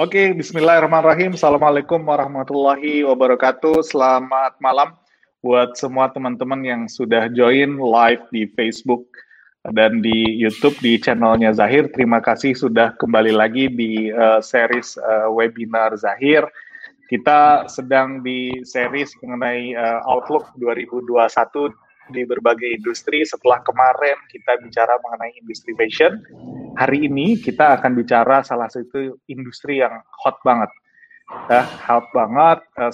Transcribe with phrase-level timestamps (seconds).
[0.00, 1.36] Oke, bismillahirrahmanirrahim.
[1.36, 3.84] Assalamualaikum warahmatullahi wabarakatuh.
[3.84, 4.96] Selamat malam
[5.44, 9.04] buat semua teman-teman yang sudah join live di Facebook
[9.76, 11.92] dan di YouTube di channelnya Zahir.
[11.92, 16.48] Terima kasih sudah kembali lagi di uh, series uh, webinar Zahir.
[17.12, 23.28] Kita sedang di series mengenai uh, Outlook 2021 di berbagai industri.
[23.28, 26.16] Setelah kemarin kita bicara mengenai industri fashion,
[26.76, 30.70] hari ini kita akan bicara salah satu industri yang hot banget.
[31.48, 32.92] Uh, hot banget, uh,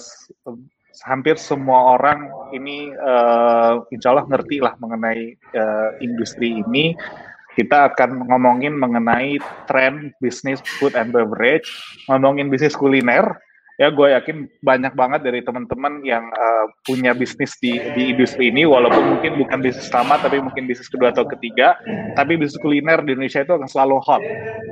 [1.03, 6.95] hampir semua orang ini uh, insya Allah ngerti lah mengenai uh, industri ini.
[7.59, 9.35] Kita akan ngomongin mengenai
[9.67, 11.67] tren bisnis food and beverage,
[12.07, 13.35] ngomongin bisnis kuliner,
[13.79, 18.67] ya gue yakin banyak banget dari teman-teman yang uh, punya bisnis di di industri ini
[18.67, 21.79] walaupun mungkin bukan bisnis pertama tapi mungkin bisnis kedua atau ketiga
[22.13, 24.23] tapi bisnis kuliner di Indonesia itu akan selalu hot.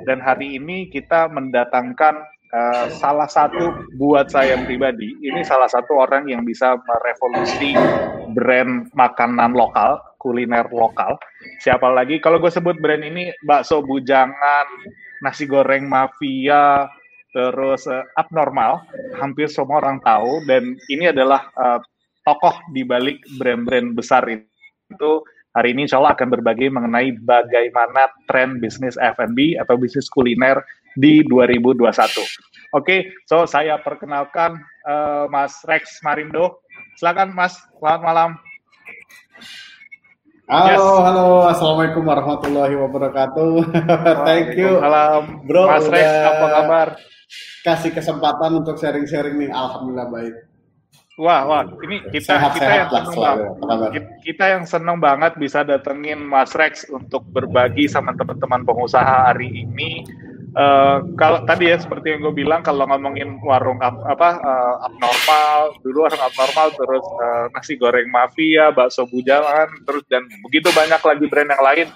[0.04, 2.20] Dan hari ini kita mendatangkan
[2.52, 7.80] uh, salah satu buat saya pribadi ini salah satu orang yang bisa merevolusi
[8.36, 11.16] brand makanan lokal kuliner lokal.
[11.64, 12.20] Siapa lagi?
[12.20, 14.68] Kalau gue sebut brand ini bakso bujangan
[15.24, 16.92] nasi goreng mafia
[17.38, 18.82] terus uh, abnormal
[19.22, 21.78] hampir semua orang tahu dan ini adalah uh,
[22.26, 25.12] tokoh di balik brand-brand besar itu
[25.54, 30.66] hari ini insya Allah akan berbagi mengenai bagaimana tren bisnis F&B atau bisnis kuliner
[30.98, 31.94] di 2021.
[31.94, 32.26] Oke,
[32.74, 34.58] okay, so saya perkenalkan
[34.90, 36.66] uh, Mas Rex Marindo.
[36.98, 38.30] Silakan Mas, selamat malam.
[40.50, 40.82] Halo, yes.
[41.06, 43.52] halo, assalamualaikum warahmatullahi wabarakatuh.
[44.28, 45.70] Thank you, Salam, bro.
[45.70, 46.88] Mas Rex, apa kabar?
[47.68, 49.52] Kasih kesempatan untuk sharing-sharing nih.
[49.52, 50.36] Alhamdulillah baik.
[51.18, 53.92] Wah, wah, ini kita sehat, kita sehat yang senang banget.
[54.22, 60.06] Kita yang senang banget bisa datengin Mas Rex untuk berbagi sama teman-teman pengusaha hari ini.
[60.54, 65.78] Uh, kalau tadi ya seperti yang gue bilang kalau ngomongin warung up, apa uh, abnormal
[65.86, 71.26] dulu warung abnormal terus uh, nasi goreng mafia bakso bujangan terus dan begitu banyak lagi
[71.30, 71.88] brand yang lain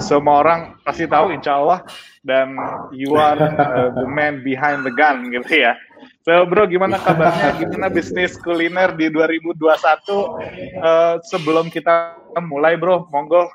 [0.00, 1.84] semua orang pasti tahu insya Allah
[2.24, 2.56] dan
[2.88, 5.76] you are uh, the man behind the gun gitu ya.
[6.24, 7.60] So bro gimana kabarnya?
[7.60, 9.60] Gimana bisnis kuliner di 2021?
[9.60, 13.48] Uh, sebelum kita mulai bro, monggo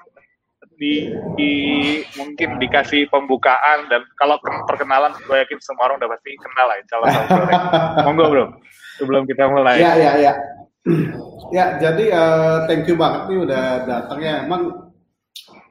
[0.78, 1.53] di, di
[2.18, 4.38] mungkin dikasih pembukaan dan kalau
[4.69, 7.13] perkenalan gue yakin semua orang udah pasti kenal lah insya Allah.
[8.06, 8.45] monggo bro,
[9.01, 9.81] sebelum kita mulai.
[9.81, 10.34] Ya ya ya.
[11.53, 14.41] Ya jadi uh, thank you banget nih udah datang ya.
[14.41, 14.83] Emang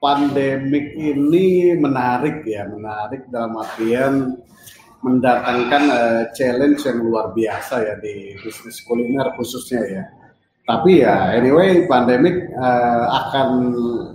[0.03, 4.35] pandemik ini menarik ya, menarik dalam artian
[5.03, 10.05] mendatangkan uh, challenge yang luar biasa ya di bisnis kuliner khususnya ya.
[10.63, 13.49] Tapi ya anyway pandemik uh, akan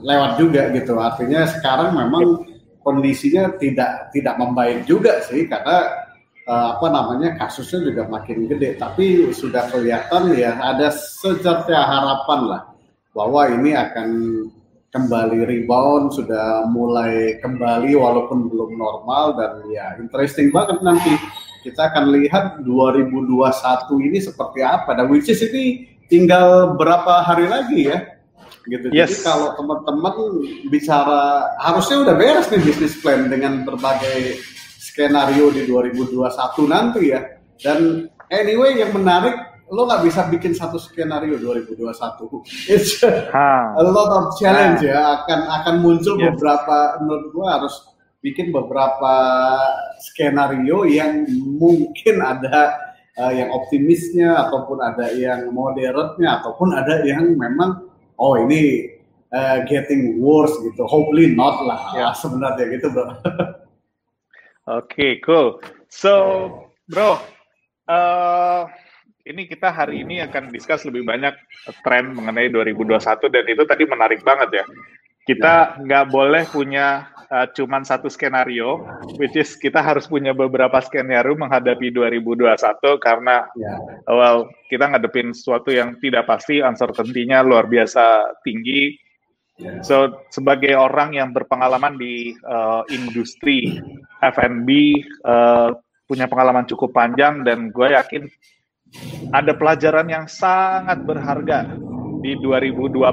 [0.03, 0.95] lewat juga gitu.
[0.95, 2.43] Artinya sekarang memang
[2.83, 6.07] kondisinya tidak tidak membaik juga sih karena
[6.47, 8.79] uh, apa namanya kasusnya juga makin gede.
[8.79, 12.63] Tapi sudah kelihatan ya ada secerca harapan lah
[13.11, 14.09] bahwa ini akan
[14.91, 21.11] kembali rebound, sudah mulai kembali walaupun belum normal dan ya interesting banget nanti
[21.67, 27.91] kita akan lihat 2021 ini seperti apa dan which is ini tinggal berapa hari lagi
[27.91, 28.17] ya
[28.67, 28.91] gitu.
[28.91, 29.11] Yes.
[29.11, 30.15] Jadi kalau teman-teman
[30.67, 34.39] bicara harusnya udah beres nih bisnis plan dengan berbagai
[34.79, 36.27] skenario di 2021
[36.67, 37.21] nanti ya.
[37.59, 39.35] Dan anyway yang menarik
[39.67, 42.71] lo nggak bisa bikin satu skenario 2021.
[42.71, 43.03] It's
[43.35, 43.75] ha.
[43.75, 44.91] a lot of challenge ha.
[44.91, 45.01] ya.
[45.21, 46.31] Akan akan muncul yes.
[46.35, 47.75] beberapa menurut gua harus
[48.23, 49.13] bikin beberapa
[50.01, 51.27] skenario yang
[51.59, 52.75] mungkin ada
[53.19, 58.93] uh, yang optimisnya ataupun ada yang moderatnya ataupun ada yang memang oh ini
[59.35, 60.87] uh, getting worse gitu.
[60.87, 62.07] Hopefully not lah ya.
[62.15, 63.05] sebenarnya gitu, Bro.
[63.07, 63.15] Oke,
[64.67, 65.59] okay, cool.
[65.87, 66.11] So,
[66.91, 67.23] Bro,
[67.87, 68.67] uh,
[69.27, 71.35] ini kita hari ini akan discuss lebih banyak
[71.83, 74.65] tren mengenai 2021 dan itu tadi menarik banget ya.
[75.27, 75.83] Kita ya.
[75.83, 78.79] nggak boleh punya uh, cuman satu skenario,
[79.19, 82.47] which is kita harus punya beberapa skenario menghadapi 2021
[83.03, 83.75] karena ya.
[84.07, 88.95] well kita ngadepin sesuatu yang tidak pasti, uncertainty-nya luar biasa tinggi.
[89.59, 89.83] Ya.
[89.83, 93.75] So sebagai orang yang berpengalaman di uh, industri
[94.21, 94.69] F&B
[95.27, 95.75] uh,
[96.07, 98.31] punya pengalaman cukup panjang dan gue yakin
[99.35, 101.67] ada pelajaran yang sangat berharga
[102.21, 103.03] di 2020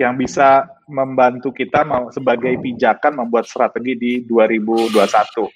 [0.00, 5.48] yang bisa membantu kita sebagai pijakan membuat strategi di 2021.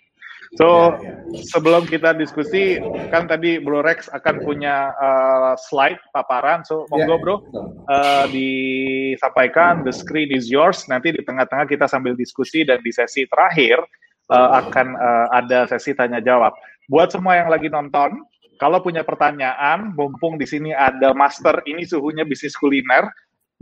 [0.57, 1.45] So ya, ya.
[1.45, 2.81] sebelum kita diskusi,
[3.13, 6.65] kan tadi Bro Rex akan punya uh, slide paparan.
[6.65, 7.21] So monggo ya.
[7.21, 9.85] Bro uh, disampaikan.
[9.85, 10.89] The screen is yours.
[10.89, 13.85] Nanti di tengah-tengah kita sambil diskusi dan di sesi terakhir
[14.33, 16.57] uh, akan uh, ada sesi tanya jawab.
[16.89, 18.25] buat semua yang lagi nonton,
[18.59, 23.07] kalau punya pertanyaan, mumpung di sini ada master ini suhunya bisnis kuliner,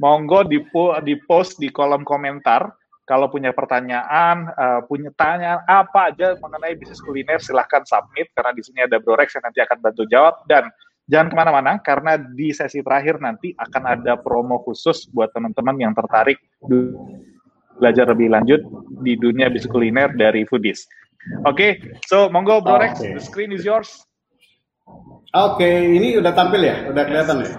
[0.00, 0.56] monggo di,
[1.04, 2.72] di post di kolom komentar.
[3.06, 8.66] Kalau punya pertanyaan, uh, punya tanya apa aja mengenai bisnis kuliner, silahkan submit karena di
[8.66, 10.66] sini ada Bro Rex yang nanti akan bantu jawab dan
[11.06, 15.94] jangan ke mana-mana karena di sesi terakhir nanti akan ada promo khusus buat teman-teman yang
[15.94, 16.42] tertarik
[17.78, 18.58] belajar lebih lanjut
[19.06, 20.82] di dunia bisnis kuliner dari Foodies.
[21.46, 21.70] Oke, okay,
[22.10, 23.14] so monggo Bro Rex, okay.
[23.14, 24.02] the screen is yours.
[24.86, 25.02] Oke,
[25.34, 26.86] okay, ini udah tampil ya?
[26.86, 27.50] Udah kelihatan ya?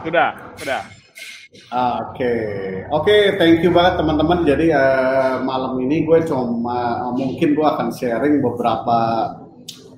[0.00, 0.80] Sudah, sudah.
[0.88, 2.40] Oke, okay.
[2.88, 4.48] oke, okay, thank you banget teman-teman.
[4.48, 8.96] Jadi uh, malam ini gue cuma uh, mungkin gue akan sharing beberapa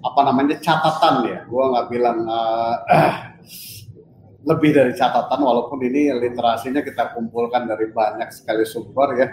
[0.02, 1.38] apa namanya catatan ya.
[1.46, 2.74] Gue nggak bilang uh,
[4.50, 9.26] lebih dari catatan, walaupun ini literasinya kita kumpulkan dari banyak sekali sumber ya.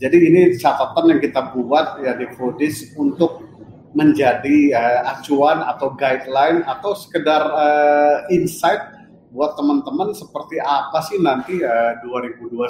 [0.00, 3.41] Jadi ini catatan yang kita buat ya di Foodies untuk
[3.92, 8.80] menjadi uh, acuan atau guideline atau sekedar uh, insight
[9.32, 12.62] buat teman-teman seperti apa sih nanti uh, 2021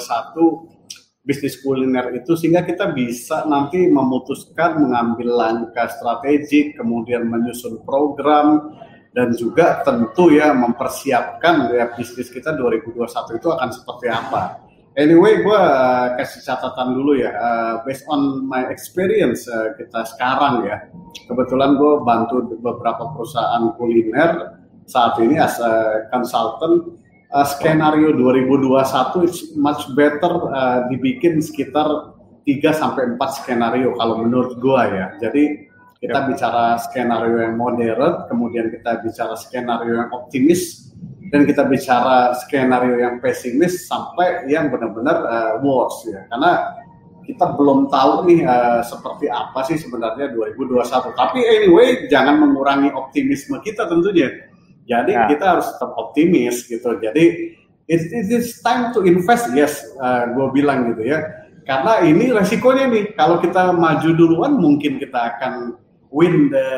[1.23, 8.75] bisnis kuliner itu sehingga kita bisa nanti memutuskan mengambil langkah strategik kemudian menyusun program
[9.15, 14.72] dan juga tentu ya mempersiapkan ya bisnis kita 2021 itu akan seperti apa.
[14.93, 17.33] Anyway, gue uh, kasih catatan dulu ya.
[17.33, 20.85] Uh, based on my experience uh, kita sekarang ya,
[21.25, 27.01] kebetulan gue bantu beberapa perusahaan kuliner saat ini as a consultant.
[27.33, 32.13] Uh, skenario 2021 it's much better uh, dibikin sekitar
[32.45, 35.17] 3 sampai 4 skenario kalau menurut gue ya.
[35.25, 35.73] Jadi
[36.05, 40.92] kita bicara skenario yang moderate, kemudian kita bicara skenario yang optimis,
[41.33, 46.29] dan kita bicara skenario yang pesimis sampai yang benar-benar uh, worst ya.
[46.29, 46.77] Karena
[47.25, 53.57] kita belum tahu nih uh, seperti apa sih sebenarnya 2021 tapi anyway jangan mengurangi optimisme
[53.65, 54.29] kita tentunya.
[54.85, 55.25] Jadi ya.
[55.25, 57.01] kita harus tetap optimis gitu.
[57.01, 57.57] Jadi
[57.89, 59.49] it, it is time to invest.
[59.57, 61.25] Yes uh, gue bilang gitu ya.
[61.65, 63.17] Karena ini resikonya nih.
[63.17, 65.81] Kalau kita maju duluan mungkin kita akan
[66.13, 66.69] win the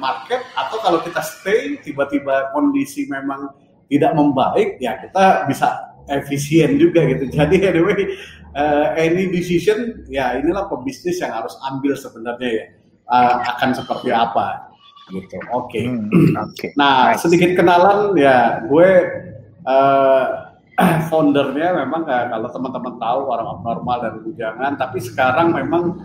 [0.00, 0.40] market.
[0.56, 3.52] Atau kalau kita stay tiba-tiba kondisi memang
[3.90, 7.28] tidak membaik ya kita bisa efisien juga gitu.
[7.36, 8.14] Jadi anyway
[8.54, 12.64] uh, any decision ya inilah pebisnis yang harus ambil sebenarnya ya
[13.10, 14.70] uh, akan seperti apa
[15.10, 15.36] gitu.
[15.50, 15.82] Oke.
[15.82, 15.84] Okay.
[15.90, 16.70] Hmm, okay.
[16.78, 17.26] Nah nice.
[17.26, 18.90] sedikit kenalan ya gue
[19.66, 20.26] uh,
[21.10, 25.98] foundernya memang uh, kalau teman-teman tahu orang normal dan bujangan tapi sekarang memang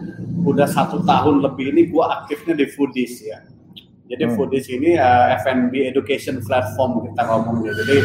[0.46, 3.40] udah satu tahun lebih ini gue aktifnya di foodies ya
[4.06, 4.34] jadi hmm.
[4.38, 7.74] Foodies ini uh, F&B education platform kita ngomongnya.
[7.74, 7.98] Jadi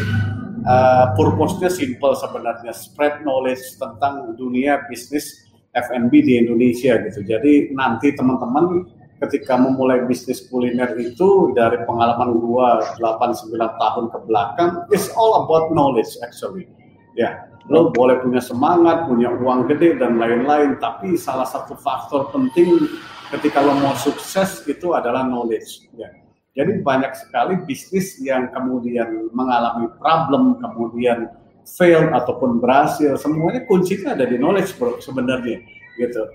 [0.64, 5.44] uh, purpose-nya simple sebenarnya, spread knowledge tentang dunia bisnis
[5.76, 7.20] F&B di Indonesia gitu.
[7.22, 8.88] Jadi nanti teman-teman
[9.20, 15.44] ketika memulai bisnis kuliner itu dari pengalaman gua 8 9 tahun ke belakang it's all
[15.44, 16.64] about knowledge actually.
[17.12, 22.88] Ya, lo boleh punya semangat, punya uang gede dan lain-lain, tapi salah satu faktor penting
[23.30, 26.10] ketika lo mau sukses itu adalah knowledge ya.
[26.50, 31.30] Jadi banyak sekali bisnis yang kemudian mengalami problem, kemudian
[31.62, 35.62] fail ataupun berhasil, semuanya kuncinya ada di knowledge bro sebenarnya
[35.94, 36.26] gitu.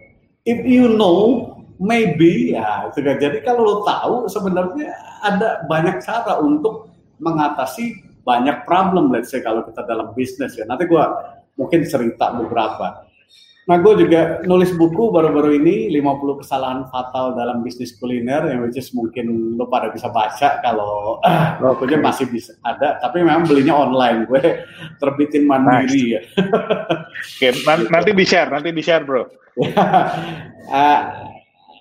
[0.47, 3.19] If you know, maybe ya kan.
[3.19, 6.87] Jadi kalau lo tahu sebenarnya ada banyak cara untuk
[7.19, 10.64] mengatasi banyak problem let's say kalau kita dalam bisnis ya.
[10.64, 11.11] Nanti gua
[11.59, 13.05] mungkin cerita beberapa.
[13.66, 18.78] Nah, gue juga nulis buku baru-baru ini 50 kesalahan fatal dalam bisnis kuliner yang which
[18.78, 23.74] is mungkin lo pada bisa baca kalau uh, bukunya masih bisa ada, tapi memang belinya
[23.74, 24.30] online.
[24.30, 24.62] Gue
[25.02, 26.14] terbitin mandiri nice.
[26.14, 26.22] ya.
[27.42, 29.26] Oke, okay, nanti di share, nanti di share bro.
[29.26, 29.26] uh,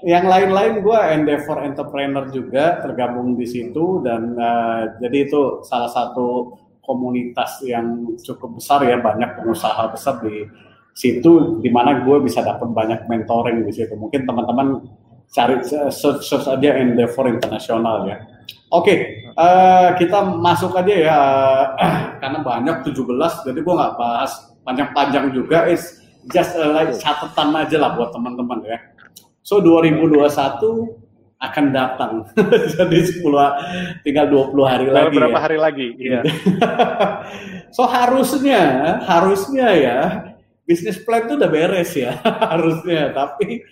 [0.09, 6.61] yang lain-lain gue endeavor entrepreneur juga tergabung di situ dan uh, jadi itu salah satu
[6.85, 10.45] komunitas yang cukup besar ya banyak pengusaha besar di
[10.94, 13.98] situ di mana gue bisa dapat banyak mentoring di situ.
[13.98, 14.86] Mungkin teman-teman
[15.34, 18.16] cari search, search aja Endeavor Internasional ya.
[18.70, 18.98] Oke, okay,
[19.34, 21.18] uh, eh, kita masuk aja ya
[21.74, 24.30] uh, karena banyak 17 jadi gue nggak bahas
[24.64, 28.78] panjang-panjang juga is just uh, like catatan aja lah buat teman-teman ya.
[29.44, 30.24] So 2021
[31.44, 32.12] akan datang.
[32.74, 33.20] Jadi 10
[34.00, 35.16] tinggal 20 hari Lalu lagi.
[35.20, 35.42] Berapa ya.
[35.44, 35.86] hari lagi?
[36.00, 36.20] Iya.
[37.76, 38.60] so harusnya
[39.04, 39.98] harusnya ya
[40.64, 42.16] bisnis plan itu udah beres ya
[42.52, 43.64] harusnya tapi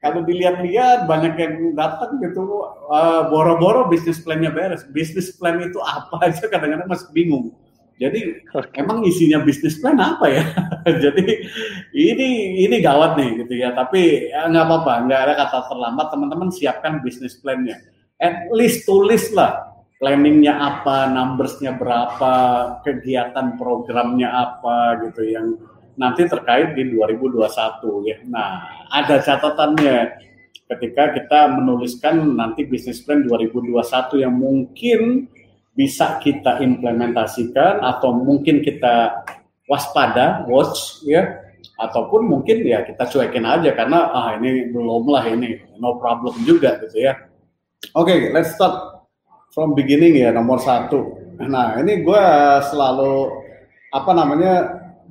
[0.00, 6.20] kalau dilihat-lihat banyak yang datang gitu uh, boro-boro bisnis plannya beres bisnis plan itu apa
[6.26, 7.54] aja kadang-kadang masih bingung
[8.00, 8.80] Jadi okay.
[8.80, 10.40] emang isinya bisnis plan apa ya?
[11.04, 11.44] Jadi
[11.92, 13.76] ini ini gawat nih gitu ya.
[13.76, 16.08] Tapi ya nggak apa-apa, nggak ada kata terlambat.
[16.08, 17.76] Teman-teman siapkan bisnis plannya.
[18.16, 22.34] At least tulis lah planningnya apa, numbersnya berapa,
[22.88, 25.60] kegiatan programnya apa gitu yang
[26.00, 28.16] nanti terkait di 2021 ya.
[28.24, 30.16] Nah ada catatannya
[30.72, 35.28] ketika kita menuliskan nanti bisnis plan 2021 yang mungkin
[35.76, 39.22] bisa kita implementasikan atau mungkin kita
[39.68, 41.46] waspada, watch ya,
[41.78, 46.80] ataupun mungkin ya kita cuekin aja karena ah ini belum lah ini no problem juga
[46.80, 47.14] gitu ya.
[47.96, 49.04] Oke, okay, let's start
[49.52, 51.16] from beginning ya nomor satu.
[51.40, 52.24] Nah ini gue
[52.68, 53.32] selalu
[53.90, 54.54] apa namanya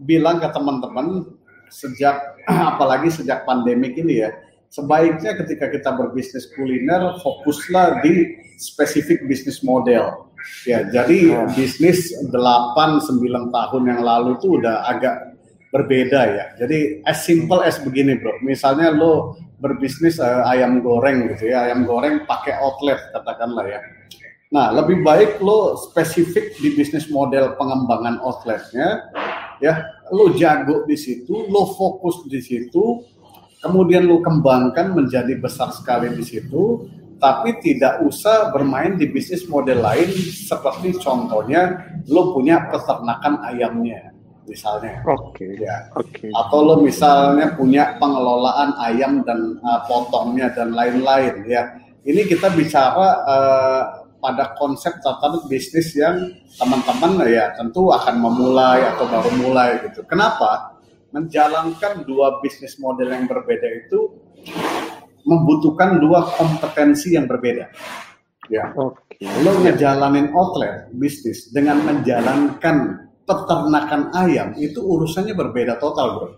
[0.03, 1.27] bilang ke teman-teman
[1.69, 2.39] sejak
[2.75, 4.29] apalagi sejak pandemik ini ya
[4.69, 10.29] sebaiknya ketika kita berbisnis kuliner fokuslah di spesifik bisnis model
[10.63, 11.51] Ya, jadi oh.
[11.51, 15.35] bisnis 8 9 tahun yang lalu itu udah agak
[15.69, 16.45] berbeda ya.
[16.57, 18.41] Jadi as simple as begini, Bro.
[18.41, 23.79] Misalnya lo berbisnis uh, ayam goreng gitu ya, ayam goreng pakai outlet katakanlah ya.
[24.49, 29.13] Nah, lebih baik lo spesifik di bisnis model pengembangan outletnya,
[29.63, 29.87] ya.
[30.09, 33.05] Lo jago di situ, lo fokus di situ,
[33.61, 36.89] kemudian lo kembangkan menjadi besar sekali di situ,
[37.19, 44.15] tapi tidak usah bermain di bisnis model lain seperti contohnya lo punya peternakan ayamnya
[44.49, 45.05] misalnya.
[45.05, 45.45] Oke.
[45.45, 45.51] Okay.
[45.61, 45.77] Ya.
[45.93, 46.09] Oke.
[46.25, 46.31] Okay.
[46.33, 51.77] Atau lo misalnya punya pengelolaan ayam dan uh, potongnya dan lain-lain ya.
[52.01, 53.83] Ini kita bicara uh,
[54.19, 60.03] pada konsep tata bisnis yang teman-teman ya tentu akan memulai atau baru mulai gitu.
[60.05, 60.77] Kenapa?
[61.09, 64.13] Menjalankan dua bisnis model yang berbeda itu
[65.25, 67.71] membutuhkan dua kompetensi yang berbeda.
[68.49, 68.69] Ya.
[68.73, 69.29] Okay.
[69.41, 76.29] Lo ngejalanin outlet bisnis dengan menjalankan peternakan ayam itu urusannya berbeda total, bro.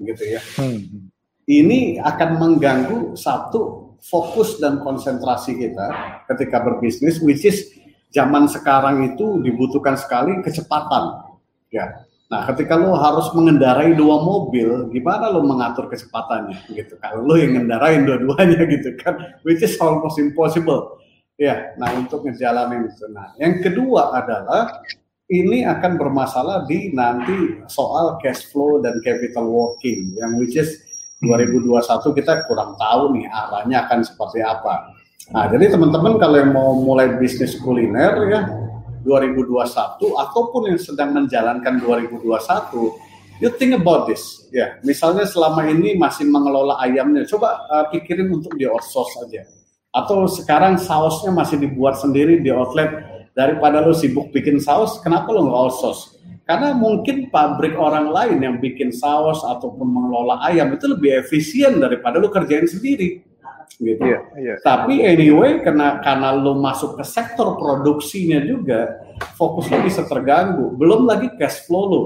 [0.00, 0.40] Gitu ya.
[0.60, 1.08] Hmm.
[1.44, 5.86] Ini akan mengganggu satu fokus dan konsentrasi kita
[6.28, 7.72] ketika berbisnis, which is
[8.12, 11.34] zaman sekarang itu dibutuhkan sekali kecepatan.
[11.72, 16.96] Ya, Nah, ketika lo harus mengendarai dua mobil, gimana lo mengatur kecepatannya gitu?
[16.96, 20.98] Kalau lo yang ngendarain dua-duanya gitu kan, which is almost impossible.
[21.36, 23.06] Ya, nah untuk ngejalanin itu.
[23.14, 24.82] Nah, yang kedua adalah
[25.28, 30.80] ini akan bermasalah di nanti soal cash flow dan capital working, yang which is
[31.26, 34.94] 2021 kita kurang tahu nih arahnya akan seperti apa.
[35.32, 38.40] Nah, jadi teman-teman kalau yang mau mulai bisnis kuliner ya,
[39.08, 44.48] 2021 ataupun yang sedang menjalankan 2021 you think about this.
[44.52, 49.44] Ya misalnya selama ini masih mengelola ayamnya coba uh, pikirin untuk di outsource aja.
[49.94, 52.90] Atau sekarang sausnya masih dibuat sendiri di outlet
[53.34, 58.56] daripada lo sibuk bikin saus kenapa lo nggak outsource karena mungkin pabrik orang lain yang
[58.60, 63.24] bikin saus ataupun mengelola ayam itu lebih efisien daripada lo kerjain sendiri
[63.80, 64.04] gitu.
[64.04, 64.56] Yeah, yeah.
[64.62, 69.02] Tapi anyway karena karena lo masuk ke sektor produksinya juga,
[69.34, 70.78] fokus lo bisa terganggu.
[70.78, 72.02] Belum lagi cash flow lo.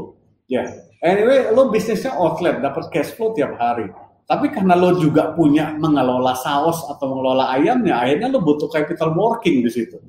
[0.49, 0.65] Ya.
[0.65, 0.69] Yeah.
[0.99, 3.87] Anyway, lo bisnisnya outlet, dapat cash flow tiap hari.
[4.27, 9.63] Tapi karena lo juga punya mengelola saus atau mengelola ayamnya, akhirnya lo butuh capital working
[9.63, 10.03] di situ.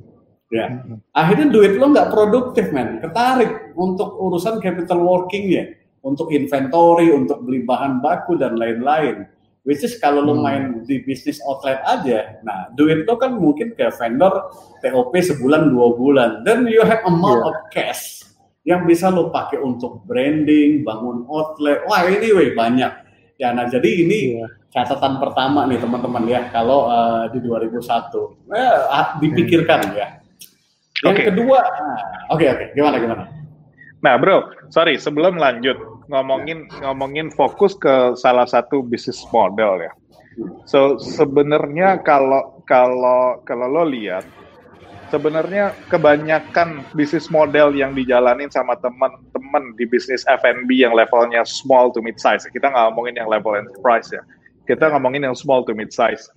[0.49, 0.81] Ya,
[1.13, 2.97] akhirnya duit lo nggak produktif, men.
[2.97, 9.29] Ketarik untuk urusan capital workingnya, untuk inventory, untuk beli bahan baku dan lain-lain.
[9.61, 10.41] Which is kalau lo hmm.
[10.41, 14.49] main di bisnis outlet aja, nah duit lo kan mungkin ke vendor
[14.81, 17.49] TOP sebulan dua bulan, then you have amount yeah.
[17.53, 18.25] of cash
[18.65, 22.89] yang bisa lo pakai untuk branding, bangun outlet, wah anyway banyak.
[23.37, 24.49] Ya, nah jadi ini yeah.
[24.73, 27.77] catatan pertama nih teman-teman ya kalau uh, di 2001,
[28.49, 30.18] eh, dipikirkan ya.
[31.05, 31.25] Yang okay.
[31.31, 31.99] kedua, oke nah,
[32.35, 32.67] oke, okay, okay.
[32.75, 33.23] gimana gimana?
[33.99, 35.75] Nah bro, sorry sebelum lanjut,
[36.11, 39.91] ngomongin ngomongin fokus ke salah satu bisnis model ya.
[40.63, 44.23] So sebenarnya kalau kalau kalau lo lihat
[45.11, 51.99] sebenarnya kebanyakan bisnis model yang dijalanin sama teman-teman di bisnis F&B yang levelnya small to
[51.99, 52.47] mid size.
[52.47, 54.23] Kita nggak ngomongin yang level enterprise ya.
[54.63, 56.29] Kita ngomongin yang small to mid size.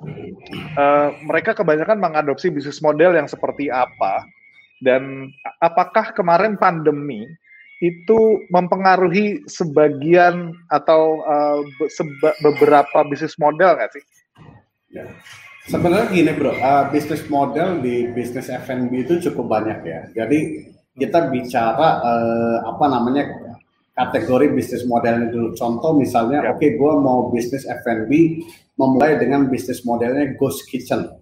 [0.75, 4.25] Uh, mereka kebanyakan mengadopsi bisnis model yang seperti apa
[4.83, 5.31] dan
[5.63, 7.23] apakah kemarin pandemi
[7.83, 14.05] itu mempengaruhi sebagian atau uh, seba beberapa bisnis model nggak sih?
[14.91, 15.07] Ya.
[15.67, 20.01] Sebenarnya gini bro, uh, bisnis model di bisnis F&B itu cukup banyak ya.
[20.15, 23.25] Jadi kita bicara uh, apa namanya
[23.95, 25.55] kategori bisnis modelnya dulu.
[25.55, 26.51] Contoh misalnya, ya.
[26.55, 28.11] oke okay, gue mau bisnis F&B
[28.75, 31.15] memulai dengan bisnis modelnya ghost kitchen.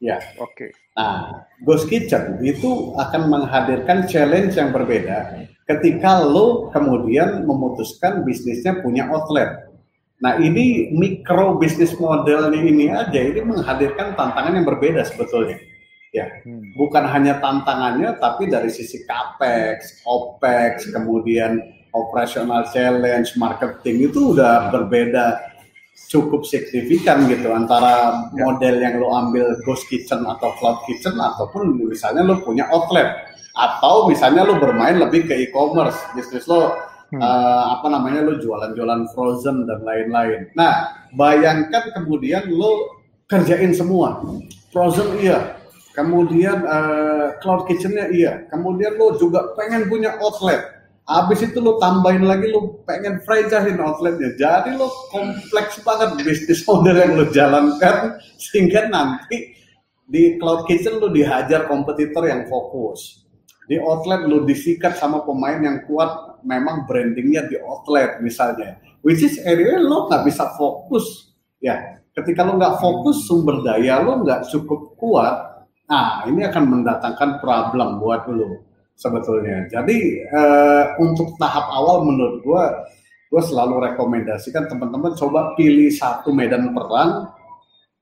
[0.00, 0.20] Ya.
[0.40, 0.72] Oke.
[0.72, 0.81] Okay.
[0.92, 9.08] Nah, Ghost Kitchen itu akan menghadirkan challenge yang berbeda ketika lo kemudian memutuskan bisnisnya punya
[9.08, 9.72] outlet.
[10.22, 15.58] Nah, ini mikro bisnis modelnya ini aja ini menghadirkan tantangan yang berbeda sebetulnya.
[16.12, 16.76] Ya, hmm.
[16.76, 21.56] bukan hanya tantangannya tapi dari sisi capex, opex, kemudian
[21.96, 25.51] operational challenge, marketing itu udah berbeda
[26.08, 28.44] cukup signifikan gitu antara ya.
[28.44, 34.08] model yang lo ambil ghost kitchen atau cloud kitchen ataupun misalnya lo punya outlet atau
[34.08, 36.72] misalnya lo bermain lebih ke e-commerce bisnis lo
[37.12, 37.20] hmm.
[37.20, 40.48] uh, apa namanya lo jualan-jualan frozen dan lain-lain.
[40.56, 44.20] Nah bayangkan kemudian lo kerjain semua
[44.72, 45.60] frozen iya,
[45.92, 50.71] kemudian uh, cloud kitchennya iya, kemudian lo juga pengen punya outlet
[51.02, 54.38] Habis itu lo tambahin lagi lo pengen franchisein outletnya.
[54.38, 59.50] Jadi lo kompleks banget bisnis model yang lo jalankan sehingga nanti
[60.06, 63.26] di cloud kitchen lo dihajar kompetitor yang fokus.
[63.66, 68.78] Di outlet lo disikat sama pemain yang kuat memang brandingnya di outlet misalnya.
[69.02, 71.34] Which is area lo nggak bisa fokus.
[71.58, 77.42] Ya, ketika lo nggak fokus sumber daya lo nggak cukup kuat, nah ini akan mendatangkan
[77.42, 79.66] problem buat lo sebetulnya.
[79.68, 82.64] Jadi uh, untuk tahap awal menurut gue,
[83.32, 87.32] gue selalu rekomendasikan teman-teman coba pilih satu medan perang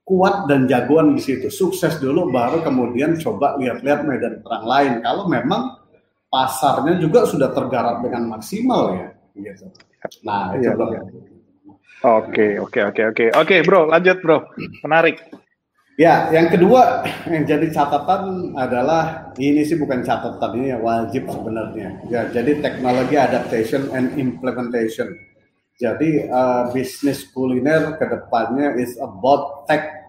[0.01, 4.93] kuat dan jagoan di situ, sukses dulu, baru kemudian coba lihat-lihat medan perang lain.
[4.99, 5.77] Kalau memang
[6.27, 9.07] pasarnya juga sudah tergarap dengan maksimal ya,
[9.39, 9.71] gitu.
[10.27, 10.85] Nah, iya, coba.
[10.91, 11.01] Iya.
[12.01, 14.41] Oke, oke, oke, oke, oke, bro, lanjut bro,
[14.81, 15.21] menarik.
[15.99, 21.99] Ya, yang kedua yang jadi catatan adalah ini sih bukan catatan ini wajib sebenarnya.
[22.07, 25.11] Ya, jadi teknologi adaptation and implementation.
[25.75, 30.07] Jadi uh, bisnis kuliner ke depannya is about tech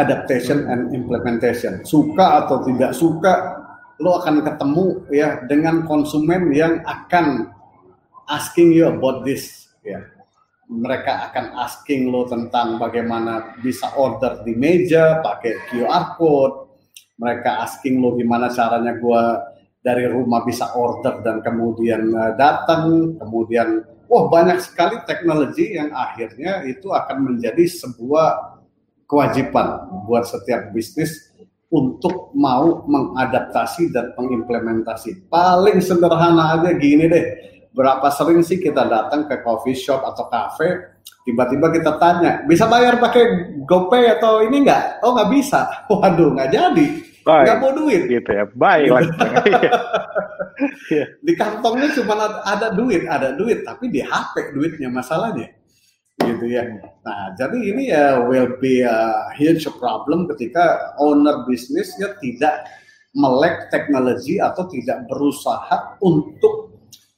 [0.00, 1.84] adaptation and implementation.
[1.84, 3.62] Suka atau tidak suka,
[4.00, 7.52] lo akan ketemu ya dengan konsumen yang akan
[8.32, 9.68] asking you about this.
[9.84, 10.15] Ya
[10.66, 16.66] mereka akan asking lo tentang bagaimana bisa order di meja pakai QR code.
[17.16, 19.22] Mereka asking lo gimana caranya gue
[19.80, 26.66] dari rumah bisa order dan kemudian uh, datang, kemudian wah banyak sekali teknologi yang akhirnya
[26.66, 28.58] itu akan menjadi sebuah
[29.06, 31.30] kewajiban buat setiap bisnis
[31.70, 35.30] untuk mau mengadaptasi dan mengimplementasi.
[35.30, 37.26] Paling sederhana aja gini deh,
[37.76, 40.96] berapa sering sih kita datang ke coffee shop atau cafe
[41.28, 45.68] tiba-tiba kita tanya bisa bayar pakai GoPay atau ini enggak oh nggak bisa.
[45.92, 46.86] Waduh nggak jadi.
[47.26, 48.08] Nggak mau duit.
[48.08, 48.48] Gitu ya.
[48.56, 48.88] Baik
[50.88, 51.04] iya.
[51.20, 55.52] di kantongnya cuma ada, ada duit ada duit tapi di HP duitnya masalahnya.
[56.16, 56.64] Gitu ya.
[57.04, 62.64] Nah jadi ini ya will be a huge problem ketika owner bisnisnya tidak
[63.16, 66.65] melek teknologi atau tidak berusaha untuk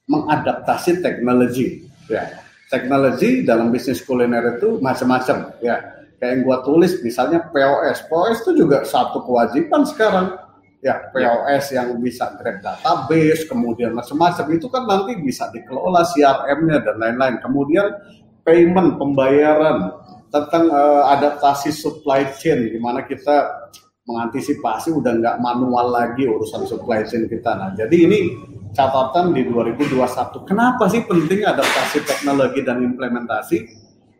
[0.09, 1.85] mengadaptasi teknologi.
[2.09, 2.40] Ya,
[2.73, 5.53] teknologi dalam bisnis kuliner itu macam-macam.
[5.61, 5.77] Ya,
[6.18, 8.09] kayak yang gua tulis misalnya POS.
[8.09, 10.35] POS itu juga satu kewajiban sekarang.
[10.79, 16.97] Ya, POS yang bisa grab database, kemudian macam-macam itu kan nanti bisa dikelola CRM-nya dan
[17.03, 17.37] lain-lain.
[17.42, 17.99] Kemudian
[18.47, 19.90] payment, pembayaran,
[20.29, 23.68] tentang uh, adaptasi supply chain, gimana kita
[24.09, 27.53] mengantisipasi udah nggak manual lagi urusan supply chain kita.
[27.53, 28.18] Nah, jadi ini
[28.73, 30.49] catatan di 2021.
[30.49, 33.68] Kenapa sih penting adaptasi teknologi dan implementasi?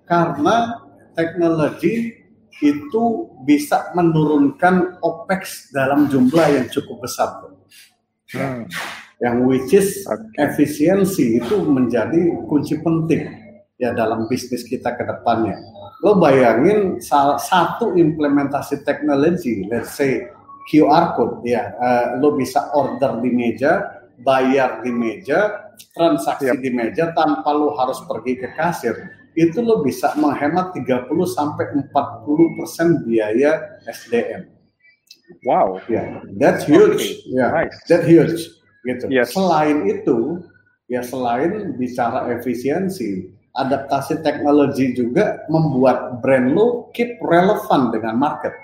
[0.05, 0.85] Karena
[1.17, 2.13] teknologi
[2.61, 3.05] itu
[3.49, 7.49] bisa menurunkan OPEX dalam jumlah yang cukup besar.
[8.35, 8.69] Hmm.
[9.19, 9.89] Yang which is
[10.39, 13.27] efisiensi itu menjadi kunci penting
[13.79, 15.59] ya dalam bisnis kita ke depannya.
[15.99, 20.31] Lo bayangin salah satu implementasi teknologi, let's say
[20.71, 26.63] QR code ya, uh, lo bisa order di meja, bayar di meja, transaksi yep.
[26.63, 28.95] di meja tanpa lo harus pergi ke kasir,
[29.35, 34.51] itu lo bisa menghemat 30 sampai 40 persen biaya SDM.
[35.45, 35.83] Wow.
[35.87, 36.09] Ya, yeah,
[36.41, 36.99] that's huge.
[36.99, 37.35] Okay.
[37.35, 37.77] Ya, yeah, nice.
[37.91, 38.49] that huge.
[38.87, 39.05] Gitu.
[39.13, 39.35] Yes.
[39.37, 40.41] Selain itu,
[40.89, 48.55] ya selain bicara efisiensi, adaptasi teknologi juga membuat brand lo keep relevan dengan market.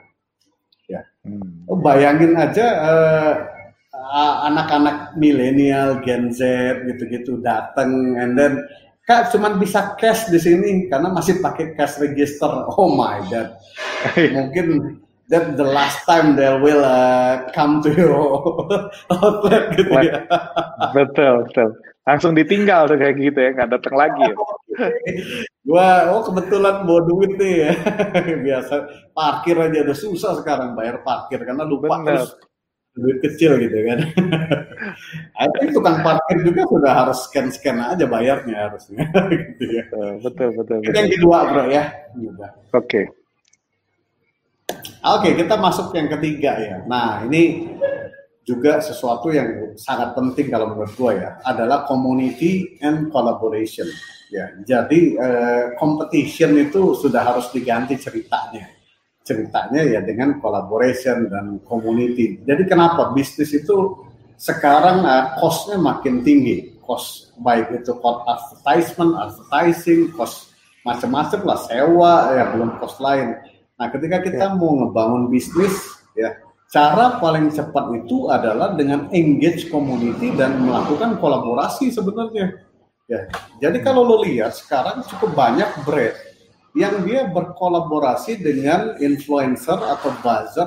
[0.85, 1.71] Ya, hmm.
[1.81, 3.35] bayangin aja uh,
[4.53, 6.41] anak-anak milenial, Gen Z
[6.85, 8.61] gitu-gitu datang and then
[9.05, 12.49] Kak cuman bisa cash di sini karena masih pakai cash register.
[12.73, 13.53] Oh my god.
[14.17, 14.97] Mungkin
[15.29, 18.17] that the last time they will uh, come to your
[19.13, 20.25] outlet gitu ya.
[20.97, 21.69] Betul, betul.
[22.05, 24.25] Langsung ditinggal tuh kayak gitu ya, nggak datang lagi.
[24.25, 24.37] Ya.
[25.65, 27.73] Gua oh kebetulan bawa duit nih ya.
[28.47, 28.75] Biasa
[29.17, 32.25] parkir aja udah susah sekarang bayar parkir karena lupa Bener.
[32.25, 32.31] terus
[32.95, 33.99] duit kecil gitu kan.
[35.43, 39.85] I think tukang parkir juga sudah harus scan-scan aja bayarnya harusnya gitu ya.
[40.23, 40.95] Betul, betul, betul.
[40.95, 41.85] yang kedua bro ya.
[42.15, 42.39] Oke.
[42.71, 43.05] Okay.
[45.05, 46.77] Oke, okay, kita masuk yang ketiga ya.
[46.89, 47.69] Nah, ini
[48.45, 53.89] juga sesuatu yang sangat penting kalau menurut gue ya adalah community and collaboration.
[54.29, 58.69] Ya jadi eh, competition itu sudah harus diganti ceritanya.
[59.25, 62.45] Ceritanya ya dengan collaboration dan community.
[62.45, 63.17] Jadi kenapa?
[63.17, 64.05] Bisnis itu
[64.37, 66.77] sekarang uh, costnya makin tinggi.
[66.85, 70.53] Cost baik itu cost advertisement advertising cost
[70.85, 73.41] macam-macam lah sewa ya belum cost lain.
[73.81, 74.55] Nah ketika kita ya.
[74.55, 75.73] mau ngebangun bisnis
[76.13, 76.44] ya
[76.75, 82.67] cara paling cepat itu adalah dengan engage community dan melakukan kolaborasi sebenarnya
[83.07, 83.31] ya
[83.63, 86.19] jadi kalau lo lihat sekarang cukup banyak brand
[86.75, 90.67] yang dia berkolaborasi dengan influencer atau buzzer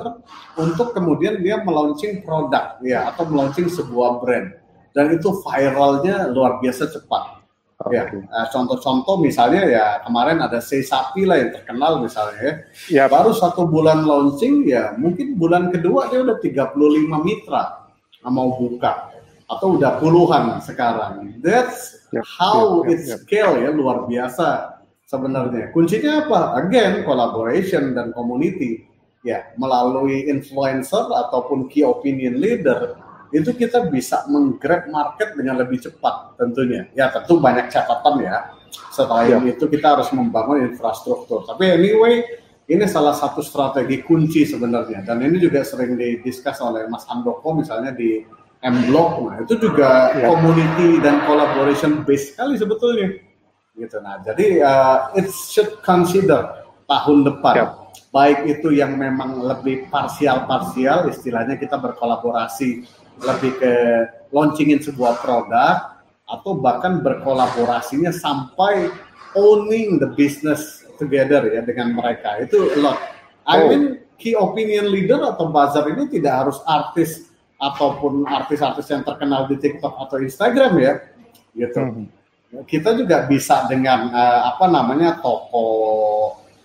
[0.56, 4.56] untuk kemudian dia melaunching produk ya atau melaunching sebuah brand
[4.96, 7.37] dan itu viralnya luar biasa cepat.
[7.86, 8.10] Ya,
[8.50, 12.54] contoh-contoh misalnya ya kemarin ada Sei Sapi lah yang terkenal misalnya ya.
[12.90, 13.04] ya.
[13.06, 16.74] Baru satu bulan launching ya mungkin bulan kedua dia udah 35
[17.22, 17.86] mitra
[18.26, 19.14] mau buka
[19.46, 21.38] atau udah puluhan sekarang.
[21.38, 25.70] That's yep, how yep, yep, it scale ya luar biasa sebenarnya.
[25.70, 26.58] Kuncinya apa?
[26.60, 28.84] Again, collaboration dan community.
[29.26, 32.98] Ya, melalui influencer ataupun key opinion leader
[33.34, 36.88] itu kita bisa menggrab market dengan lebih cepat tentunya.
[36.96, 38.56] Ya, tentu banyak catatan ya.
[38.92, 39.38] Setelah ya.
[39.44, 41.44] itu kita harus membangun infrastruktur.
[41.44, 42.24] Tapi anyway,
[42.68, 47.96] ini salah satu strategi kunci sebenarnya dan ini juga sering didiskus oleh Mas Handoko misalnya
[47.96, 48.20] di
[48.60, 49.24] M Block.
[49.24, 50.28] Nah, itu juga ya.
[50.28, 53.08] community dan collaboration base sekali sebetulnya
[53.78, 53.96] gitu.
[54.02, 57.54] Nah, jadi uh, it should consider tahun depan.
[57.56, 57.70] Yep.
[58.08, 62.88] Baik itu yang memang lebih parsial-parsial, istilahnya kita berkolaborasi
[63.22, 63.72] lebih ke
[64.30, 68.92] launchingin sebuah produk atau bahkan berkolaborasinya sampai
[69.32, 72.98] owning the business together ya dengan mereka itu a lot.
[73.48, 73.72] I oh.
[73.72, 73.82] mean
[74.20, 79.98] key opinion leader atau buzzer ini tidak harus artis ataupun artis-artis yang terkenal di TikTok
[79.98, 80.92] atau Instagram ya,
[81.58, 81.80] gitu.
[81.80, 82.18] Mm -hmm
[82.64, 85.68] kita juga bisa dengan uh, apa namanya toko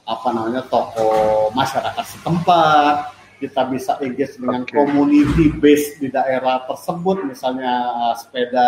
[0.04, 1.08] apa namanya toko
[1.52, 3.13] masyarakat setempat
[3.44, 4.72] kita bisa engage dengan okay.
[4.72, 8.68] community base di daerah tersebut misalnya uh, sepeda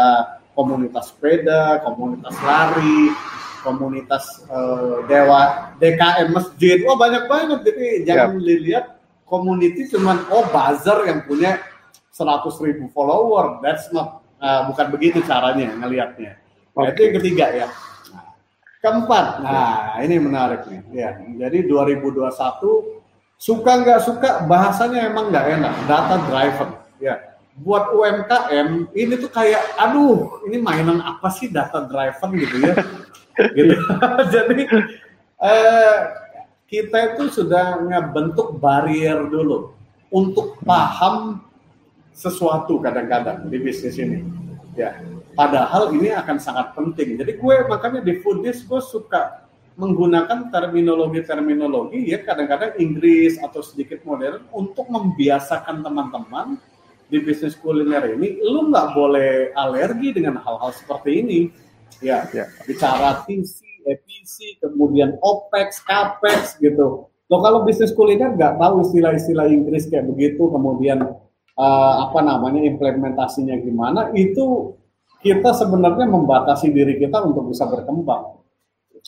[0.51, 3.15] komunitas sepeda komunitas lari
[3.63, 8.59] komunitas uh, dewa DKM masjid wah banyak banget jadi jangan yeah.
[8.59, 8.85] lihat
[9.23, 11.63] community cuman oh buzzer yang punya
[12.11, 16.43] seratus ribu follower that's not uh, bukan begitu caranya ngelihatnya
[16.75, 17.67] Nah, itu yang ketiga ya.
[18.11, 18.27] Nah,
[18.83, 20.81] keempat, nah ini menarik nih.
[20.91, 21.09] Ya,
[21.47, 22.94] jadi 2021
[23.37, 25.73] suka nggak suka bahasanya emang nggak enak.
[25.85, 26.69] Data driven.
[26.99, 32.73] Ya, buat UMKM ini tuh kayak, aduh, ini mainan apa sih data driven gitu ya?
[33.57, 33.75] gitu.
[34.35, 34.63] jadi
[35.43, 35.97] eh,
[36.65, 39.75] kita itu sudah ngebentuk barrier dulu
[40.09, 41.43] untuk paham
[42.15, 44.23] sesuatu kadang-kadang di bisnis ini.
[44.75, 44.99] Ya,
[45.35, 47.19] Padahal ini akan sangat penting.
[47.19, 49.44] Jadi gue makanya di foodies gue suka
[49.75, 56.55] menggunakan terminologi-terminologi ya kadang-kadang Inggris atau sedikit modern untuk membiasakan teman-teman
[57.11, 61.39] di bisnis kuliner ini lu nggak boleh alergi dengan hal-hal seperti ini
[62.01, 62.47] ya, ya.
[62.65, 67.07] bicara TC, EPC, kemudian OPEX, CAPEX gitu.
[67.29, 71.03] Lo kalau bisnis kuliner nggak tahu istilah-istilah Inggris kayak begitu, kemudian
[71.57, 74.77] uh, apa namanya implementasinya gimana, itu
[75.25, 78.37] kita sebenarnya membatasi diri kita untuk bisa berkembang.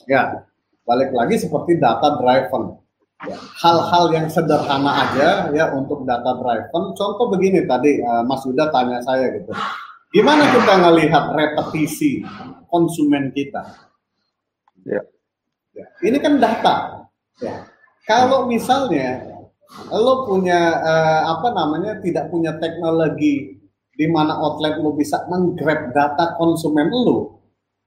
[0.05, 0.45] Ya,
[0.87, 2.79] balik lagi seperti data driven.
[3.25, 6.95] Ya, hal-hal yang sederhana aja ya untuk data driven.
[6.95, 9.51] Contoh begini tadi uh, Mas Yuda tanya saya gitu.
[10.15, 12.23] Gimana kita ngelihat repetisi
[12.71, 13.67] konsumen kita?
[14.87, 15.03] Ya.
[15.75, 15.85] ya.
[15.99, 17.05] Ini kan data.
[17.43, 17.67] Ya.
[18.07, 19.27] Kalau misalnya
[19.91, 23.59] lo punya uh, apa namanya tidak punya teknologi
[23.97, 27.36] di mana outlet lu bisa menggrab data konsumen lu,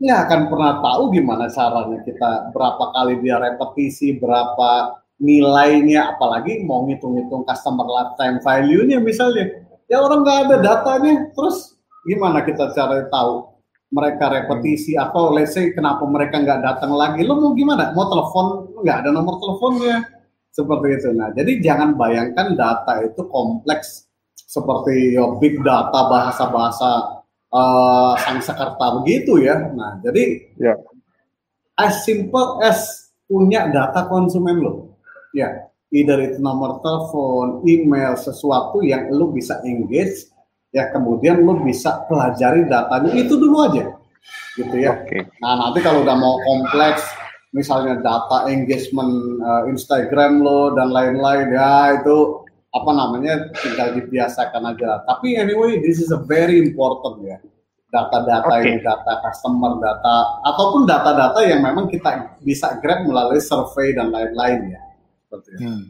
[0.00, 6.88] nggak akan pernah tahu gimana caranya kita berapa kali dia repetisi, berapa nilainya, apalagi mau
[6.88, 9.60] ngitung-ngitung customer lifetime value-nya misalnya.
[9.92, 11.76] Ya orang nggak ada datanya, terus
[12.08, 13.52] gimana kita cara tahu
[13.92, 17.20] mereka repetisi atau let's say kenapa mereka nggak datang lagi?
[17.20, 17.92] Lo mau gimana?
[17.92, 20.00] Mau telepon nggak ada nomor teleponnya
[20.48, 21.08] seperti itu.
[21.12, 27.19] Nah, jadi jangan bayangkan data itu kompleks seperti ya, big data bahasa-bahasa
[27.54, 29.70] uh, Sanskerta begitu ya.
[29.74, 30.74] Nah, jadi ya.
[31.78, 34.98] as simple as punya data konsumen lo.
[35.30, 40.26] Ya, either itu nomor telepon, email, sesuatu yang lo bisa engage,
[40.74, 43.94] ya kemudian lo bisa pelajari datanya itu dulu aja,
[44.58, 45.06] gitu ya.
[45.06, 45.22] Okay.
[45.38, 47.06] Nah nanti kalau udah mau kompleks,
[47.54, 52.39] misalnya data engagement uh, Instagram lo dan lain-lain, ya itu
[52.70, 55.02] apa namanya tinggal dibiasakan aja.
[55.06, 57.38] Tapi anyway, this is a very important ya
[57.90, 58.78] data-data okay.
[58.78, 64.78] ini, data customer, data ataupun data-data yang memang kita bisa grab melalui survei dan lain-lain
[64.78, 64.80] ya.
[65.26, 65.66] Seperti itu.
[65.66, 65.85] Hmm.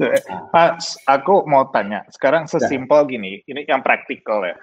[0.00, 0.08] So,
[0.54, 2.06] Pak, aku mau tanya.
[2.08, 2.56] Sekarang ya.
[2.56, 4.56] sesimpel gini, ini yang praktikal ya.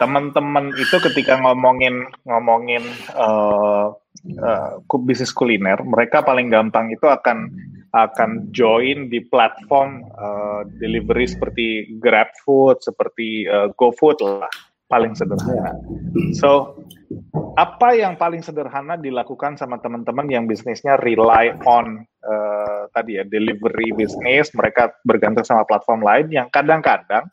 [0.00, 2.84] Teman-teman itu ketika ngomongin ngomongin
[3.16, 3.92] uh,
[4.40, 4.70] uh,
[5.04, 7.52] bisnis kuliner, mereka paling gampang itu akan
[7.92, 14.48] akan join di platform uh, delivery seperti GrabFood, seperti uh, GoFood lah,
[14.88, 15.76] paling sederhana.
[16.32, 16.80] So,
[17.60, 23.92] apa yang paling sederhana dilakukan sama teman-teman yang bisnisnya rely on uh, tadi ya delivery
[23.92, 27.28] bisnis, mereka bergantung sama platform lain yang kadang-kadang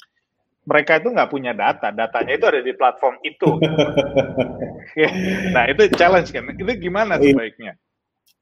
[0.69, 3.49] mereka itu nggak punya data, datanya itu ada di platform itu.
[5.55, 7.33] nah itu challenge kan, itu gimana iya.
[7.33, 7.73] sebaiknya?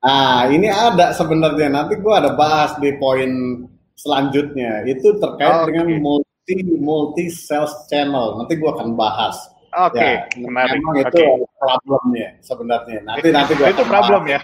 [0.04, 1.72] Ah, ini ada sebenarnya.
[1.72, 3.64] Nanti gua ada bahas di poin
[3.98, 4.86] selanjutnya.
[4.86, 5.66] Itu terkait okay.
[5.74, 8.44] dengan multi multi sales channel.
[8.44, 9.36] Nanti gua akan bahas.
[9.74, 10.78] Oke, okay, ya, menarik.
[10.78, 11.47] Memang itu okay.
[11.58, 13.02] Problemnya sebenarnya.
[13.02, 14.38] Nanti nanti gua itu problem ya.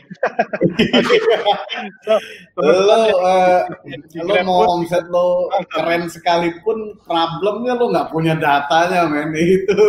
[2.59, 3.61] lo uh,
[4.17, 9.85] lo mau omset lo keren sekalipun problemnya lo nggak punya datanya men itu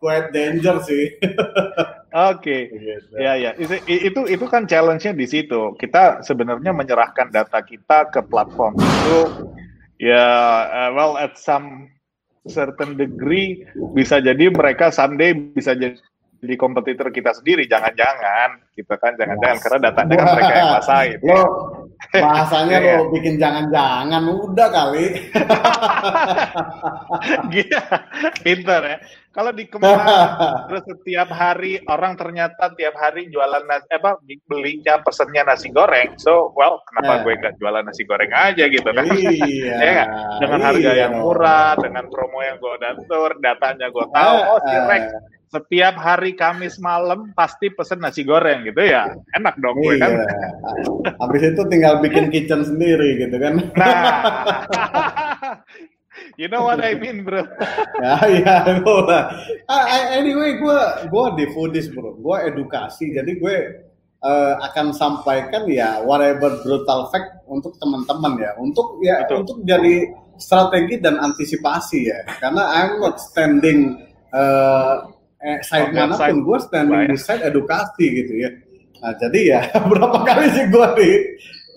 [0.00, 1.06] quite danger sih.
[2.10, 2.62] Oke, okay.
[2.74, 3.14] Gitu.
[3.22, 5.78] ya ya itu, itu itu kan challenge-nya di situ.
[5.78, 9.20] Kita sebenarnya menyerahkan data kita ke platform itu,
[10.02, 10.26] ya
[10.66, 11.86] uh, well at some
[12.50, 13.62] certain degree
[13.94, 15.94] bisa jadi mereka someday bisa jadi
[16.40, 21.18] di kompetitor kita sendiri jangan-jangan kita kan jangan-jangan karena datanya kan mereka yang kuasain.
[21.20, 21.40] Lo
[22.10, 22.98] bahasanya lo iya.
[23.12, 25.06] bikin jangan-jangan udah kali.
[27.52, 27.82] Gila,
[28.40, 28.96] pinter ya.
[29.30, 30.00] Kalau di Kemang
[30.72, 34.16] terus setiap hari orang ternyata tiap hari jualan nasi apa
[34.48, 36.16] belinya pesennya nasi goreng.
[36.16, 37.22] So well kenapa yeah.
[37.22, 39.04] gue nggak jualan nasi goreng aja gitu kan?
[39.12, 40.04] Iya, ya
[40.40, 41.04] dengan harga iya.
[41.04, 45.04] yang murah dengan promo yang gue datur datanya gue tahu oh si Rex
[45.50, 49.10] setiap hari Kamis malam pasti pesen nasi goreng gitu ya.
[49.34, 50.10] Enak dong gue kan.
[50.14, 50.26] Iya.
[51.18, 53.54] habis itu tinggal bikin kitchen sendiri gitu kan.
[53.74, 53.98] Nah.
[56.36, 57.42] You know what I mean bro.
[57.98, 59.18] Ya ya gue
[60.14, 60.78] anyway gue
[61.10, 62.14] gue di foodies bro.
[62.14, 63.10] Gue edukasi.
[63.10, 63.56] Jadi gue
[64.22, 68.54] uh, akan sampaikan ya whatever brutal fact untuk teman-teman ya.
[68.54, 69.36] Untuk ya Betul.
[69.42, 72.22] untuk jadi strategi dan antisipasi ya.
[72.38, 73.98] Karena I'm not standing
[74.30, 75.10] uh,
[75.44, 78.50] eh, side mana pun gue standing di side edukasi gitu ya.
[79.00, 80.86] Nah jadi ya berapa kali sih gue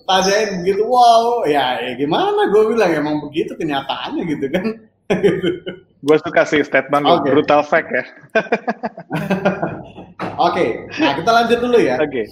[0.04, 4.66] tanyain begitu, wow, ya, ya gimana gue bilang emang begitu kenyataannya gitu kan.
[6.04, 7.32] gue suka sih statement okay.
[7.32, 8.04] brutal fact ya.
[10.44, 10.70] Oke, okay.
[11.00, 11.96] nah kita lanjut dulu ya.
[12.00, 12.12] Oke.
[12.12, 12.28] Okay.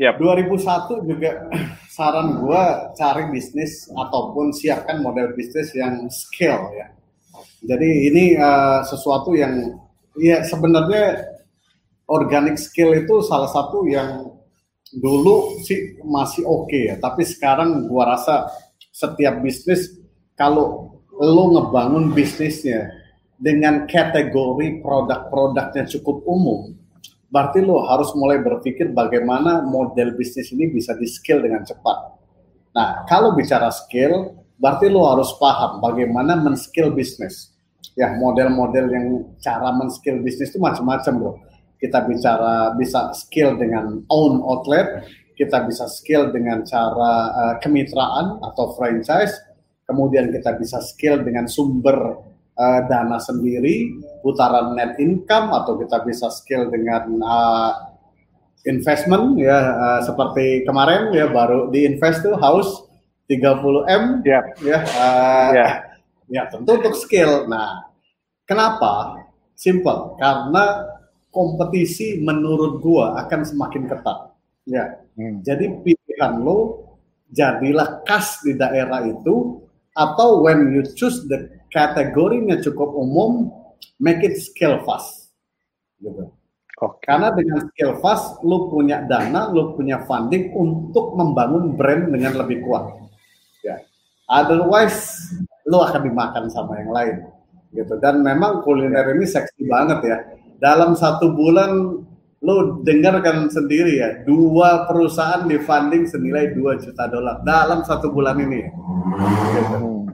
[0.00, 0.18] Yep.
[0.18, 1.30] 2001 juga
[1.94, 2.62] saran gue
[2.96, 6.86] cari bisnis ataupun siapkan model bisnis yang scale ya.
[7.62, 9.78] Jadi ini uh, sesuatu yang
[10.12, 11.24] Iya, sebenarnya
[12.04, 14.28] organic skill itu salah satu yang
[14.92, 18.52] dulu sih masih oke okay ya, tapi sekarang gua rasa
[18.92, 19.96] setiap bisnis
[20.36, 22.92] kalau lo ngebangun bisnisnya
[23.40, 26.76] dengan kategori produk-produknya cukup umum,
[27.32, 32.20] berarti lo harus mulai berpikir bagaimana model bisnis ini bisa di skill dengan cepat.
[32.76, 37.51] Nah, kalau bicara skill, berarti lo harus paham bagaimana men-skill bisnis
[37.98, 39.06] ya model-model yang
[39.40, 41.32] cara men-skill bisnis itu macam-macam bro.
[41.76, 45.02] Kita bicara bisa skill dengan own outlet,
[45.34, 49.34] kita bisa skill dengan cara uh, kemitraan atau franchise,
[49.90, 52.22] kemudian kita bisa skill dengan sumber
[52.54, 57.72] uh, dana sendiri, putaran net income atau kita bisa skill dengan uh,
[58.62, 62.86] investment ya uh, seperti kemarin ya baru di invest tuh house
[63.26, 64.42] 30 m yeah.
[64.62, 65.91] ya uh, yeah
[66.32, 67.44] Ya, tentu untuk skill.
[67.44, 67.92] Nah,
[68.48, 69.20] kenapa?
[69.52, 70.88] Simple, karena
[71.28, 74.32] kompetisi menurut gua akan semakin ketat.
[74.64, 74.96] Ya.
[75.12, 75.44] Hmm.
[75.44, 76.88] Jadi pilihan lo
[77.28, 79.60] jadilah khas di daerah itu
[79.92, 83.52] atau when you choose the kategorinya cukup umum,
[84.00, 85.32] make it skill fast.
[86.00, 86.32] Gitu.
[86.82, 87.14] Okay.
[87.14, 92.64] Karena dengan skill fast, lo punya dana, lo punya funding untuk membangun brand dengan lebih
[92.66, 92.98] kuat.
[93.62, 93.78] Ya.
[94.26, 95.30] Otherwise,
[95.68, 97.16] lo akan dimakan sama yang lain
[97.72, 100.18] gitu dan memang kuliner ini seksi banget ya
[100.60, 102.02] dalam satu bulan
[102.42, 108.34] Lo dengarkan sendiri ya, dua perusahaan di funding senilai 2 juta dolar dalam satu bulan
[108.34, 108.66] ini.
[109.54, 110.10] Gitu.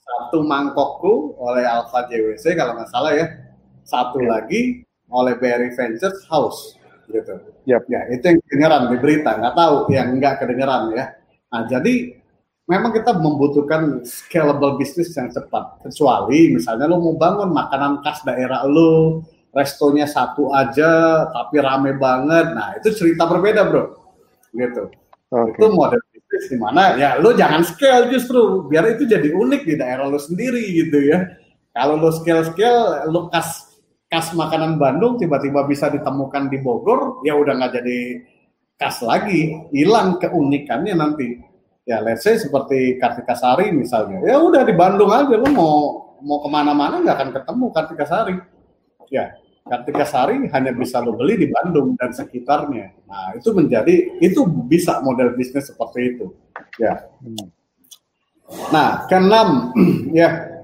[0.00, 3.28] Satu mangkokku oleh Alpha JWC kalau nggak salah ya,
[3.84, 4.40] satu ya.
[4.40, 6.80] lagi oleh Berry Ventures House
[7.12, 7.36] gitu.
[7.68, 7.92] Yep.
[7.92, 11.12] Ya itu yang kedengeran di berita, nggak tahu yang nggak kedengeran ya.
[11.52, 11.94] Nah jadi
[12.66, 15.80] memang kita membutuhkan scalable bisnis yang cepat.
[15.86, 19.22] Kecuali misalnya lo mau bangun makanan khas daerah lo,
[19.54, 22.46] restonya satu aja tapi rame banget.
[22.52, 23.84] Nah, itu cerita berbeda, Bro.
[24.52, 24.82] Gitu.
[25.26, 25.58] Okay.
[25.58, 29.74] Itu model bisnis di mana ya lo jangan scale justru biar itu jadi unik di
[29.74, 31.22] daerah lo sendiri gitu ya.
[31.76, 33.68] Kalau lo scale-scale, lo kas
[34.08, 37.98] kas makanan Bandung tiba-tiba bisa ditemukan di Bogor, ya udah nggak jadi
[38.80, 41.36] kas lagi, hilang keunikannya nanti
[41.86, 44.20] ya let's say seperti Kartika Sari misalnya.
[44.26, 45.74] Ya udah di Bandung aja lo mau
[46.20, 48.36] mau ke mana-mana nggak akan ketemu Kartika Sari.
[49.08, 53.06] Ya Kartika Sari hanya bisa lo beli di Bandung dan sekitarnya.
[53.06, 56.26] Nah itu menjadi itu bisa model bisnis seperti itu.
[56.82, 57.06] Ya.
[58.74, 59.70] Nah keenam
[60.10, 60.58] ya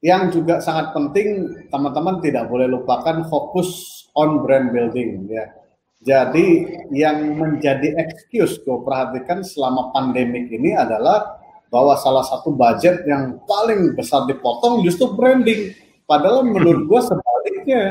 [0.00, 5.59] yang juga sangat penting teman-teman tidak boleh lupakan fokus on brand building ya
[6.00, 11.36] jadi yang menjadi excuse gue perhatikan selama pandemik ini adalah
[11.68, 15.76] bahwa salah satu budget yang paling besar dipotong justru branding.
[16.08, 17.82] Padahal menurut gue sebaliknya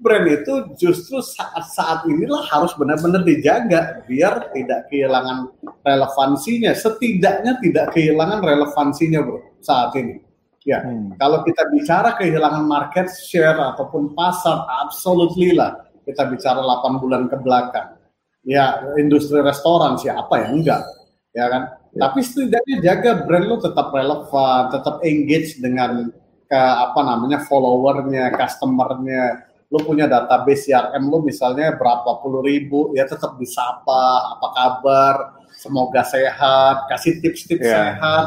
[0.00, 5.52] brand itu justru saat-saat inilah harus benar-benar dijaga biar tidak kehilangan
[5.84, 6.72] relevansinya.
[6.72, 10.16] Setidaknya tidak kehilangan relevansinya bro saat ini.
[10.64, 11.16] Ya, hmm.
[11.16, 17.36] kalau kita bicara kehilangan market share ataupun pasar, absolutely lah kita bicara 8 bulan ke
[17.38, 17.96] belakang.
[18.42, 20.82] Ya, industri restoran siapa yang enggak,
[21.30, 21.62] ya kan?
[21.94, 22.08] Ya.
[22.08, 26.10] Tapi setidaknya jaga brand lo tetap relevan, tetap engage dengan
[26.50, 29.46] ke apa namanya followernya, customernya.
[29.70, 35.14] Lo punya database CRM lo misalnya berapa puluh ribu, ya tetap disapa, apa kabar,
[35.54, 37.94] semoga sehat, kasih tips-tips yeah.
[37.94, 38.24] sehat,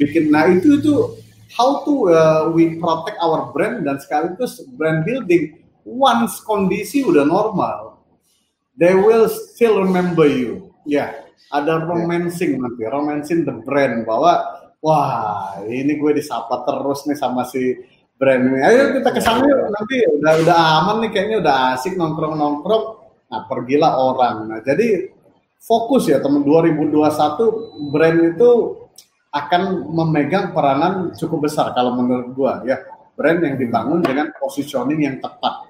[0.00, 0.32] bikin.
[0.32, 0.94] Nah itu itu
[1.52, 8.02] how to uh, we protect our brand dan sekaligus brand building once kondisi udah normal,
[8.74, 10.74] they will still remember you.
[10.82, 11.10] Ya, yeah,
[11.54, 14.42] ada romancing nanti, romancing the brand bahwa
[14.82, 17.78] wah ini gue disapa terus nih sama si
[18.18, 18.58] brand ini.
[18.66, 22.84] Ayo kita ke sana yuk nanti udah udah aman nih kayaknya udah asik nongkrong nongkrong.
[23.30, 24.36] Nah pergilah orang.
[24.50, 25.10] Nah jadi
[25.62, 28.50] fokus ya teman 2021 brand itu
[29.34, 32.80] akan memegang peranan cukup besar kalau menurut gua ya
[33.18, 35.65] brand yang dibangun dengan positioning yang tepat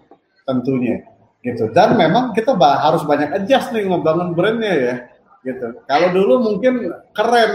[0.46, 1.02] tentunya
[1.42, 1.70] gitu.
[1.70, 4.94] Dan memang kita harus banyak adjust nih ngebangun brandnya ya
[5.46, 5.66] gitu.
[5.86, 7.52] Kalau dulu mungkin keren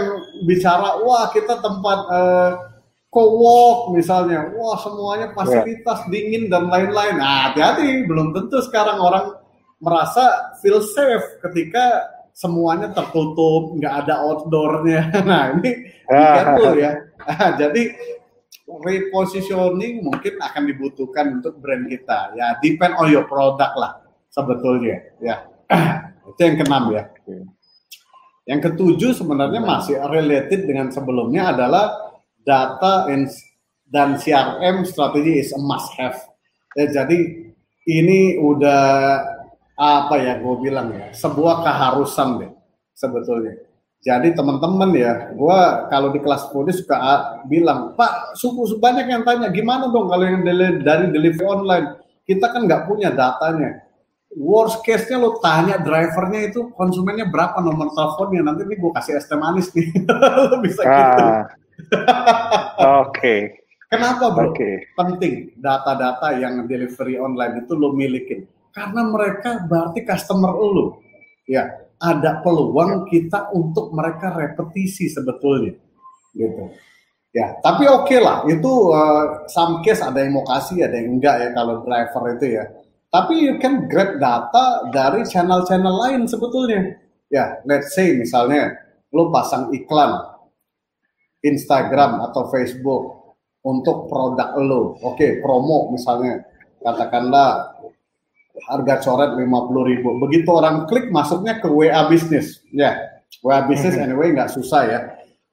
[0.48, 2.50] bicara wah kita tempat uh,
[3.12, 4.48] co-work misalnya.
[4.56, 6.10] Wah semuanya fasilitas yeah.
[6.10, 7.20] dingin dan lain-lain.
[7.20, 9.36] Nah hati-hati belum tentu sekarang orang
[9.82, 15.12] merasa feel safe ketika semuanya tertutup nggak ada outdoornya.
[15.28, 15.70] Nah ini
[16.08, 16.92] careful ya.
[17.60, 17.82] Jadi
[18.80, 22.32] repositioning mungkin akan dibutuhkan untuk brand kita.
[22.32, 24.00] Ya, depend on your product lah
[24.32, 25.12] sebetulnya.
[25.20, 25.44] Ya,
[26.32, 27.02] itu yang keenam ya.
[28.48, 33.06] Yang ketujuh sebenarnya masih related dengan sebelumnya adalah data
[33.86, 36.18] dan CRM strategi is a must have.
[36.74, 37.52] Ya, jadi
[37.86, 38.82] ini udah
[39.76, 42.52] apa ya gue bilang ya sebuah keharusan deh
[42.94, 43.71] sebetulnya
[44.02, 46.98] jadi teman-teman ya, gue kalau di kelas kode suka
[47.46, 50.42] bilang, Pak, suku banyak yang tanya, gimana dong kalau yang
[50.82, 51.86] dari delivery online?
[52.26, 53.86] Kita kan nggak punya datanya.
[54.34, 59.30] Worst case-nya lo tanya drivernya itu konsumennya berapa nomor teleponnya, nanti nih gue kasih es
[59.30, 59.86] teh manis nih.
[60.50, 60.90] lo bisa ah.
[60.90, 61.22] gitu.
[61.22, 61.46] Oke.
[62.82, 63.40] okay.
[63.86, 64.50] Kenapa bro?
[64.50, 64.82] Okay.
[64.98, 68.50] Penting data-data yang delivery online itu lo milikin.
[68.74, 70.98] Karena mereka berarti customer lo.
[71.44, 75.78] Ya, ada peluang kita untuk mereka repetisi sebetulnya.
[76.34, 76.74] Gitu.
[77.32, 78.42] Ya tapi oke okay lah.
[78.50, 82.58] Itu uh, some case ada yang mau kasih ada yang enggak ya kalau driver itu
[82.58, 82.64] ya.
[83.12, 86.98] Tapi you can grab data dari channel-channel lain sebetulnya.
[87.30, 88.74] Ya let's say misalnya
[89.14, 90.18] lo pasang iklan
[91.40, 96.42] Instagram atau Facebook untuk produk lo oke okay, promo misalnya.
[96.82, 97.78] Katakanlah
[98.68, 100.08] harga coret 50 ribu.
[100.20, 102.96] Begitu orang klik masuknya ke WA bisnis, ya
[103.40, 105.00] WA bisnis anyway nggak susah ya.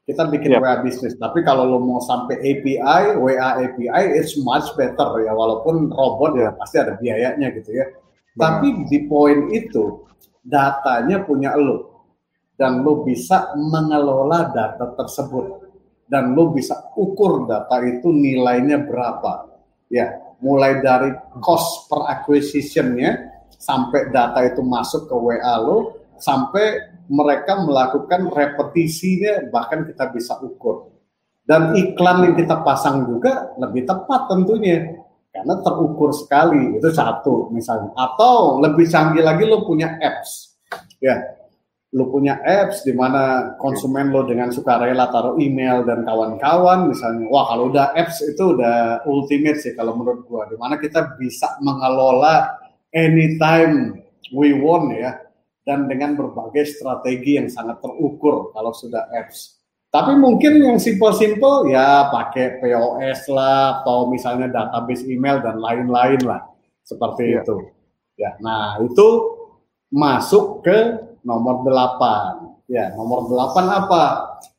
[0.04, 0.62] Kita bikin yep.
[0.66, 1.14] WA bisnis.
[1.22, 5.32] Tapi kalau lo mau sampai API, WA API, it's much better ya.
[5.32, 7.86] Walaupun robot ya pasti ada biayanya gitu ya.
[7.86, 8.58] Nah.
[8.58, 10.10] Tapi di poin itu
[10.42, 12.10] datanya punya lo
[12.58, 15.70] dan lo bisa mengelola data tersebut
[16.10, 19.48] dan lo bisa ukur data itu nilainya berapa
[19.94, 21.12] ya mulai dari
[21.44, 29.84] cost per acquisitionnya sampai data itu masuk ke WA lo, sampai mereka melakukan repetisinya, bahkan
[29.84, 30.96] kita bisa ukur.
[31.44, 35.02] Dan iklan yang kita pasang juga lebih tepat tentunya,
[35.34, 37.90] karena terukur sekali, itu satu misalnya.
[37.98, 40.62] Atau lebih canggih lagi lo punya apps,
[41.02, 41.39] ya
[41.90, 47.26] lo punya apps di mana konsumen lo dengan sukarela taruh email dan kawan-kawan misalnya.
[47.34, 51.58] Wah kalau udah apps itu udah ultimate sih kalau menurut gua di mana kita bisa
[51.66, 52.54] mengelola
[52.94, 55.18] anytime we want ya
[55.66, 59.58] dan dengan berbagai strategi yang sangat terukur kalau sudah apps.
[59.90, 66.46] Tapi mungkin yang simple-simple ya pakai POS lah atau misalnya database email dan lain-lain lah
[66.86, 67.42] seperti ya.
[67.42, 67.66] itu.
[68.14, 69.10] Ya nah itu
[69.90, 72.70] masuk ke nomor 8.
[72.70, 74.04] Ya, nomor 8 apa?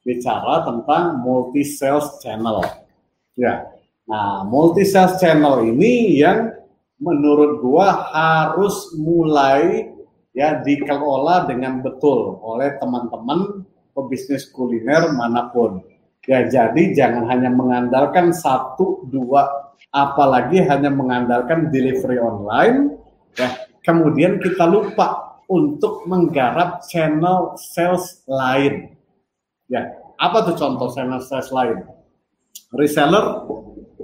[0.03, 2.65] Bicara tentang multi sales channel.
[3.39, 3.69] Ya.
[4.11, 6.51] Nah, multi sales channel ini yang
[7.01, 9.89] menurut gua harus mulai
[10.37, 15.81] ya dikelola dengan betul oleh teman-teman pebisnis kuliner mana pun.
[16.29, 22.95] Ya, jadi jangan hanya mengandalkan satu dua apalagi hanya mengandalkan delivery online
[23.35, 23.51] ya
[23.83, 28.95] kemudian kita lupa untuk menggarap channel sales lain.
[29.67, 31.83] Ya, apa tuh contoh channel sales lain?
[32.71, 33.51] Reseller,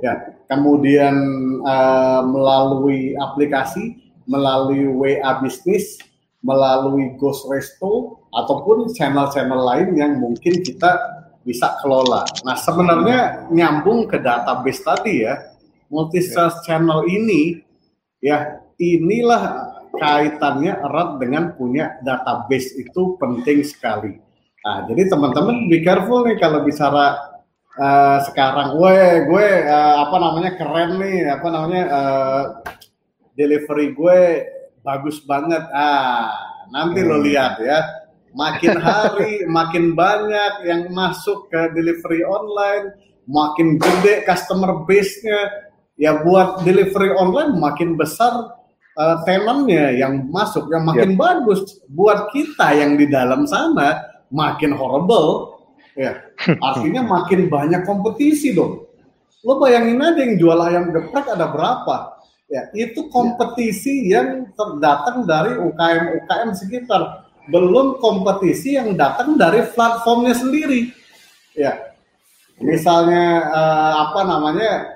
[0.02, 1.14] ya, kemudian
[1.62, 6.02] uh, melalui aplikasi, melalui WA bisnis,
[6.42, 10.98] melalui Ghost Resto, ataupun channel-channel lain yang mungkin kita
[11.46, 12.26] bisa kelola.
[12.42, 15.54] Nah, sebenarnya nyambung ke database tadi ya,
[15.86, 17.62] multi sales channel ini,
[18.18, 24.16] ya inilah kaitannya erat dengan punya database itu penting sekali.
[24.66, 27.14] Nah, jadi teman-teman be careful nih kalau bicara
[27.78, 28.96] uh, sekarang, gue
[29.30, 32.42] gue uh, apa namanya keren nih, apa namanya uh,
[33.38, 34.20] delivery gue
[34.82, 35.62] bagus banget.
[35.70, 36.34] Ah,
[36.74, 37.08] nanti hmm.
[37.08, 37.78] lo lihat ya,
[38.34, 42.90] makin hari makin banyak yang masuk ke delivery online,
[43.30, 45.70] makin gede customer base-nya.
[45.96, 48.52] Ya buat delivery online makin besar
[48.96, 51.20] uh, tenannya yang masuk yang makin yeah.
[51.20, 55.60] bagus buat kita yang di dalam sana makin horrible
[55.94, 56.16] ya.
[56.72, 58.88] Artinya makin banyak kompetisi dong.
[59.46, 62.18] Lo bayangin aja yang jual ayam geprek ada berapa?
[62.50, 64.24] Ya itu kompetisi yeah.
[64.24, 67.28] yang terdatang dari UKM UKM sekitar.
[67.46, 70.90] Belum kompetisi yang datang dari platformnya sendiri.
[71.54, 71.94] Ya.
[72.58, 74.95] Misalnya uh, apa namanya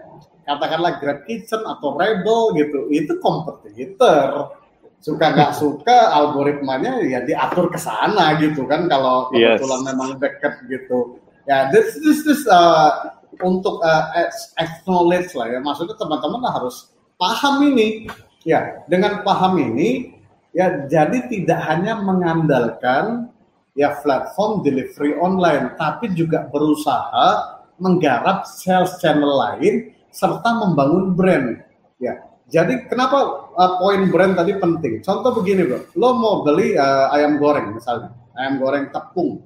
[0.54, 2.90] katakanlah Grab Kitchen atau Rebel gitu.
[2.90, 4.56] Itu kompetitor.
[5.00, 8.90] Suka nggak suka algoritmanya ya diatur ke sana gitu kan.
[8.90, 9.88] Kalau kebetulan yes.
[9.92, 11.20] memang deket gitu.
[11.48, 14.12] Ya this this this uh, untuk uh,
[14.60, 15.58] acknowledge lah ya.
[15.64, 18.10] Maksudnya teman-teman harus paham ini.
[18.44, 20.20] Ya dengan paham ini
[20.56, 23.30] ya jadi tidak hanya mengandalkan
[23.78, 31.58] ya platform delivery online tapi juga berusaha menggarap sales channel lain serta membangun brand.
[32.00, 34.98] Ya, jadi kenapa uh, poin brand tadi penting?
[35.06, 39.38] Contoh begini bro, lo mau beli uh, ayam goreng misalnya, ayam goreng tepung,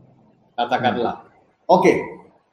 [0.56, 1.20] katakanlah.
[1.20, 1.28] Hmm.
[1.68, 1.96] Oke, okay.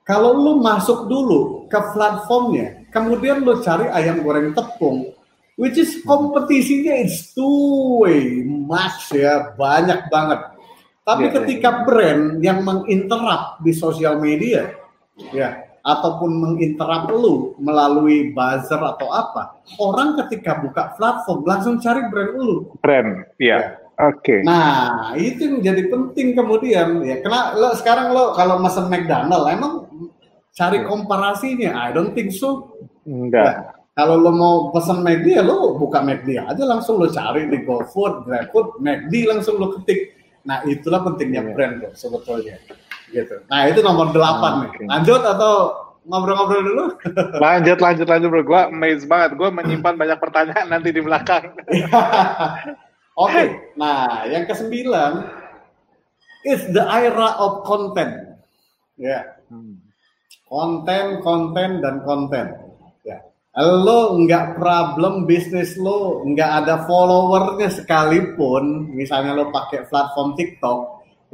[0.03, 5.15] kalau lo masuk dulu ke platformnya, kemudian lo cari ayam goreng tepung,
[5.55, 10.51] which is kompetisinya it's too way much ya, banyak banget.
[11.07, 11.83] Tapi yeah, ketika yeah.
[11.87, 14.67] brand yang menginterap di sosial media,
[15.31, 22.33] ya ataupun menginterap lu melalui buzzer atau apa, orang ketika buka platform langsung cari brand
[22.37, 22.69] lu.
[22.81, 23.49] Brand, iya.
[23.49, 23.59] Ya.
[24.01, 24.17] Oke.
[24.25, 24.39] Okay.
[24.41, 27.21] Nah, itu yang jadi penting kemudian ya.
[27.21, 29.85] Karena lo sekarang lo kalau mesen McDonald emang
[30.57, 32.81] cari komparasinya, I don't think so.
[33.05, 33.45] Enggak.
[33.45, 37.61] Ya, kalau lo mau pesan McD ya lo buka McD aja langsung lo cari di
[37.61, 40.17] GoFood, GrabFood, McD langsung lo ketik.
[40.41, 41.53] Nah, itulah pentingnya yeah.
[41.53, 42.57] brand bro, sebetulnya
[43.11, 43.35] gitu.
[43.51, 44.87] Nah itu nomor delapan nih.
[44.87, 45.53] Lanjut atau
[46.07, 46.85] ngobrol-ngobrol dulu?
[47.43, 48.43] lanjut, lanjut, lanjut bro.
[48.43, 49.37] Gue amazed banget.
[49.37, 51.51] Gue menyimpan banyak pertanyaan nanti di belakang.
[53.11, 53.47] Oke, okay.
[53.75, 55.27] nah yang kesembilan
[56.47, 58.39] is the era of content.
[58.95, 59.23] Ya, yeah.
[60.47, 62.55] konten, konten dan konten.
[63.03, 63.19] Ya,
[63.59, 70.79] lo nggak problem bisnis lo nggak ada followernya sekalipun, misalnya lo pakai platform TikTok,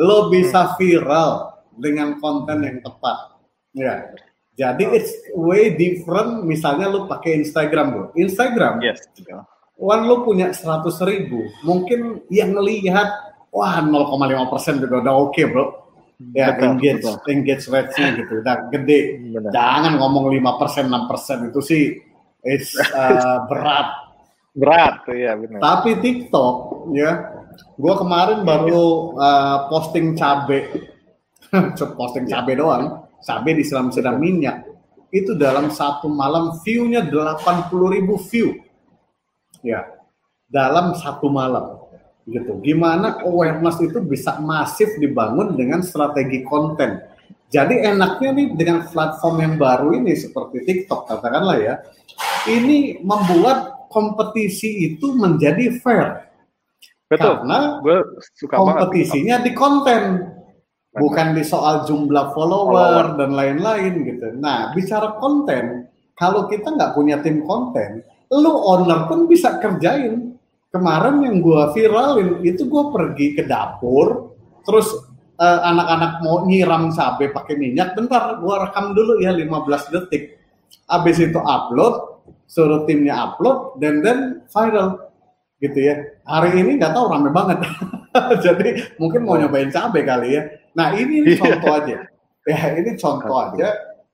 [0.01, 3.37] lo bisa viral dengan konten yang tepat.
[3.73, 4.11] Ya.
[4.57, 6.43] Jadi it's way different.
[6.43, 8.05] Misalnya lu pakai Instagram bro.
[8.17, 8.81] Instagram.
[8.81, 9.05] Yes.
[9.77, 13.13] One lu punya 100 ribu, mungkin yang melihat
[13.53, 15.65] wah 0,5 persen juga udah oke okay, bro.
[16.33, 17.29] Ya betul, engage betul.
[17.29, 19.01] engage rate-nya gitu, udah gede.
[19.21, 19.51] Benar.
[19.53, 21.83] Jangan ngomong 5 persen 6 persen itu sih
[22.41, 23.89] it's uh, berat.
[24.57, 25.61] Berat, ya benar.
[25.61, 27.37] Tapi TikTok, ya,
[27.77, 30.65] gue kemarin baru uh, posting cabe,
[31.99, 34.67] posting cabe doang, cabe disiram-siram minyak.
[35.07, 38.59] Itu dalam satu malam view-nya 80 ribu view.
[39.63, 39.87] Ya,
[40.51, 41.87] dalam satu malam.
[42.27, 42.59] Gitu.
[42.59, 46.99] Gimana awareness itu bisa masif dibangun dengan strategi konten.
[47.47, 51.79] Jadi enaknya nih dengan platform yang baru ini seperti TikTok katakanlah ya,
[52.51, 56.27] ini membuat kompetisi itu menjadi fair.
[57.07, 57.39] Betul.
[57.39, 57.97] Karena gue
[58.35, 59.47] suka kompetisinya banget.
[59.47, 60.01] di konten,
[60.97, 63.07] bukan di soal jumlah follower, follower.
[63.21, 64.27] dan lain-lain gitu.
[64.37, 65.87] Nah, bicara konten,
[66.17, 68.01] kalau kita nggak punya tim konten,
[68.33, 70.35] lu owner pun bisa kerjain.
[70.67, 74.35] Kemarin yang gue viralin itu gue pergi ke dapur,
[74.67, 74.91] terus
[75.39, 80.37] uh, anak-anak mau nyiram cabai pakai minyak, bentar gue rekam dulu ya 15 detik.
[80.91, 84.19] Abis itu upload, suruh timnya upload dan then
[84.51, 85.07] viral
[85.63, 85.95] gitu ya.
[86.27, 87.63] Hari ini nggak tahu rame banget.
[88.45, 90.41] Jadi mungkin mau nyobain cabai kali ya.
[90.77, 91.35] Nah ini iya.
[91.41, 91.97] contoh aja.
[92.47, 93.69] Ya ini contoh aja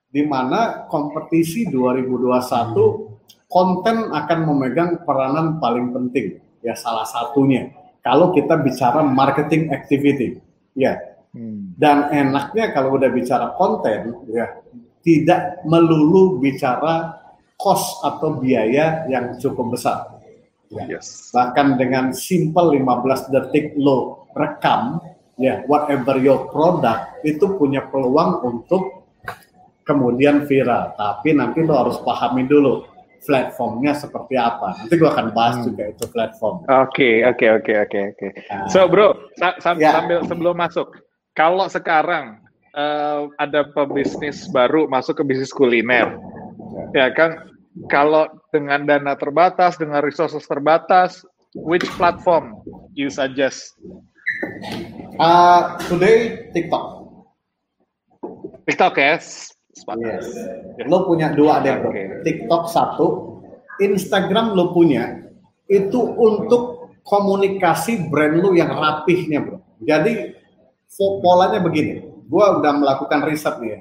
[0.09, 7.70] di mana kompetisi 2021 konten akan memegang peranan paling penting ya salah satunya
[8.01, 10.41] kalau kita bicara marketing activity
[10.74, 10.97] ya
[11.34, 11.78] hmm.
[11.78, 14.49] dan enaknya kalau udah bicara konten ya
[15.03, 17.22] tidak melulu bicara
[17.59, 20.20] cost atau biaya yang cukup besar.
[20.72, 20.97] Ya.
[20.97, 21.30] Yes.
[21.36, 24.97] Bahkan dengan simple 15 detik lo rekam,
[25.38, 29.07] ya whatever your product itu punya peluang untuk
[29.84, 30.95] kemudian viral.
[30.95, 32.88] Tapi nanti lo harus pahami dulu
[33.23, 34.75] platformnya seperti apa.
[34.84, 35.65] Nanti gua akan bahas hmm.
[35.71, 36.67] juga itu platform.
[36.67, 38.27] Oke, oke, oke, oke, oke.
[38.51, 38.67] Nah.
[38.67, 39.95] So, bro, sa sa ya.
[39.95, 40.91] sambil sebelum masuk,
[41.34, 42.43] kalau sekarang
[42.75, 46.19] uh, ada pebisnis baru masuk ke bisnis kuliner,
[46.91, 47.47] ya kan
[47.88, 51.23] kalau dengan dana terbatas, dengan resources terbatas,
[51.55, 52.59] which platform
[52.93, 53.73] you suggest?
[55.24, 56.86] Uh, today TikTok.
[58.67, 59.55] TikTok yes.
[59.95, 60.28] Yes.
[60.84, 61.95] Lo punya dua deh bro.
[61.95, 62.19] Okay.
[62.28, 63.07] TikTok satu,
[63.80, 65.24] Instagram lo punya
[65.71, 69.63] itu untuk komunikasi brand lo yang rapihnya bro.
[69.80, 70.36] Jadi
[71.24, 72.03] polanya begini.
[72.28, 73.80] Gua udah melakukan riset nih ya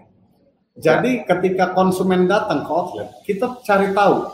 [0.78, 4.24] jadi ketika konsumen datang ke outlet, kita cari tahu.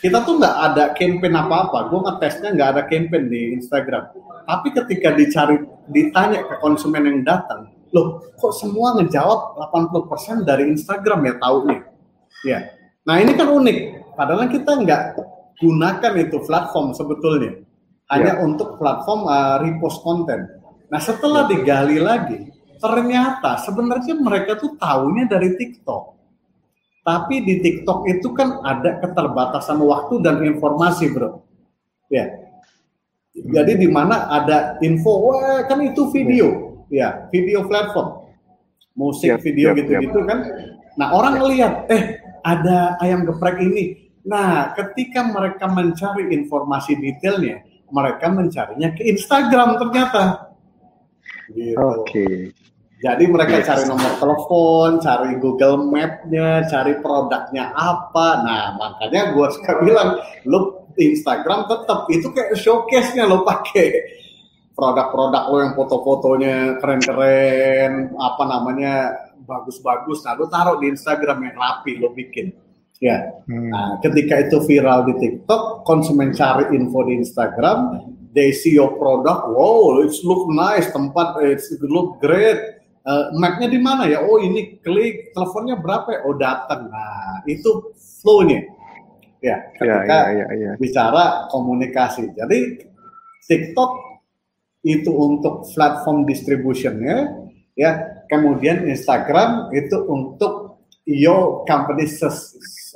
[0.00, 1.92] Kita tuh nggak ada campaign apa-apa.
[1.92, 4.08] Gue ngetesnya nggak ada campaign di Instagram.
[4.48, 5.60] Tapi ketika dicari,
[5.92, 11.78] ditanya ke konsumen yang datang, loh kok semua ngejawab 80% dari Instagram ya taunya.
[12.48, 12.58] Ya.
[13.04, 13.78] Nah ini kan unik.
[14.16, 15.02] Padahal kita nggak
[15.60, 17.60] gunakan itu platform sebetulnya.
[18.08, 18.42] Hanya ya.
[18.42, 20.48] untuk platform uh, repost konten.
[20.88, 21.48] Nah setelah ya.
[21.54, 22.48] digali lagi,
[22.80, 26.19] ternyata sebenarnya mereka tuh tahunya dari TikTok.
[27.00, 31.40] Tapi di TikTok itu kan ada keterbatasan waktu dan informasi, bro.
[32.12, 32.28] Ya.
[33.32, 38.26] Jadi di mana ada info, wah kan itu video, ya, video platform,
[38.98, 40.38] musik, yep, video gitu-gitu yep, kan.
[40.98, 44.12] Nah orang ngelihat, eh ada ayam geprek ini.
[44.26, 50.52] Nah ketika mereka mencari informasi detailnya, mereka mencarinya ke Instagram ternyata.
[51.54, 51.78] Gitu.
[51.78, 52.02] Oke.
[52.04, 52.59] Okay.
[53.00, 53.64] Jadi mereka yes.
[53.64, 58.44] cari nomor telepon, cari Google Map-nya, cari produknya apa.
[58.44, 64.20] Nah, makanya gue suka bilang, lo Instagram tetap itu kayak showcase-nya lo pakai
[64.76, 68.94] produk-produk lo yang foto-fotonya keren-keren, apa namanya
[69.48, 70.20] bagus-bagus.
[70.28, 72.52] Nah, lo taruh di Instagram yang rapi lo bikin.
[73.00, 73.32] Ya.
[73.48, 73.72] Hmm.
[73.72, 79.56] Nah, ketika itu viral di TikTok, konsumen cari info di Instagram, they see your product,
[79.56, 84.24] wow, it's look nice, tempat it's look great uh, mapnya di mana ya?
[84.24, 86.20] Oh ini klik, teleponnya berapa ya?
[86.26, 86.90] Oh datang.
[86.90, 88.60] Nah itu flow-nya.
[89.40, 90.72] Ya, ya, ketika ya, ya, ya, ya.
[90.76, 92.28] bicara komunikasi.
[92.36, 92.84] Jadi
[93.48, 93.90] TikTok
[94.84, 98.20] itu untuk platform distributionnya, ya.
[98.28, 102.06] Kemudian Instagram itu untuk your company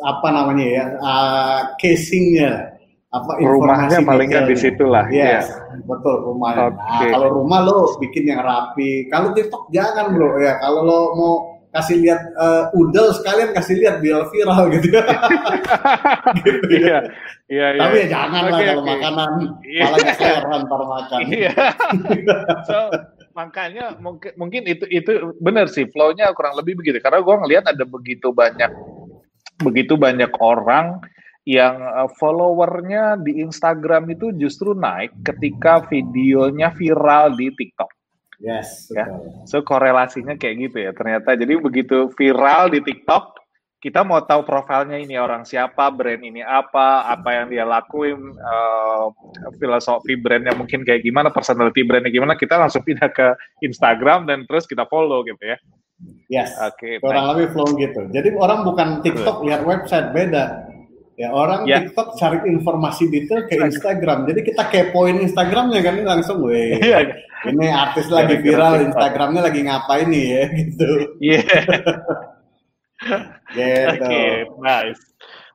[0.04, 2.73] apa namanya ya, uh, casingnya
[3.14, 7.06] apa rumahnya paling kan di situ lah yes, ya betul rumahnya okay.
[7.06, 9.08] nah, kalau rumah lo bikin yang rapi.
[9.08, 10.40] Kalau TikTok jangan bro.
[10.40, 11.34] Ya kalau lo mau
[11.74, 14.88] kasih lihat uh, udel sekalian kasih lihat biar viral gitu.
[16.44, 16.78] Gitu ya.
[16.78, 17.00] Iya,
[17.50, 17.80] iya, iya.
[17.82, 18.92] tapi ya jangan okay, lah kalau okay.
[18.94, 19.30] makanan.
[19.64, 19.82] Iya.
[19.84, 21.20] malah selera antar makan.
[21.28, 21.52] Iya.
[22.68, 22.78] So
[23.34, 25.12] makanya mungkin mungkin itu itu
[25.42, 27.02] benar sih flownya kurang lebih begitu.
[27.02, 28.70] Karena gue ngelihat ada begitu banyak
[29.62, 30.98] begitu banyak orang
[31.44, 37.92] yang uh, followernya di Instagram itu justru naik ketika videonya viral di TikTok.
[38.40, 38.88] Yes.
[38.92, 39.08] Ya.
[39.44, 41.36] So korelasinya kayak gitu ya ternyata.
[41.36, 43.40] Jadi begitu viral di TikTok,
[43.84, 49.12] kita mau tahu profilnya ini orang siapa, brand ini apa, apa yang dia lakuin, uh,
[49.60, 54.64] filosofi brandnya mungkin kayak gimana, personality brandnya gimana, kita langsung pindah ke Instagram dan terus
[54.64, 55.60] kita follow gitu ya.
[56.32, 56.56] Yes.
[56.58, 56.96] Oke.
[56.98, 58.08] Okay, kurang lebih flow gitu.
[58.08, 60.73] Jadi orang bukan TikTok lihat website beda.
[61.14, 61.86] Ya orang yeah.
[61.86, 64.26] TikTok cari informasi detail ke Instagram.
[64.26, 66.78] Jadi kita kepoin Instagramnya kan langsung, weh.
[66.82, 67.14] Yeah.
[67.44, 70.90] Ini artis lagi viral, Instagramnya lagi ngapain nih ya gitu.
[71.20, 71.42] Iya.
[73.52, 73.84] Yeah.
[73.94, 74.04] gitu.
[74.04, 74.28] Oke, okay,
[74.64, 75.02] nice.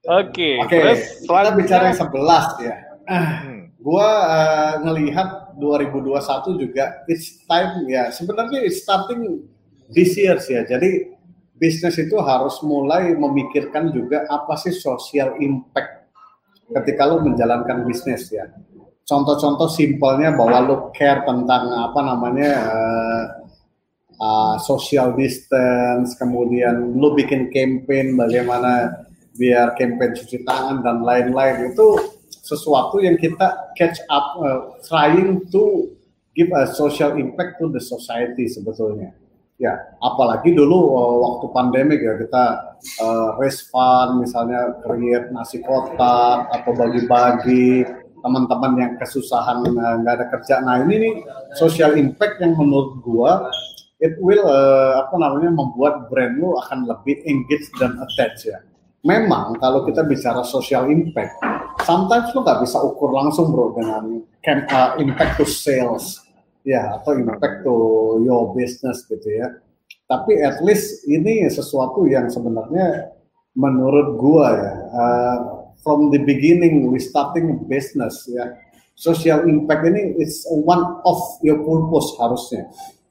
[0.08, 2.76] Oke, okay, okay, terus kita bicara yang sebelas ya.
[3.10, 3.74] Hmm.
[3.82, 8.14] Gua uh, ngelihat 2021 juga it's time ya.
[8.14, 9.44] Sebenarnya it's starting
[9.92, 10.64] this year sih ya.
[10.64, 11.19] Jadi
[11.60, 16.10] bisnis itu harus mulai memikirkan juga apa sih social impact
[16.72, 18.48] ketika lo menjalankan bisnis ya.
[19.04, 23.24] Contoh-contoh simpelnya bahwa lo care tentang apa namanya uh,
[24.22, 29.04] uh, social distance, kemudian lu bikin campaign bagaimana
[29.34, 31.88] biar campaign cuci tangan dan lain-lain itu
[32.30, 35.90] sesuatu yang kita catch up, uh, trying to
[36.38, 39.19] give a social impact to the society sebetulnya.
[39.60, 42.44] Ya, apalagi dulu uh, waktu pandemik ya kita
[43.04, 47.84] uh, raise fund misalnya create nasi kotak atau bagi-bagi
[48.24, 50.64] teman-teman yang kesusahan nggak uh, ada kerja.
[50.64, 51.14] Nah ini nih
[51.60, 53.52] social impact yang menurut gua
[54.00, 58.64] it will uh, apa namanya membuat brand lu akan lebih engaged dan attached ya.
[59.04, 61.36] Memang kalau kita bicara social impact,
[61.84, 64.24] sometimes lu nggak bisa ukur langsung bro dengan
[65.04, 66.29] impact to sales
[66.70, 67.76] ya atau impact to
[68.22, 69.58] your business gitu ya.
[70.06, 73.10] Tapi at least ini sesuatu yang sebenarnya
[73.58, 75.38] menurut gua ya uh,
[75.82, 78.54] from the beginning we starting business ya
[78.94, 82.70] social impact ini is one of your purpose harusnya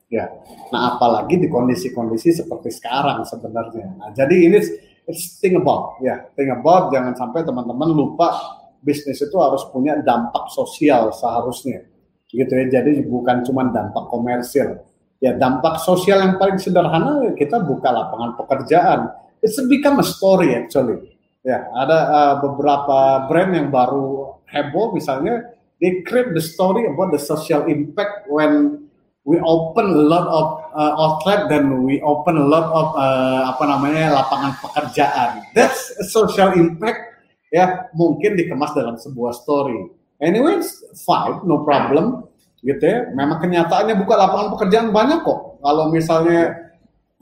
[0.08, 0.24] Ya,
[0.72, 3.92] nah apalagi di kondisi-kondisi seperti sekarang sebenarnya.
[4.00, 4.56] Nah, jadi ini
[5.04, 10.48] it's think about, ya, think about jangan sampai teman-teman lupa bisnis itu harus punya dampak
[10.48, 11.84] sosial seharusnya,
[12.30, 12.80] gitu ya.
[12.80, 14.84] Jadi bukan cuma dampak komersil.
[15.18, 19.00] Ya, dampak sosial yang paling sederhana kita buka lapangan pekerjaan.
[19.42, 21.18] It's become a story actually.
[21.42, 27.18] Ya, ada uh, beberapa brand yang baru heboh misalnya, they create the story about the
[27.18, 28.84] social impact when
[29.28, 33.62] we open a lot of uh, outlet dan we open a lot of uh, apa
[33.68, 35.44] namanya lapangan pekerjaan.
[35.52, 37.20] That's a social impact
[37.52, 39.97] ya mungkin dikemas dalam sebuah story.
[40.18, 42.26] Anyways, fine, no problem
[42.62, 43.06] gitu ya.
[43.14, 45.62] Memang kenyataannya buka lapangan pekerjaan banyak kok.
[45.62, 46.54] Kalau misalnya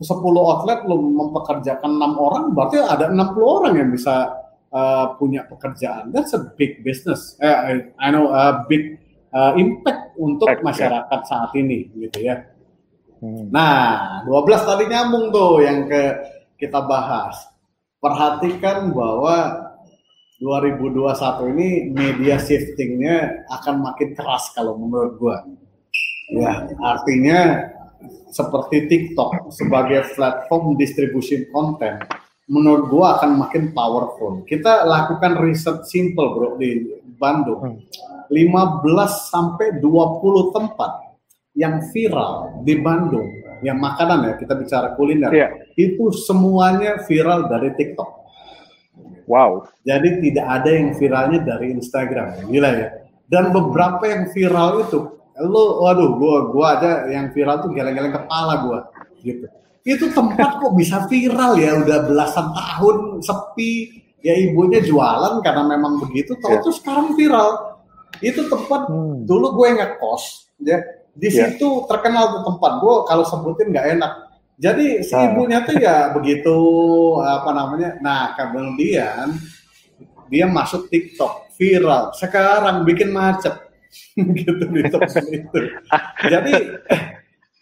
[0.01, 4.29] 10 outlet lo mempekerjakan enam orang, berarti ada 60 orang yang bisa
[4.73, 6.13] uh, punya pekerjaan.
[6.13, 7.37] That's a big business.
[7.41, 9.01] Uh, I know a big
[9.33, 10.61] uh, impact untuk ya.
[10.61, 11.29] masyarakat ya.
[11.29, 12.45] saat ini gitu ya.
[13.21, 13.49] Hmm.
[13.49, 16.03] Nah, 12 tadi nyambung tuh yang ke
[16.61, 17.49] kita bahas.
[17.97, 19.66] Perhatikan bahwa
[20.39, 25.39] 2021 ini media shiftingnya akan makin keras kalau menurut gua.
[26.32, 27.70] Ya, artinya
[28.28, 32.03] seperti TikTok sebagai platform distribusi konten
[32.51, 34.45] menurut gua akan makin powerful.
[34.45, 37.61] Kita lakukan riset simple bro di Bandung.
[37.62, 40.91] Hmm 15 sampai 20 tempat
[41.57, 43.26] yang viral di Bandung
[43.64, 45.51] yang makanan ya kita bicara kuliner yeah.
[45.80, 48.26] itu semuanya viral dari TikTok.
[49.27, 49.66] Wow.
[49.83, 52.47] Jadi tidak ada yang viralnya dari Instagram.
[52.47, 52.89] Gila ya.
[53.27, 55.01] Dan beberapa yang viral itu
[55.37, 58.79] lo waduh gua gua aja yang viral tuh geleng-geleng kepala gua
[59.20, 59.45] gitu.
[59.87, 66.03] Itu tempat kok bisa viral ya udah belasan tahun sepi ya ibunya jualan karena memang
[66.03, 66.64] begitu tahu yeah.
[66.64, 67.79] tuh sekarang viral
[68.18, 69.22] itu tempat hmm.
[69.22, 70.83] dulu gue ngekos ya
[71.14, 71.55] di yeah.
[71.55, 74.12] situ terkenal tuh tempat gue kalau sebutin nggak enak
[74.57, 75.29] jadi si ah.
[75.29, 76.57] ibunya tuh ya begitu
[77.21, 79.37] apa namanya nah kemudian
[80.31, 82.13] dia masuk TikTok viral.
[82.15, 83.55] Sekarang bikin macet.
[84.17, 84.99] Gitu gitu
[85.33, 85.59] itu.
[86.29, 86.53] Jadi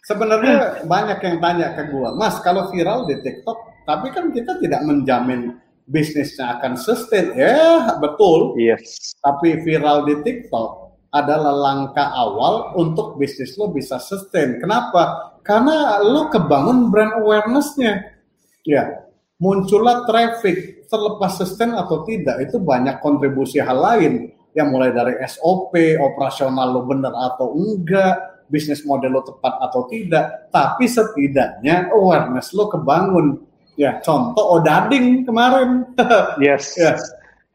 [0.03, 4.83] sebenarnya banyak yang tanya ke gue mas kalau viral di TikTok tapi kan kita tidak
[4.83, 5.55] menjamin
[5.87, 7.31] bisnisnya akan sustain.
[7.37, 8.57] Ya betul.
[8.59, 9.15] Yes.
[9.23, 14.59] Tapi viral di TikTok adalah langkah awal untuk bisnis lo bisa sustain.
[14.59, 18.17] Kenapa karena lo kebangun brand awarenessnya
[18.65, 19.05] ya
[19.37, 25.77] muncullah traffic terlepas sustain atau tidak itu banyak kontribusi hal lain yang mulai dari SOP
[26.01, 32.65] operasional lo bener atau enggak bisnis model lo tepat atau tidak tapi setidaknya awareness lo
[32.67, 35.83] kebangun Ya, contoh Odading kemarin.
[36.39, 36.75] Yes.
[36.79, 36.95] ya.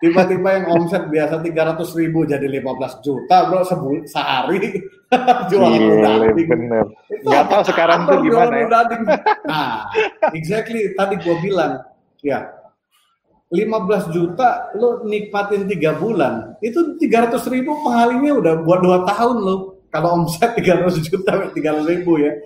[0.01, 4.81] Tiba-tiba yang omset biasa 300 ribu jadi 15 juta bro sebul sehari
[5.51, 6.47] jual Odading.
[6.47, 6.87] Bener.
[7.27, 8.67] Gak tahu sekarang tuh gimana ya.
[9.51, 9.91] Nah,
[10.31, 11.73] exactly tadi gua bilang
[12.23, 12.61] ya
[13.51, 19.57] 15 juta lo nikmatin tiga bulan itu 300 ribu pengalinya udah buat dua tahun lo
[19.91, 22.39] kalau omset 300 juta 300 ribu ya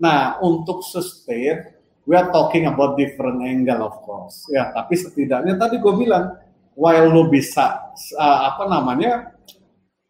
[0.00, 1.76] nah untuk sustain
[2.08, 6.32] we are talking about different angle of course ya tapi setidaknya tadi gue bilang
[6.72, 9.35] while lo bisa uh, apa namanya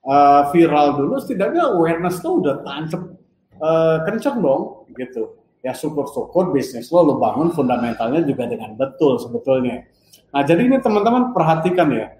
[0.06, 3.02] uh, viral dulu setidaknya awareness lo udah tancap
[3.60, 9.84] uh, kenceng dong gitu ya syukur-syukur bisnis lo lo bangun fundamentalnya juga dengan betul sebetulnya
[10.36, 12.12] Nah, jadi ini teman-teman perhatikan ya.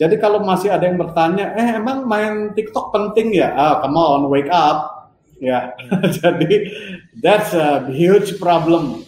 [0.00, 3.52] Jadi kalau masih ada yang bertanya, eh emang main TikTok penting ya?
[3.52, 5.10] Ah, come on, wake up.
[5.36, 5.76] Ya,
[6.18, 6.72] jadi
[7.20, 9.04] that's a huge problem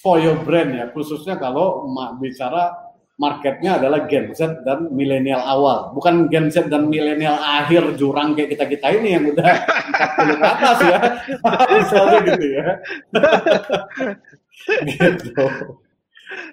[0.00, 1.84] for your brand ya, khususnya kalau
[2.16, 2.72] bicara
[3.16, 8.52] marketnya adalah Gen Z dan milenial awal, bukan Gen Z dan milenial akhir jurang kayak
[8.52, 9.50] kita kita ini yang udah
[10.20, 10.98] 40 ke atas ya,
[11.80, 12.66] misalnya gitu ya.
[14.92, 15.46] gitu.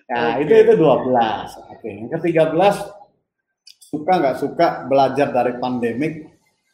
[0.08, 0.44] Nah, okay.
[0.48, 0.88] itu itu 12.
[0.88, 1.94] Oke, okay.
[2.00, 2.76] yang ke-13
[3.68, 6.32] suka nggak suka belajar dari pandemik.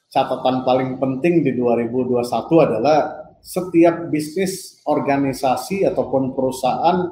[0.10, 2.26] Catatan paling penting di 2021
[2.66, 7.06] adalah setiap bisnis, organisasi ataupun perusahaan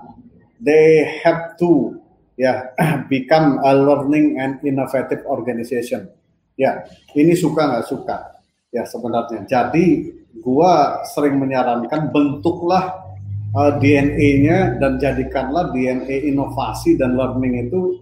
[0.57, 1.93] they have to
[2.37, 2.71] ya
[3.11, 6.07] become a learning and innovative organization.
[6.57, 8.17] Ya, ini suka nggak suka
[8.73, 9.45] ya sebenarnya.
[9.45, 12.97] Jadi gua sering menyarankan bentuklah
[13.53, 18.01] uh, DNA-nya dan jadikanlah DNA inovasi dan learning itu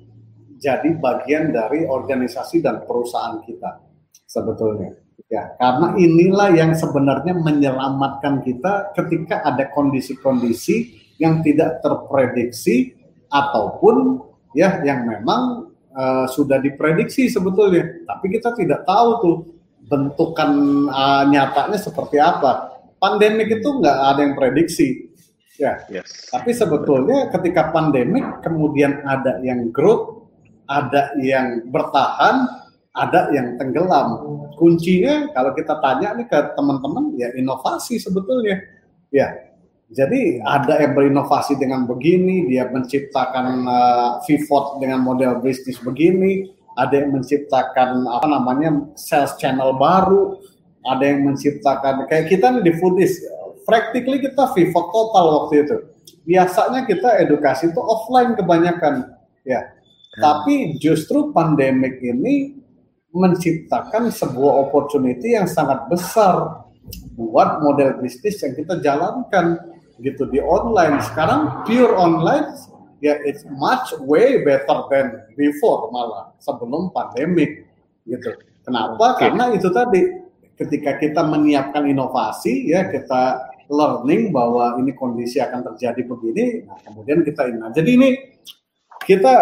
[0.59, 3.83] jadi bagian dari organisasi dan perusahaan kita
[4.23, 4.95] sebetulnya.
[5.25, 12.93] Ya, karena inilah yang sebenarnya menyelamatkan kita ketika ada kondisi-kondisi yang tidak terprediksi
[13.29, 14.21] ataupun
[14.53, 19.37] ya yang memang uh, sudah diprediksi sebetulnya, tapi kita tidak tahu tuh
[19.85, 20.51] bentukan
[20.89, 22.73] uh, nyatanya seperti apa.
[22.97, 25.05] Pandemik itu nggak ada yang prediksi,
[25.55, 25.79] Ya.
[25.87, 26.31] Yes.
[26.31, 30.27] Tapi sebetulnya ketika pandemik kemudian ada yang growth,
[30.67, 32.47] ada yang bertahan,
[32.95, 34.19] ada yang tenggelam.
[34.55, 38.63] Kuncinya kalau kita tanya nih ke teman-teman ya inovasi sebetulnya.
[39.11, 39.54] Ya.
[39.93, 47.05] Jadi ada yang berinovasi dengan begini, dia menciptakan uh, pivot dengan model bisnis begini, ada
[47.05, 50.41] yang menciptakan apa namanya sales channel baru,
[50.89, 53.21] ada yang menciptakan kayak kita nih di foodies
[53.69, 55.77] practically kita pivot total waktu itu.
[56.25, 59.13] Biasanya kita edukasi itu offline kebanyakan,
[59.45, 59.61] ya.
[59.61, 60.21] Hmm.
[60.21, 62.57] Tapi justru pandemik ini
[63.13, 66.65] menciptakan sebuah opportunity yang sangat besar
[67.13, 70.99] buat model bisnis yang kita jalankan gitu di online.
[71.03, 72.55] Sekarang pure online
[73.03, 77.67] ya it's much way better than before malah sebelum pandemik
[78.07, 78.31] gitu.
[78.65, 79.15] Kenapa?
[79.15, 79.29] Okay.
[79.29, 80.01] Karena itu tadi
[80.55, 87.25] ketika kita menyiapkan inovasi ya kita learning bahwa ini kondisi akan terjadi begini, nah kemudian
[87.25, 87.57] kita ini.
[87.57, 88.09] Nah, jadi ini
[89.05, 89.33] kita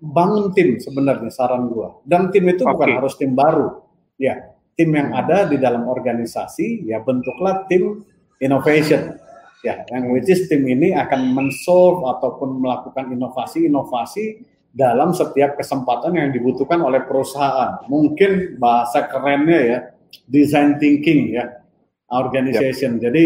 [0.00, 2.02] bangun tim sebenarnya saran gua.
[2.02, 2.72] Dan tim itu okay.
[2.74, 3.78] bukan harus tim baru.
[4.18, 8.02] Ya, tim yang ada di dalam organisasi ya bentuklah tim
[8.42, 9.16] innovation.
[9.60, 14.40] Ya, yang which is tim ini akan mensolve ataupun melakukan inovasi-inovasi
[14.72, 17.84] dalam setiap kesempatan yang dibutuhkan oleh perusahaan.
[17.84, 19.78] Mungkin bahasa kerennya ya,
[20.24, 21.60] design thinking ya,
[22.08, 22.96] organization.
[22.96, 23.02] Yep.
[23.04, 23.24] Jadi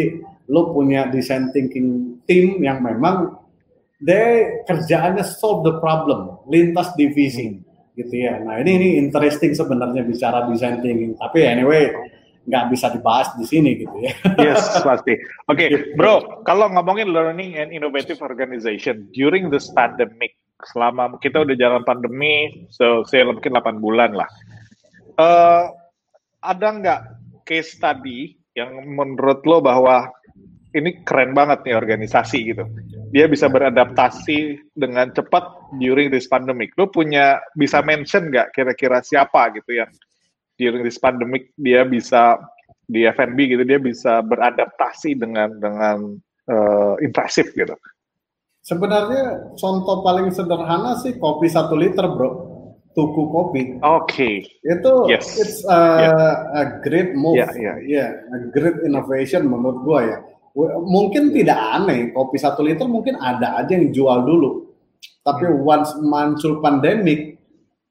[0.50, 3.40] lo punya design thinking team yang memang
[4.04, 7.96] they kerjaannya solve the problem lintas divisi hmm.
[7.96, 11.88] gitu ya nah ini ini interesting sebenarnya bicara design thinking tapi anyway
[12.44, 15.16] nggak bisa dibahas di sini gitu ya yes pasti
[15.48, 15.96] oke okay, gitu.
[15.96, 22.68] bro kalau ngomongin learning and innovative organization during this pandemic selama kita udah jalan pandemi
[22.68, 24.28] so saya mungkin 8 bulan lah
[25.16, 25.72] uh,
[26.44, 27.00] ada nggak
[27.48, 30.08] case study yang menurut lo bahwa
[30.74, 32.66] ini keren banget nih organisasi gitu.
[33.14, 36.74] Dia bisa beradaptasi dengan cepat during this pandemic.
[36.74, 39.90] Lu punya bisa mention nggak kira-kira siapa gitu yang
[40.60, 42.38] during this pandemic dia bisa
[42.84, 46.18] di F&B gitu dia bisa beradaptasi dengan dengan
[46.50, 47.72] uh, impresif gitu.
[48.64, 52.30] Sebenarnya contoh paling sederhana sih kopi satu liter bro,
[52.96, 53.62] tuku kopi.
[53.84, 54.08] Oke.
[54.08, 54.34] Okay.
[54.64, 55.36] Itu yes.
[55.36, 56.34] it's a, yeah.
[56.56, 57.76] a great move, yeah, yeah.
[57.84, 60.18] yeah, a great innovation menurut gua ya
[60.86, 64.70] mungkin tidak aneh kopi satu liter mungkin ada aja yang jual dulu
[65.26, 65.66] tapi hmm.
[65.66, 67.33] once muncul pandemik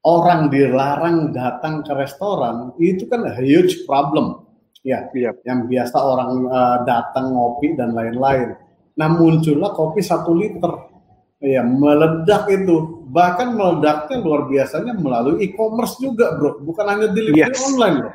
[0.03, 4.43] orang dilarang datang ke restoran itu kan a huge problem.
[4.83, 5.39] Ya yep.
[5.47, 8.59] yang biasa orang uh, datang ngopi dan lain-lain.
[8.99, 10.91] Nah muncullah kopi satu liter.
[11.39, 13.07] Ya meledak itu.
[13.07, 16.59] Bahkan meledaknya luar biasanya melalui e-commerce juga bro.
[16.59, 17.63] Bukan hanya delivery yes.
[17.63, 18.11] online bro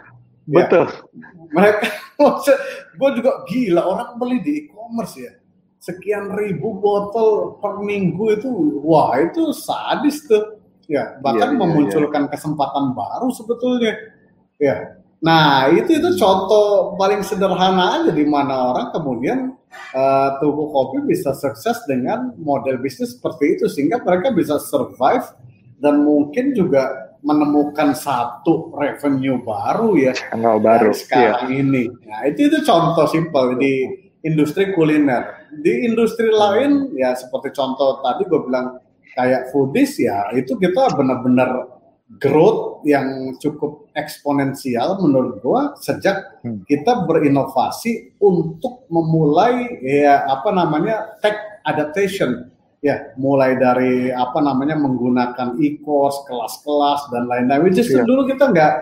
[0.49, 0.87] betul.
[0.89, 1.29] Ya.
[1.53, 1.87] mereka
[2.99, 5.33] gue juga gila orang beli di e-commerce ya.
[5.79, 8.51] Sekian ribu botol per minggu itu
[8.83, 10.58] wah itu sadis tuh
[10.89, 12.31] ya bahkan iya, iya, memunculkan iya.
[12.33, 13.95] kesempatan baru sebetulnya
[14.57, 19.39] ya nah itu itu contoh paling sederhana aja di mana orang kemudian
[19.93, 25.27] uh, toko kopi bisa sukses dengan model bisnis seperti itu sehingga mereka bisa survive
[25.79, 31.61] dan mungkin juga menemukan satu revenue baru ya channel baru sekarang iya.
[31.67, 35.49] ini nah itu itu contoh simpel di industri kuliner.
[35.63, 38.79] Di industri lain ya seperti contoh tadi gue bilang
[39.19, 41.67] kayak foodies ya itu kita benar-benar
[42.23, 46.63] growth yang cukup eksponensial menurut gue sejak hmm.
[46.71, 51.35] kita berinovasi untuk memulai ya apa namanya tech
[51.67, 52.47] adaptation
[52.79, 58.07] ya mulai dari apa namanya menggunakan e-course kelas-kelas dan lain-lain which is yeah.
[58.07, 58.73] dulu kita nggak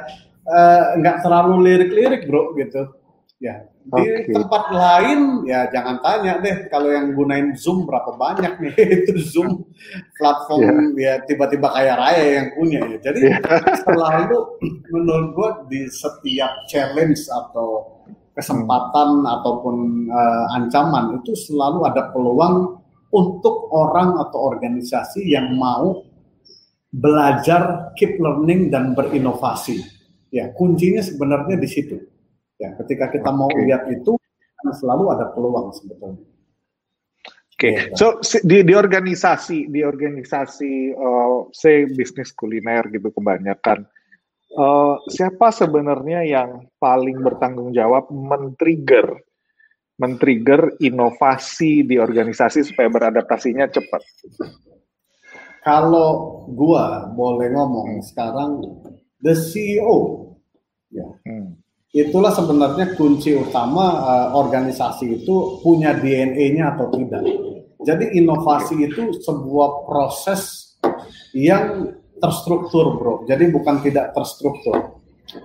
[0.53, 2.93] eh, nggak uh, terlalu lirik-lirik bro gitu
[3.37, 4.34] Ya, di okay.
[4.34, 9.62] tempat lain ya jangan tanya deh kalau yang gunain Zoom berapa banyak nih itu Zoom
[10.18, 11.22] platform yeah.
[11.22, 12.99] ya tiba-tiba kaya raya yang punya ya.
[12.99, 13.39] Jadi yeah.
[13.87, 14.59] selalu
[14.91, 18.03] menurut gua di setiap challenge atau
[18.34, 19.34] kesempatan hmm.
[19.39, 19.76] ataupun
[20.11, 22.82] uh, ancaman itu selalu ada peluang
[23.14, 26.03] untuk orang atau organisasi yang mau
[26.91, 29.78] belajar, keep learning dan berinovasi.
[30.34, 32.16] Ya, kuncinya sebenarnya di situ
[32.57, 33.39] Ya, ketika kita okay.
[33.39, 34.17] mau lihat itu
[34.73, 36.25] selalu ada peluang sebetulnya.
[37.57, 37.77] Oke, okay.
[37.93, 43.89] Ya, so di, di organisasi di organisasi uh, say bisnis kuliner gitu kebanyakan
[44.57, 49.21] uh, siapa sebenarnya yang paling bertanggung jawab men-trigger
[49.97, 54.05] men-trigger inovasi di organisasi supaya beradaptasinya cepat?
[55.65, 58.61] Kalau gua boleh ngomong sekarang
[59.25, 60.37] the CEO
[60.93, 61.09] ya.
[61.25, 61.66] Hmm
[61.97, 67.25] itulah sebenarnya kunci utama uh, organisasi itu punya DNA-nya atau tidak.
[67.81, 70.75] Jadi inovasi itu sebuah proses
[71.33, 73.15] yang terstruktur, bro.
[73.25, 75.01] Jadi bukan tidak terstruktur.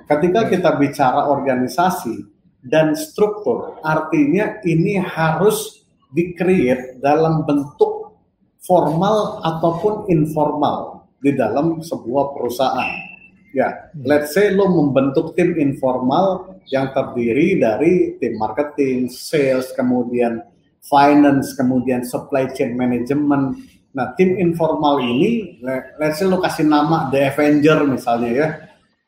[0.08, 2.28] Ketika kita bicara organisasi
[2.68, 8.20] dan struktur, artinya ini harus di-create dalam bentuk
[8.60, 13.11] formal ataupun informal di dalam sebuah perusahaan
[13.52, 20.40] Ya, let's say lo membentuk tim informal yang terdiri dari tim marketing, sales, kemudian
[20.88, 23.60] finance, kemudian supply chain management.
[23.92, 25.60] Nah, tim informal ini,
[26.00, 28.48] let's say lo kasih nama The Avenger misalnya ya.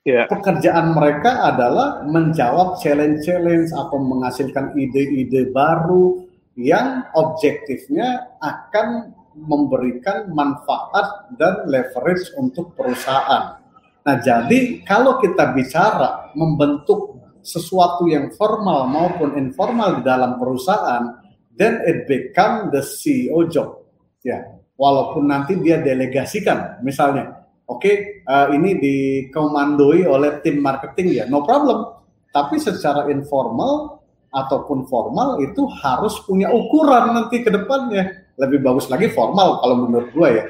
[0.03, 0.27] Yeah.
[0.27, 6.27] Pekerjaan mereka adalah menjawab challenge-challenge atau menghasilkan ide-ide baru
[6.59, 13.62] yang objektifnya akan memberikan manfaat dan leverage untuk perusahaan.
[14.03, 21.23] Nah, jadi kalau kita bicara membentuk sesuatu yang formal maupun informal di dalam perusahaan,
[21.55, 23.83] then it become the CEO job.
[24.23, 27.95] Ya, walaupun nanti dia delegasikan, misalnya, oke, okay,
[28.27, 32.03] uh, eh, ini dikomandoi oleh tim marketing ya, no problem.
[32.31, 38.25] Tapi secara informal ataupun formal itu harus punya ukuran nanti ke depannya.
[38.41, 40.43] Lebih bagus lagi formal kalau menurut gue ya.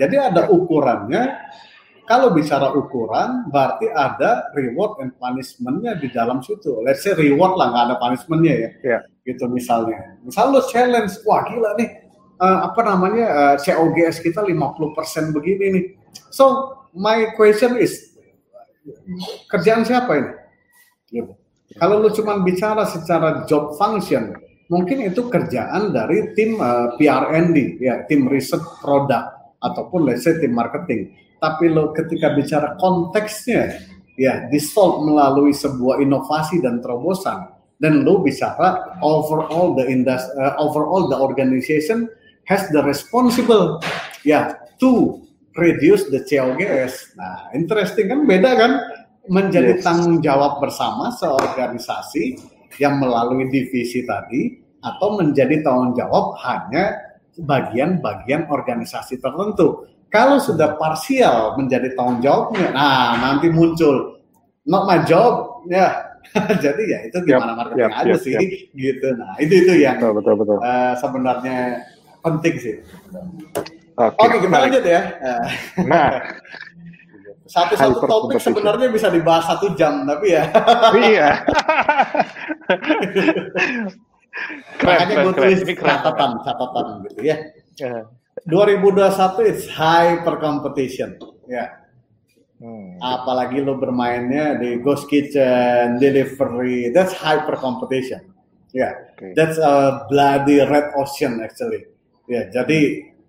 [0.00, 1.36] Jadi ada ukurannya
[2.06, 6.78] kalau bicara ukuran, berarti ada reward and punishmentnya di dalam situ.
[6.86, 8.70] Let's say reward lah, nggak ada punishmentnya ya.
[8.86, 9.00] Yeah.
[9.26, 10.14] Gitu misalnya.
[10.22, 12.06] Misal lo challenge, wah gila nih,
[12.38, 15.84] uh, apa namanya, uh, eh, COGS kita 50% begini nih.
[16.30, 18.14] So, my question is,
[19.50, 20.32] kerjaan siapa ini?
[21.10, 21.32] Gitu.
[21.74, 24.30] Kalau lo cuma bicara secara job function,
[24.70, 29.26] mungkin itu kerjaan dari tim uh, eh, PRND, ya, tim riset produk,
[29.58, 33.76] ataupun let's say tim marketing tapi lo ketika bicara konteksnya
[34.16, 40.56] ya di solve melalui sebuah inovasi dan terobosan dan lo bicara overall the industry uh,
[40.56, 42.08] overall the organization
[42.48, 43.82] has the responsible
[44.24, 45.20] ya to
[45.56, 47.16] reduce the COGS.
[47.16, 48.72] Nah, interesting kan beda kan
[49.26, 49.82] menjadi yes.
[49.82, 52.38] tanggung jawab bersama seorganisasi
[52.78, 56.94] yang melalui divisi tadi atau menjadi tanggung jawab hanya
[57.40, 59.88] bagian-bagian organisasi tertentu.
[60.10, 64.22] Kalau sudah parsial menjadi tanggung jawabnya, nah nanti muncul
[64.66, 66.16] not my job, ya.
[66.64, 68.42] Jadi ya itu gimana yep, marketing yep, aja yep, sih, yep.
[68.74, 69.08] gitu.
[69.14, 70.58] Nah itu itu yang betul, betul, betul.
[70.58, 71.58] Uh, sebenarnya
[72.22, 72.76] penting sih.
[73.96, 75.00] Oke, okay, okay, kita lanjut ya.
[75.90, 76.08] Nah,
[77.46, 80.50] satu-satu topik sebenarnya bisa dibahas satu jam, tapi ya.
[81.14, 81.28] iya.
[84.82, 87.36] Makanya gue tulis catatan, catatan gitu ya.
[88.46, 91.18] 2021 it's hyper competition
[91.50, 91.82] ya
[92.62, 92.98] hmm.
[93.02, 98.22] apalagi lo bermainnya di ghost kitchen delivery that's hyper competition
[98.76, 98.92] Ya, yeah.
[99.16, 99.30] okay.
[99.32, 101.88] that's a bloody red ocean actually.
[102.28, 102.80] Ya, yeah, jadi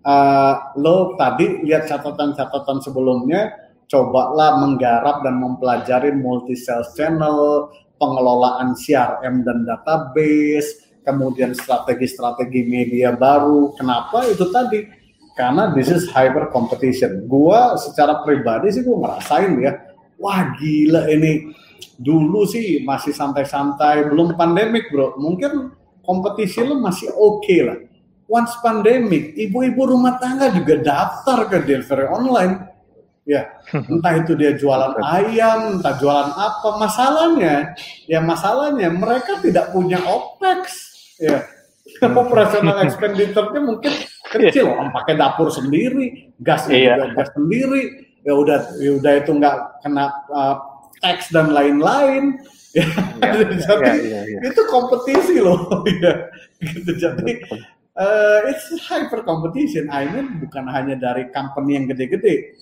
[0.04, 3.56] uh, lo tadi lihat catatan-catatan sebelumnya,
[3.88, 13.72] cobalah menggarap dan mempelajari multi sales channel, pengelolaan CRM dan database, kemudian strategi-strategi media baru.
[13.78, 14.28] Kenapa?
[14.28, 14.84] Itu tadi
[15.38, 17.30] karena this is hyper competition.
[17.30, 19.72] Gua secara pribadi sih gua ngerasain ya,
[20.18, 21.54] wah gila ini
[21.94, 25.14] dulu sih masih santai-santai, belum pandemik bro.
[25.14, 25.70] Mungkin
[26.02, 27.78] kompetisi lo masih oke okay lah.
[28.28, 32.54] Once pandemic, ibu-ibu rumah tangga juga daftar ke delivery online.
[33.22, 33.46] Ya,
[33.92, 36.68] entah itu dia jualan ayam, entah jualan apa.
[36.82, 37.78] Masalahnya,
[38.10, 41.57] ya masalahnya mereka tidak punya OPEX ya
[42.02, 43.92] operasional expenditure-nya mungkin
[44.28, 44.70] kecil?
[44.72, 46.94] Orang pakai dapur sendiri gasnya iya.
[46.96, 47.82] juga gas sendiri.
[48.26, 50.56] Ya udah ya udah itu nggak kena uh,
[51.00, 52.38] tax dan lain-lain.
[52.76, 52.84] Ya,
[53.24, 53.32] ya,
[53.64, 54.40] jadi ya, ya, ya.
[54.44, 55.66] itu kompetisi loh.
[56.04, 56.28] Ya
[56.58, 57.32] gitu jadi
[57.94, 62.58] uh, it's hyper competition I mean bukan hanya dari company yang gede-gede.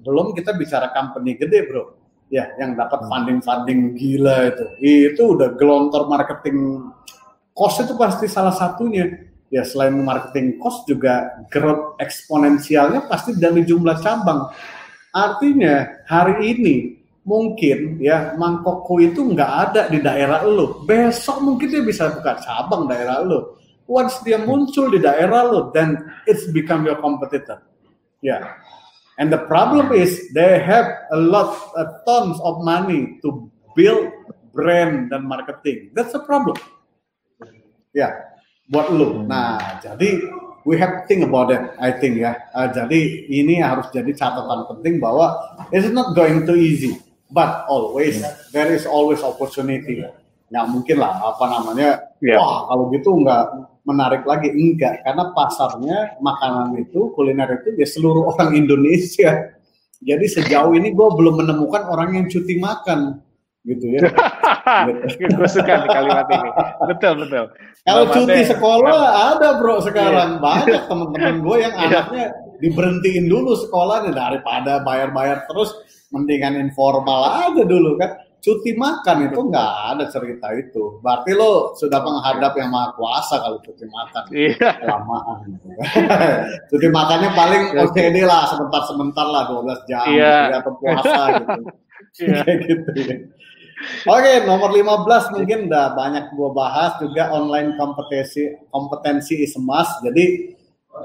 [0.00, 1.98] Belum kita bicara company gede bro.
[2.30, 3.10] Ya yang dapat hmm.
[3.10, 4.64] funding funding gila itu.
[4.80, 6.88] Itu udah gelontor marketing
[7.54, 9.28] cost itu pasti salah satunya.
[9.50, 14.46] Ya selain marketing cost juga growth eksponensialnya pasti dari jumlah cabang.
[15.10, 16.76] Artinya hari ini
[17.26, 20.86] mungkin ya mangkokku itu nggak ada di daerah lo.
[20.86, 23.58] Besok mungkin dia bisa buka cabang daerah lo.
[23.90, 25.98] Once dia muncul di daerah lo, then
[26.30, 27.58] it's become your competitor.
[28.22, 28.38] Ya.
[28.38, 28.42] Yeah.
[29.20, 34.08] And the problem is they have a lot, a tons of money to build
[34.56, 35.92] brand dan marketing.
[35.92, 36.56] That's the problem.
[37.90, 38.38] Ya,
[38.70, 39.26] buat lu.
[39.26, 40.22] Nah, jadi
[40.62, 42.38] we have to think about that, I think ya.
[42.54, 45.34] Uh, jadi ini harus jadi catatan penting bahwa
[45.74, 47.00] it's not going to easy,
[47.34, 48.22] but always
[48.54, 50.06] there is always opportunity.
[50.50, 51.90] Nggak mungkin lah apa namanya,
[52.22, 52.38] yeah.
[52.38, 53.44] wah kalau gitu nggak
[53.86, 59.56] menarik lagi enggak karena pasarnya makanan itu kuliner itu ya seluruh orang Indonesia.
[60.00, 63.20] Jadi sejauh ini gue belum menemukan orang yang cuti makan
[63.64, 64.00] gitu ya.
[65.36, 66.50] gue suka nih kalimat ini.
[66.88, 67.44] Betul betul.
[67.84, 69.00] Kalau cuti sekolah
[69.36, 70.40] ada bro sekarang iya.
[70.40, 71.88] banyak teman-teman gue yang iya.
[72.04, 72.26] anaknya
[72.60, 75.72] diberhentiin dulu sekolahnya daripada bayar-bayar terus
[76.12, 78.16] mendingan informal aja dulu kan.
[78.40, 80.96] Cuti makan itu nggak ada cerita itu.
[81.04, 84.24] Berarti lo sudah menghadap yang maha kuasa kalau cuti makan.
[84.32, 84.70] Iya.
[84.80, 85.38] Kelamaan.
[86.72, 87.84] cuti makannya paling iya.
[87.84, 90.56] oke okay lah sebentar-sebentar lah 12 jam iya.
[90.56, 91.68] atau puasa gitu.
[92.20, 92.42] Iya.
[92.66, 93.16] gitu ya.
[94.04, 100.04] Oke, nomor 15 mungkin udah banyak gua bahas juga online kompetensi kompetensi is must.
[100.04, 100.52] Jadi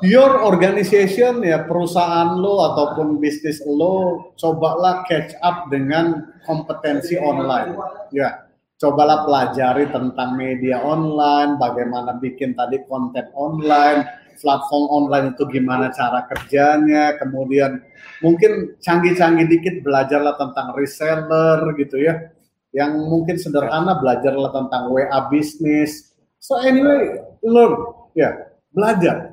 [0.03, 7.79] your organization ya perusahaan lo ataupun bisnis lo cobalah catch up dengan kompetensi online.
[8.11, 8.43] Ya,
[8.75, 14.03] cobalah pelajari tentang media online, bagaimana bikin tadi konten online,
[14.39, 17.81] platform online itu gimana cara kerjanya, kemudian
[18.19, 22.35] mungkin canggih-canggih dikit belajarlah tentang reseller gitu ya
[22.75, 26.11] yang mungkin sederhana belajarlah tentang WA bisnis.
[26.43, 27.73] So anyway, learn,
[28.19, 28.35] ya
[28.75, 29.31] belajar.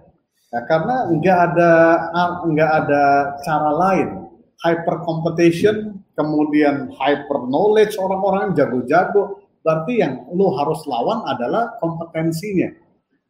[0.55, 1.73] Ya, karena nggak ada
[2.47, 3.03] nggak ada
[3.43, 4.09] cara lain.
[4.63, 9.43] Hyper competition, kemudian hyper knowledge orang-orang jago-jago.
[9.67, 12.71] Berarti yang lo harus lawan adalah kompetensinya.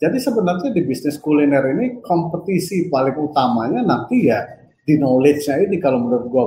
[0.02, 4.42] Jadi sebenarnya di bisnis kuliner ini kompetisi paling utamanya nanti ya
[4.82, 6.46] di knowledge-nya ini kalau menurut gue.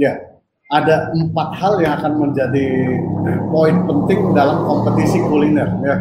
[0.00, 0.40] Ya,
[0.72, 2.96] ada empat hal yang akan menjadi
[3.52, 5.96] poin penting dalam kompetisi kuliner ya.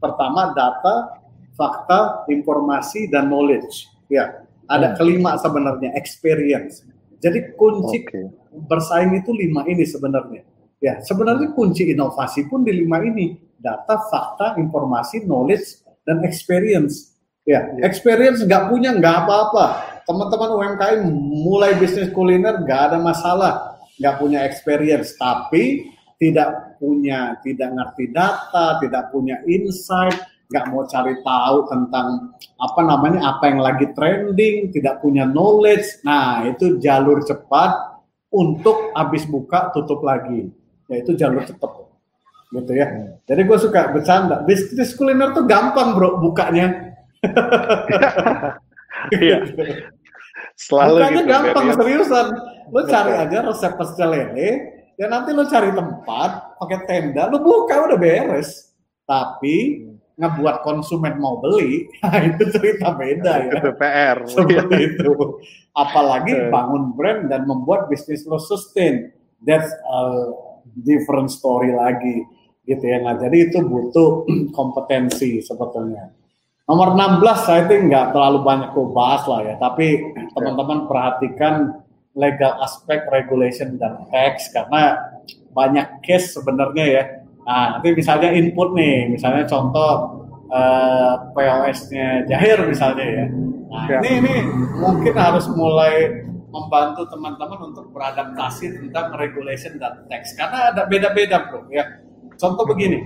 [0.00, 1.20] Pertama data,
[1.52, 3.84] fakta, informasi dan knowledge.
[4.08, 4.96] Ya, ada hmm.
[4.96, 6.80] kelima sebenarnya experience.
[7.20, 8.24] Jadi kunci okay.
[8.72, 10.48] bersaing itu lima ini sebenarnya.
[10.80, 13.36] Ya, sebenarnya kunci inovasi pun di lima ini.
[13.58, 17.12] Data, fakta, informasi, knowledge dan experience.
[17.44, 17.84] Ya, ya.
[17.84, 19.64] experience nggak punya nggak apa-apa.
[20.08, 21.00] Teman-teman UMKM
[21.44, 28.78] mulai bisnis kuliner nggak ada masalah nggak punya experience, tapi tidak punya, tidak ngerti data,
[28.78, 30.14] tidak punya insight,
[30.50, 36.02] nggak mau cari tahu tentang apa namanya apa yang lagi trending, tidak punya knowledge.
[36.06, 38.00] Nah itu jalur cepat
[38.30, 40.50] untuk habis buka tutup lagi,
[40.90, 41.87] yaitu jalur cepat
[42.52, 42.86] gitu ya.
[43.28, 44.40] Jadi gue suka bercanda.
[44.48, 46.96] Bisnis kuliner tuh gampang bro bukanya.
[49.14, 49.46] Iya.
[50.58, 51.74] Selalu Bukannya gitu, gampang ya.
[51.78, 52.26] seriusan.
[52.74, 54.50] Lo cari aja resep pecel lele,
[54.98, 58.74] ya nanti lo cari tempat, pakai tenda, lo buka udah beres.
[59.06, 59.86] Tapi
[60.18, 63.52] ngebuat konsumen mau beli, nah itu cerita beda ya.
[63.54, 64.18] Itu PR.
[64.34, 65.38] Seperti itu.
[65.78, 69.14] Apalagi bangun brand dan membuat bisnis lo sustain.
[69.46, 70.02] That's a
[70.82, 72.26] different story lagi
[72.68, 73.00] gitu ya.
[73.00, 76.12] Nah, jadi itu butuh kompetensi sebetulnya.
[76.68, 81.80] Nomor 16 saya itu nggak terlalu banyak gue bahas lah ya, tapi teman-teman perhatikan
[82.12, 85.00] legal aspek regulation dan tax karena
[85.56, 87.02] banyak case sebenarnya ya.
[87.48, 90.20] Nah, nanti misalnya input nih, misalnya contoh
[90.52, 93.26] eh, POS-nya Jahir misalnya ya.
[93.72, 93.98] Nah, ya.
[94.04, 94.34] ini ini
[94.76, 101.64] mungkin harus mulai membantu teman-teman untuk beradaptasi tentang regulation dan tax karena ada beda-beda bro
[101.72, 101.84] ya.
[102.38, 103.02] Contoh begini,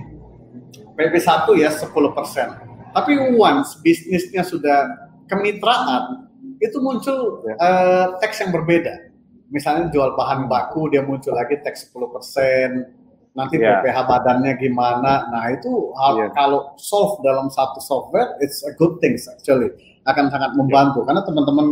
[0.93, 2.93] PP1 ya 10%.
[2.93, 6.29] Tapi once bisnisnya sudah kemitraan,
[6.61, 7.55] itu muncul ya.
[7.57, 9.11] uh, teks yang berbeda.
[9.49, 13.81] Misalnya jual bahan baku, dia muncul lagi teks 10%, nanti yeah.
[13.81, 15.29] PPH badannya gimana.
[15.29, 16.29] Nah itu yeah.
[16.37, 19.73] kalau solve dalam satu software, it's a good thing actually.
[20.05, 21.01] Akan sangat membantu.
[21.03, 21.13] Yeah.
[21.13, 21.67] Karena teman-teman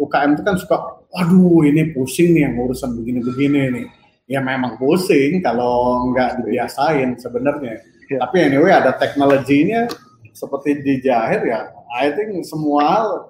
[0.00, 0.76] UKM itu kan suka,
[1.12, 3.86] aduh ini pusing nih yang urusan begini-begini nih.
[4.30, 7.82] Ya memang pusing kalau nggak dibiasain sebenarnya.
[8.06, 8.22] Yeah.
[8.22, 9.90] Tapi anyway ada teknologinya,
[10.30, 13.26] seperti di Jahir ya, I think semua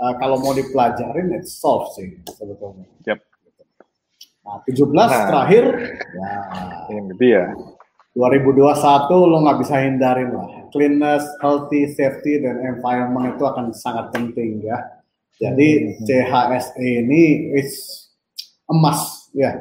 [0.00, 2.88] uh, kalau mau dipelajarin it's solve sih sebetulnya.
[3.04, 3.18] Yep.
[4.48, 5.64] Nah, 17 nah, terakhir
[6.16, 6.32] ya
[6.88, 7.44] yang dia.
[8.16, 8.74] 2021
[9.14, 10.48] lo nggak bisa hindarin lah.
[10.74, 14.80] Cleanness, healthy, safety, dan environment itu akan sangat penting ya.
[15.38, 16.02] Jadi hmm.
[16.02, 17.70] CHSE ini is
[18.66, 19.54] emas ya.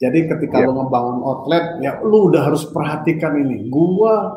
[0.00, 0.72] Jadi ketika yep.
[0.72, 3.68] lo ngebangun outlet ya lo udah harus perhatikan ini.
[3.68, 4.32] Gua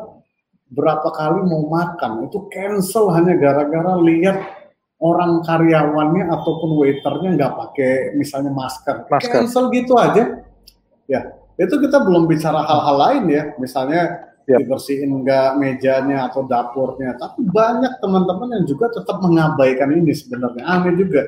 [0.68, 4.36] berapa kali mau makan itu cancel hanya gara-gara lihat
[5.00, 9.08] orang karyawannya ataupun waiternya nggak pakai misalnya masker.
[9.08, 9.32] masker.
[9.40, 10.44] Cancel gitu aja.
[11.08, 11.20] Ya,
[11.56, 13.42] itu kita belum bicara hal-hal lain ya.
[13.56, 14.60] Misalnya yep.
[14.60, 17.16] dibersihin nggak mejanya atau dapurnya.
[17.16, 20.64] Tapi banyak teman-teman yang juga tetap mengabaikan ini sebenarnya.
[20.68, 21.24] Aneh juga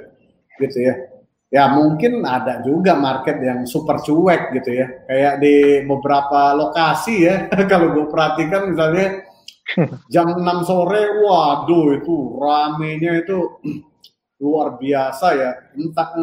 [0.61, 1.16] gitu ya.
[1.47, 4.87] Ya mungkin ada juga market yang super cuek gitu ya.
[5.07, 5.55] Kayak di
[5.87, 7.47] beberapa lokasi ya.
[7.71, 9.23] Kalau gue perhatikan misalnya
[10.15, 13.39] jam 6 sore, waduh itu ramenya itu
[14.43, 15.51] luar biasa ya.
[15.79, 16.19] Entah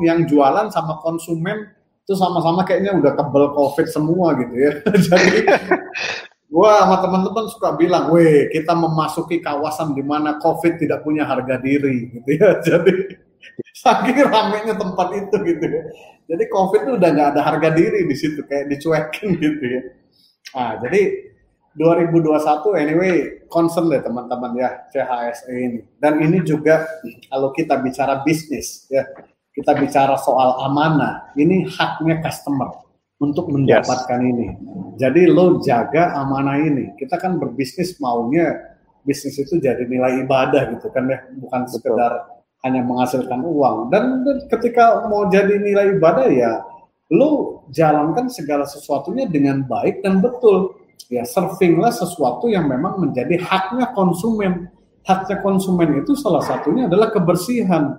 [0.00, 1.76] yang jualan sama konsumen
[2.06, 4.72] itu sama-sama kayaknya udah kebel covid semua gitu ya.
[5.10, 5.42] Jadi
[6.46, 11.58] gua sama teman-teman suka bilang, "Weh, kita memasuki kawasan di mana covid tidak punya harga
[11.58, 12.62] diri." gitu ya.
[12.62, 12.94] Jadi
[13.86, 15.82] saking ramenya tempat itu gitu ya.
[16.26, 19.82] Jadi covid itu udah nggak ada harga diri di situ kayak dicuekin gitu ya.
[20.58, 21.00] Nah, jadi
[21.76, 23.14] 2021 anyway
[23.52, 25.80] concern deh teman-teman ya CHSE ini.
[26.00, 26.88] Dan ini juga
[27.28, 29.04] kalau kita bicara bisnis ya,
[29.52, 32.72] kita bicara soal amanah, ini haknya customer
[33.20, 34.30] untuk mendapatkan yes.
[34.32, 34.48] ini.
[34.96, 36.96] Jadi lo jaga amanah ini.
[36.96, 38.56] Kita kan berbisnis maunya
[39.06, 41.72] bisnis itu jadi nilai ibadah gitu kan ya, bukan Betul.
[41.78, 42.12] sekedar
[42.64, 43.92] hanya menghasilkan uang.
[43.92, 46.52] Dan, ketika mau jadi nilai ibadah ya
[47.06, 50.74] lo jalankan segala sesuatunya dengan baik dan betul
[51.06, 54.70] ya surfinglah sesuatu yang memang menjadi haknya konsumen.
[55.06, 57.94] Haknya konsumen itu salah satunya adalah kebersihan.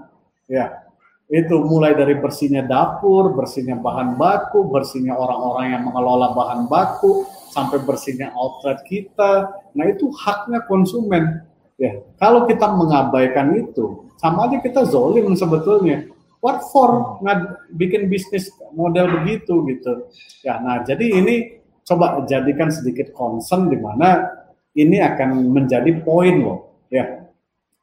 [0.52, 0.88] Ya,
[1.32, 7.80] itu mulai dari bersihnya dapur, bersihnya bahan baku, bersihnya orang-orang yang mengelola bahan baku, sampai
[7.84, 9.56] bersihnya outlet kita.
[9.72, 11.48] Nah itu haknya konsumen.
[11.78, 16.10] Ya, kalau kita mengabaikan itu, sama aja kita zolim sebetulnya.
[16.42, 17.22] What for?
[17.22, 20.10] Nggak bikin bisnis model begitu gitu.
[20.42, 21.58] Ya, nah jadi ini
[21.88, 24.28] coba jadikan sedikit concern di mana
[24.76, 27.26] ini akan menjadi poin loh ya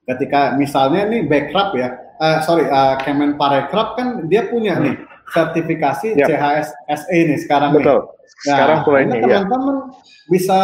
[0.04, 5.00] ketika misalnya nih backup ya uh, sorry uh, Kemenparekraf kan dia punya nih
[5.32, 6.28] sertifikasi yep.
[6.28, 6.68] CHS
[7.08, 8.38] SE nih sekarang betul nih.
[8.44, 9.20] sekarang nah, ini ya.
[9.24, 9.84] teman-teman ya.
[10.28, 10.60] bisa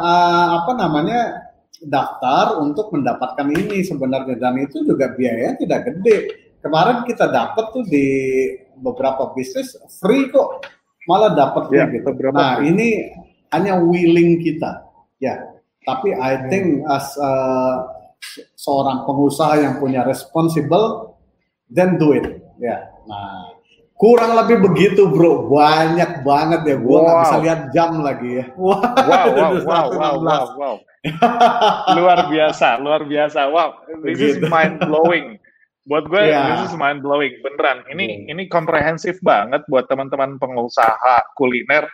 [0.00, 1.20] uh, apa namanya
[1.86, 6.16] daftar untuk mendapatkan ini sebenarnya dan itu juga biayanya tidak gede
[6.62, 8.06] kemarin kita dapat tuh di
[8.78, 10.62] beberapa bisnis free kok
[11.08, 12.12] malah dapat ya, gitu.
[12.30, 13.08] Nah ini
[13.48, 14.84] hanya willing kita,
[15.16, 15.40] ya.
[15.88, 16.46] Tapi I hmm.
[16.52, 17.88] think as uh,
[18.60, 21.16] seorang pengusaha yang punya responsible,
[21.72, 22.92] then do it, ya.
[23.08, 23.56] Nah
[23.98, 26.76] kurang lebih begitu bro, banyak banget ya.
[26.78, 27.22] Gua nggak wow.
[27.26, 28.44] bisa lihat jam lagi ya.
[28.54, 28.78] Wow,
[29.10, 30.76] wow, wow, wow, wow, wow, wow.
[31.98, 33.50] luar biasa, luar biasa.
[33.50, 35.42] Wow, this is mind blowing
[35.88, 36.52] buat gue yeah.
[36.52, 38.32] this is mind blowing beneran ini yeah.
[38.36, 41.88] ini komprehensif banget buat teman-teman pengusaha kuliner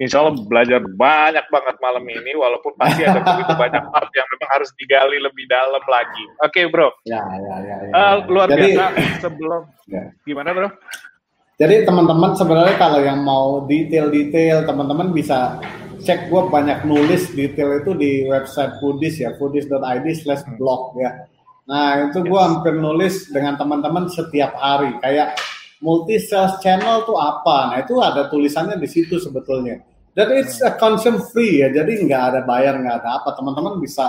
[0.00, 4.50] Insya Allah belajar banyak banget malam ini, walaupun pasti ada begitu banyak part yang memang
[4.56, 6.24] harus digali lebih dalam lagi.
[6.40, 6.88] Oke, okay, bro.
[7.04, 7.76] Ya, ya, ya.
[7.84, 8.96] ya, uh, luar Jadi, biasa.
[9.20, 10.08] Sebelum ya.
[10.24, 10.72] gimana, bro?
[11.60, 15.60] Jadi teman-teman sebenarnya kalau yang mau detail-detail, teman-teman bisa
[16.00, 21.28] cek gue banyak nulis detail itu di website Foodies ya, foodies.id/blog ya.
[21.68, 24.96] Nah, itu gue hampir nulis dengan teman-teman setiap hari.
[25.04, 25.36] Kayak
[25.84, 27.76] multi sales channel tuh apa?
[27.76, 29.84] Nah, itu ada tulisannya di situ sebetulnya.
[30.16, 33.36] Dan it's a consume free ya, jadi nggak ada bayar, nggak ada apa.
[33.36, 34.08] Teman-teman bisa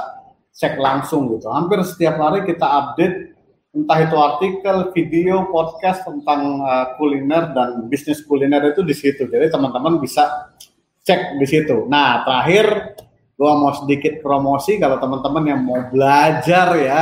[0.56, 1.52] cek langsung gitu.
[1.52, 3.41] Hampir setiap hari kita update
[3.72, 9.28] entah itu artikel, video, podcast tentang uh, kuliner dan bisnis kuliner itu di situ.
[9.32, 10.52] Jadi teman-teman bisa
[11.08, 11.88] cek di situ.
[11.88, 12.96] Nah, terakhir
[13.40, 17.00] gua mau sedikit promosi kalau teman-teman yang mau belajar ya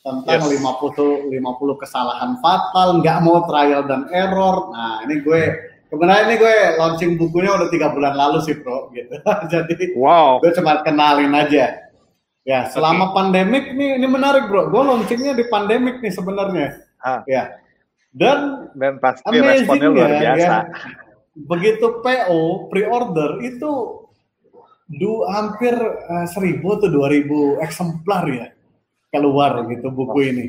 [0.00, 0.62] tentang yes.
[0.62, 4.72] 50 50 kesalahan fatal, nggak mau trial dan error.
[4.72, 5.42] Nah, ini gue
[5.86, 9.22] Sebenarnya ini gue launching bukunya udah tiga bulan lalu sih bro, gitu.
[9.54, 10.42] Jadi wow.
[10.42, 11.85] gue cuma kenalin aja.
[12.46, 13.14] Ya, selama okay.
[13.18, 14.70] pandemik nih ini menarik bro.
[14.70, 16.78] Gue launchingnya di pandemik nih sebenarnya.
[17.26, 17.58] Ya.
[18.14, 20.40] Dan dan pasti responnya luar biasa.
[20.40, 20.58] Ya,
[21.36, 23.70] begitu PO pre-order itu
[24.86, 28.48] du hampir uh, seribu atau dua ribu eksemplar ya
[29.10, 30.46] keluar gitu buku ini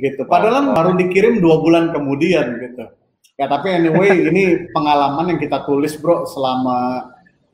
[0.00, 2.88] gitu padahal baru dikirim dua bulan kemudian gitu
[3.36, 7.04] Ya tapi anyway ini pengalaman yang kita tulis bro selama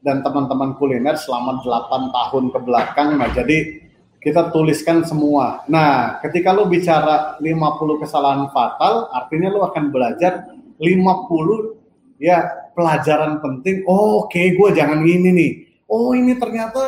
[0.02, 3.08] dan teman-teman kuliner selama 8 tahun ke belakang.
[3.16, 3.82] Nah jadi
[4.22, 5.66] kita tuliskan semua.
[5.70, 13.86] Nah ketika lo bicara 50 kesalahan fatal artinya lo akan belajar 50 ya pelajaran penting.
[13.86, 15.52] Oh, Oke okay, gue jangan ini nih.
[15.86, 16.82] Oh ini ternyata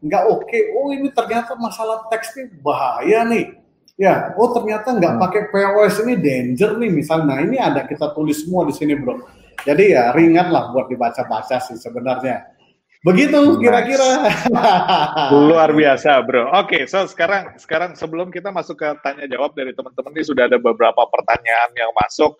[0.00, 0.46] nggak oke.
[0.46, 0.72] Okay.
[0.78, 3.64] Oh ini ternyata masalah teks nih bahaya nih
[3.94, 5.22] Ya, oh ternyata nggak hmm.
[5.22, 7.30] pakai POS ini danger nih misalnya.
[7.30, 9.22] Nah ini ada kita tulis semua di sini bro.
[9.64, 12.54] Jadi ya ringan lah buat dibaca-baca sih sebenarnya.
[13.04, 14.32] Begitu kira-kira.
[15.48, 16.48] Luar biasa bro.
[16.56, 20.48] Oke, okay, so sekarang sekarang sebelum kita masuk ke tanya jawab dari teman-teman ini sudah
[20.48, 22.32] ada beberapa pertanyaan yang masuk.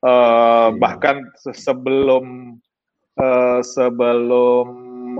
[0.00, 2.56] Uh, bahkan sebelum
[3.20, 4.64] uh, sebelum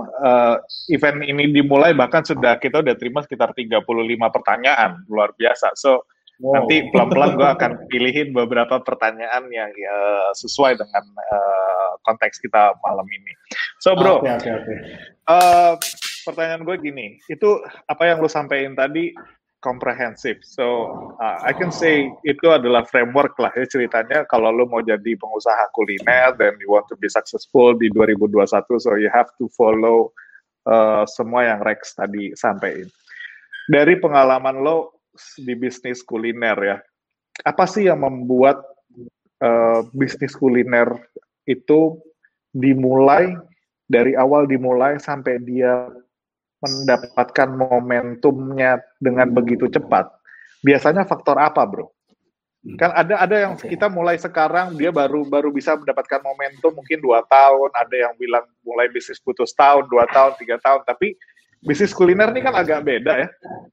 [0.01, 0.57] uh,
[0.89, 3.81] event ini dimulai bahkan sudah kita udah terima sekitar 35
[4.29, 5.73] pertanyaan luar biasa.
[5.77, 6.05] So
[6.41, 6.61] wow.
[6.61, 13.05] nanti pelan-pelan gue akan pilihin beberapa pertanyaan yang uh, sesuai dengan uh, konteks kita malam
[13.07, 13.33] ini.
[13.79, 14.77] So bro, okay, okay, okay.
[15.29, 15.73] Uh,
[16.25, 19.13] pertanyaan gue gini, itu apa yang lo sampaikan tadi
[19.61, 20.41] komprehensif.
[20.41, 20.89] So
[21.21, 25.69] uh, I can say itu adalah framework lah ya ceritanya kalau lo mau jadi pengusaha
[25.77, 28.49] kuliner dan you want to be successful di 2021
[28.81, 30.09] so you have to follow
[30.65, 32.89] uh, semua yang Rex tadi sampaikan.
[33.69, 35.00] Dari pengalaman lo
[35.39, 36.77] di bisnis kuliner ya,
[37.45, 38.61] apa sih yang membuat
[39.41, 40.87] uh, bisnis kuliner
[41.47, 41.97] itu
[42.51, 43.35] dimulai
[43.87, 45.89] dari awal dimulai sampai dia
[46.61, 50.07] mendapatkan momentumnya dengan begitu cepat,
[50.61, 51.89] biasanya faktor apa, bro?
[52.61, 52.77] Hmm.
[52.77, 57.25] Kan ada ada yang kita mulai sekarang dia baru baru bisa mendapatkan momentum mungkin dua
[57.25, 61.17] tahun, ada yang bilang mulai bisnis putus tahun, dua tahun, tiga tahun, tapi
[61.61, 63.27] bisnis kuliner ini kan agak beda ya.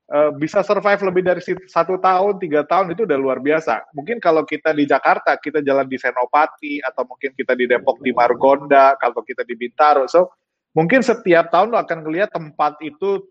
[0.08, 3.88] Uh, bisa survive lebih dari satu tahun, tiga tahun itu udah luar biasa.
[3.96, 8.12] Mungkin kalau kita di Jakarta, kita jalan di Senopati, atau mungkin kita di Depok di
[8.12, 10.32] Margonda, kalau kita di Bintaro, so
[10.76, 13.24] mungkin setiap tahun lo akan ngelihat tempat itu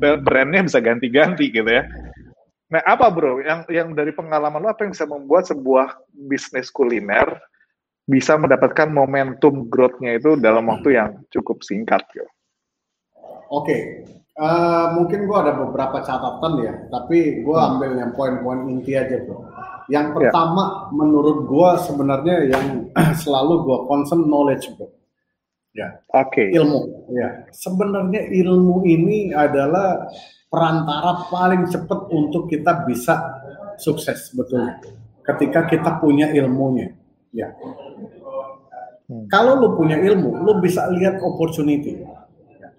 [0.00, 1.82] brandnya bisa ganti-ganti gitu ya.
[2.70, 7.26] Nah apa bro, yang yang dari pengalaman lo apa yang bisa membuat sebuah bisnis kuliner
[8.06, 12.26] bisa mendapatkan momentum growth-nya itu dalam waktu yang cukup singkat gitu?
[13.50, 13.80] Oke, okay.
[14.38, 17.68] uh, eh, mungkin gue ada beberapa catatan ya, tapi gue hmm.
[17.74, 19.42] ambil yang poin-poin inti aja bro.
[19.90, 20.14] Yang ya.
[20.14, 20.94] pertama yeah.
[20.94, 22.66] menurut gue sebenarnya yang
[23.26, 24.86] selalu gue concern knowledge bro
[25.70, 26.02] Ya.
[26.10, 26.50] Oke.
[26.50, 26.58] Okay.
[26.58, 26.80] Ilmu.
[27.14, 27.46] Ya.
[27.54, 30.10] Sebenarnya ilmu ini adalah
[30.50, 33.14] perantara paling cepat untuk kita bisa
[33.78, 34.66] sukses betul.
[35.22, 36.90] Ketika kita punya ilmunya.
[37.30, 37.54] Ya.
[39.06, 39.30] Hmm.
[39.30, 42.02] Kalau lu punya ilmu, lu bisa lihat opportunity.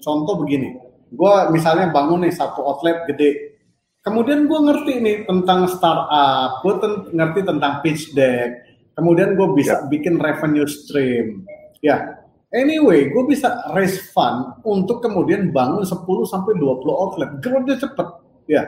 [0.01, 0.75] Contoh begini,
[1.13, 3.61] gue misalnya bangun nih satu outlet gede,
[4.01, 8.65] kemudian gue ngerti nih tentang startup, gue ten ngerti tentang pitch deck,
[8.97, 9.87] kemudian gue bisa ya.
[9.87, 11.45] bikin revenue stream,
[11.85, 12.21] ya
[12.51, 17.29] Anyway, gue bisa raise fund untuk kemudian bangun 10 sampai 20 outlet.
[17.39, 18.07] Growth-nya cepet.
[18.51, 18.67] Ya.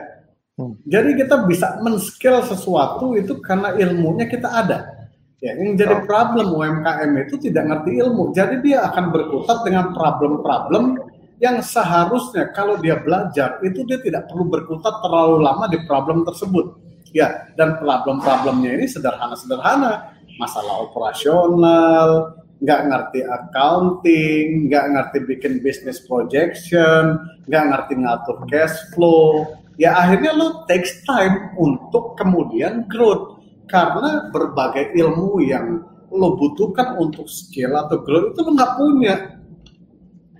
[0.56, 0.80] Hmm.
[0.88, 4.88] Jadi kita bisa men-scale sesuatu itu karena ilmunya kita ada.
[5.44, 8.32] Ya, yang jadi problem UMKM itu tidak ngerti ilmu.
[8.32, 11.03] Jadi dia akan berkutat dengan problem-problem
[11.44, 16.80] yang seharusnya kalau dia belajar itu dia tidak perlu berkutat terlalu lama di problem tersebut.
[17.12, 27.20] Ya, dan problem-problemnya ini sederhana-sederhana, masalah operasional, nggak ngerti accounting, nggak ngerti bikin business projection,
[27.46, 29.46] nggak ngerti ngatur cash flow,
[29.78, 33.38] ya akhirnya lo takes time untuk kemudian growth
[33.70, 39.14] karena berbagai ilmu yang lo butuhkan untuk skill atau growth itu lo nggak punya.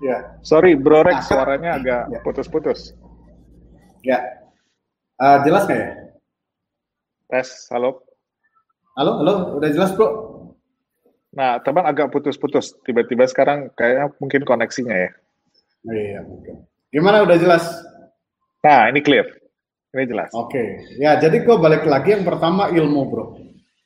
[0.02, 0.38] Ya.
[0.42, 2.18] Sorry, Bro Rex, nah, suaranya agak ya.
[2.26, 2.96] putus-putus.
[4.02, 4.18] Ya.
[5.20, 5.90] Uh, jelas nggak ya?
[7.30, 8.02] Tes, halo.
[8.98, 10.34] Halo, halo, udah jelas bro?
[11.34, 12.78] Nah, teman agak putus-putus.
[12.86, 15.10] Tiba-tiba sekarang kayaknya mungkin koneksinya ya.
[15.90, 16.62] Iya, mungkin.
[16.94, 17.66] Gimana udah jelas?
[18.62, 19.26] Nah, ini clear.
[19.94, 20.30] Ini jelas.
[20.30, 20.54] Oke.
[20.54, 20.68] Okay.
[21.02, 23.24] Ya, jadi gue balik lagi yang pertama ilmu, Bro.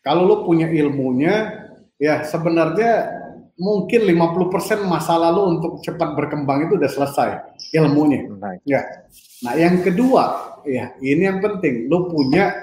[0.04, 3.17] Kalau lu punya ilmunya, ya sebenarnya
[3.58, 7.28] mungkin 50% masa lalu untuk cepat berkembang itu udah selesai
[7.74, 8.30] ilmunya.
[8.62, 8.86] Ya.
[9.42, 12.54] Nah, yang kedua, ya ini yang penting, lu punya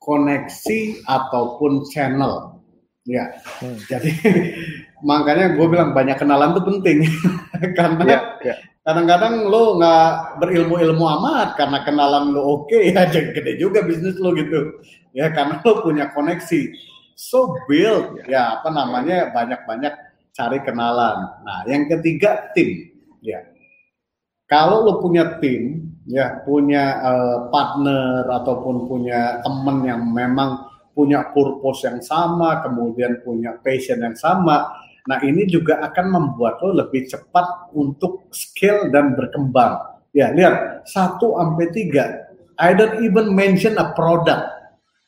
[0.00, 2.64] koneksi ataupun channel.
[3.04, 3.36] Ya.
[3.60, 3.76] Hmm.
[3.88, 4.12] Jadi
[5.08, 7.06] makanya gue bilang banyak kenalan tuh penting
[7.78, 8.54] karena ya, ya.
[8.82, 14.18] kadang-kadang lo nggak berilmu-ilmu amat karena kenalan lo oke okay, ya jadi gede juga bisnis
[14.18, 14.82] lo gitu
[15.14, 16.74] ya karena lo punya koneksi
[17.14, 20.07] so build ya, ya apa namanya banyak-banyak
[20.38, 21.42] cari kenalan.
[21.42, 22.94] Nah, yang ketiga tim.
[23.18, 23.42] Ya.
[24.46, 30.62] Kalau lo punya tim, ya punya uh, partner ataupun punya teman yang memang
[30.94, 34.72] punya purpose yang sama, kemudian punya passion yang sama,
[35.04, 40.00] nah ini juga akan membuat lo lebih cepat untuk scale dan berkembang.
[40.16, 42.24] Ya, lihat satu sampai tiga.
[42.58, 44.48] I don't even mention a product.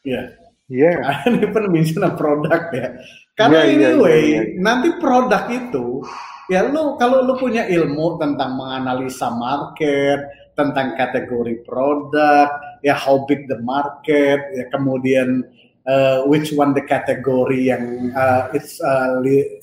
[0.05, 0.31] Ya,
[0.71, 1.03] Yeah.
[1.11, 2.95] I don't even mention a product ya.
[3.41, 4.61] Karena yeah, iya, anyway, yeah, yeah, yeah.
[4.61, 6.05] nanti produk itu
[6.53, 12.53] ya lu kalau lu punya ilmu tentang menganalisa market, tentang kategori produk,
[12.85, 15.47] ya how big the market, ya kemudian
[15.89, 19.63] uh, which one the category yang uh, it's uh, li,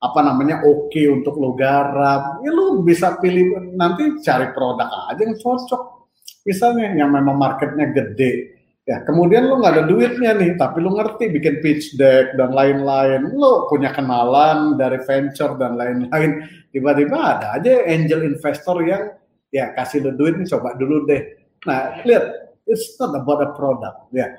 [0.00, 5.20] apa namanya oke okay untuk lo garap, ya lu bisa pilih nanti cari produk aja
[5.20, 6.08] yang cocok.
[6.40, 8.59] Misalnya yang memang marketnya gede,
[8.90, 13.22] Ya, kemudian lu nggak ada duitnya nih, tapi lu ngerti bikin pitch deck dan lain-lain.
[13.38, 16.42] Lu punya kenalan dari venture dan lain-lain.
[16.74, 19.14] Tiba-tiba ada aja angel investor yang
[19.54, 21.22] ya kasih lu duit nih coba dulu deh.
[21.70, 24.10] Nah, lihat, it's not about a product.
[24.10, 24.30] Ya, yeah.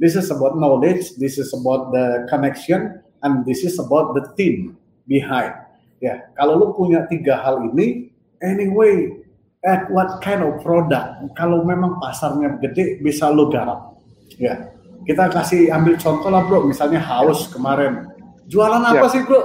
[0.00, 4.80] this is about knowledge, this is about the connection, and this is about the team
[5.04, 5.52] behind.
[6.00, 8.08] Ya, kalau lu punya tiga hal ini,
[8.40, 9.20] anyway,
[9.68, 11.28] at what kind of product?
[11.36, 13.97] Kalau memang pasarnya gede, bisa lu garap
[14.36, 14.76] Ya,
[15.08, 18.04] kita kasih ambil contoh lah bro, misalnya haus kemarin.
[18.44, 19.12] Jualan apa ya.
[19.12, 19.40] sih bro?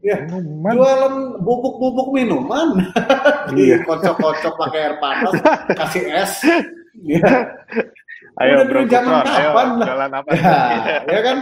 [0.00, 0.72] Ya, minuman.
[0.74, 1.14] jualan
[1.44, 2.68] bubuk-bubuk minuman.
[3.50, 5.34] Iya, kocok-kocok pakai air panas,
[5.74, 6.32] kasih es.
[7.00, 7.56] Ya.
[8.42, 9.86] Ayo bro, zaman kapan lah.
[9.88, 10.30] Jualan apa?
[10.36, 10.60] Ya,
[11.06, 11.38] ya kan?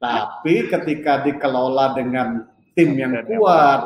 [0.00, 3.80] Tapi ketika dikelola dengan tim yang kuat,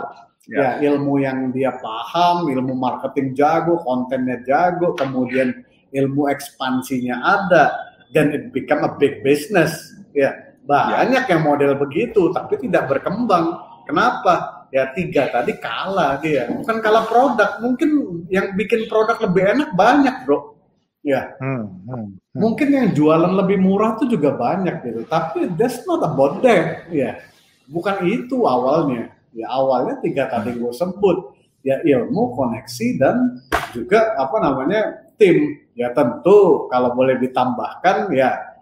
[0.47, 0.79] ya.
[0.79, 5.64] ya ilmu yang dia paham, ilmu marketing jago, kontennya jago, kemudian
[5.95, 9.95] ilmu ekspansinya ada, dan it become a big business.
[10.15, 13.59] Ya, banyak yang model begitu tapi tidak berkembang.
[13.85, 14.67] Kenapa?
[14.75, 16.51] Ya tiga tadi kalah dia.
[16.51, 20.59] Bukan kalah produk, mungkin yang bikin produk lebih enak banyak, Bro.
[21.05, 21.37] Ya.
[21.37, 22.09] Hmm, hmm, hmm.
[22.33, 25.05] Mungkin yang jualan lebih murah tuh juga banyak gitu.
[25.05, 26.89] Tapi that's not about that.
[26.89, 27.21] Ya.
[27.69, 29.13] Bukan itu awalnya.
[29.37, 31.37] Ya awalnya tiga tadi gue sebut.
[31.61, 33.45] Ya ilmu, koneksi dan
[33.77, 35.63] juga apa namanya tim.
[35.75, 38.55] Ya tentu kalau boleh ditambahkan ya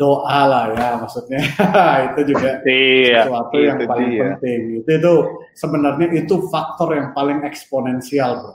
[0.00, 1.44] doa lah ya maksudnya.
[2.16, 4.20] Itu juga iya, sesuatu yang paling dia.
[4.32, 4.60] penting.
[4.80, 5.14] Itu itu
[5.52, 8.54] sebenarnya itu faktor yang paling eksponensial bro.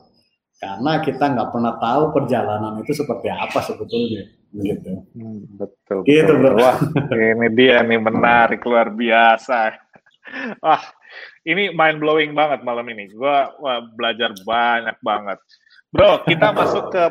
[0.58, 4.26] Karena kita nggak pernah tahu perjalanan itu seperti apa sebetulnya
[4.56, 5.06] gitu.
[5.14, 6.42] Hmm, betul gitu betul.
[6.42, 6.52] bro.
[6.58, 6.78] Wah
[7.14, 9.78] ini dia nih menarik luar biasa.
[10.66, 10.82] Wah
[11.46, 13.06] ini mind blowing banget malam ini.
[13.14, 15.38] Gua wah, belajar banyak banget.
[15.94, 17.06] Bro kita masuk ke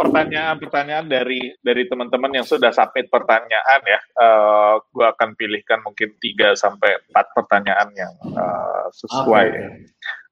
[0.00, 4.00] pertanyaan-pertanyaan dari dari teman-teman yang sudah submit pertanyaan ya.
[4.16, 9.46] Uh, eh, gue akan pilihkan mungkin 3 sampai empat pertanyaan yang uh, sesuai.
[9.52, 9.76] Oke, okay.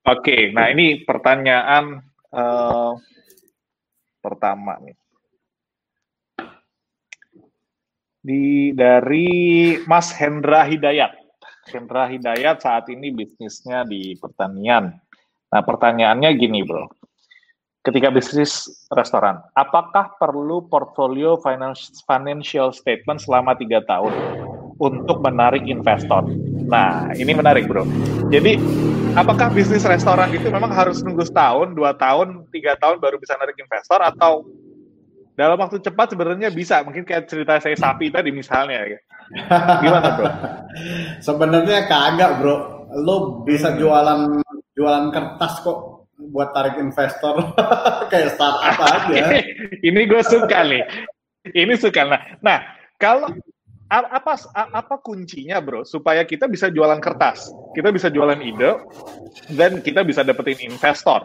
[0.08, 2.00] okay, nah ini pertanyaan
[2.32, 2.96] uh,
[4.24, 4.96] pertama nih.
[8.24, 9.28] Di dari
[9.84, 11.12] Mas Hendra Hidayat.
[11.68, 14.96] Hendra Hidayat saat ini bisnisnya di pertanian.
[15.48, 16.97] Nah, pertanyaannya gini, Bro
[17.86, 21.38] ketika bisnis restoran, apakah perlu portfolio
[22.06, 24.12] financial statement selama tiga tahun
[24.78, 26.26] untuk menarik investor?
[26.68, 27.86] Nah, ini menarik, bro.
[28.28, 28.60] Jadi,
[29.16, 33.56] apakah bisnis restoran itu memang harus nunggu setahun, dua tahun, tiga tahun baru bisa narik
[33.56, 34.44] investor, atau
[35.38, 36.82] dalam waktu cepat sebenarnya bisa?
[36.82, 38.84] Mungkin kayak cerita saya sapi tadi misalnya.
[38.84, 38.98] Ya.
[39.80, 40.28] Gimana, bro?
[41.26, 42.56] sebenarnya kagak, bro.
[43.00, 44.42] Lo bisa jualan
[44.76, 47.54] jualan kertas kok buat tarik investor
[48.10, 49.38] kayak startup aja.
[49.88, 50.82] ini gue suka nih.
[51.54, 52.02] Ini suka.
[52.04, 52.58] Nah, nah
[52.98, 53.30] kalau
[53.88, 58.84] apa apa kuncinya bro supaya kita bisa jualan kertas, kita bisa jualan ide,
[59.56, 61.24] dan kita bisa dapetin investor.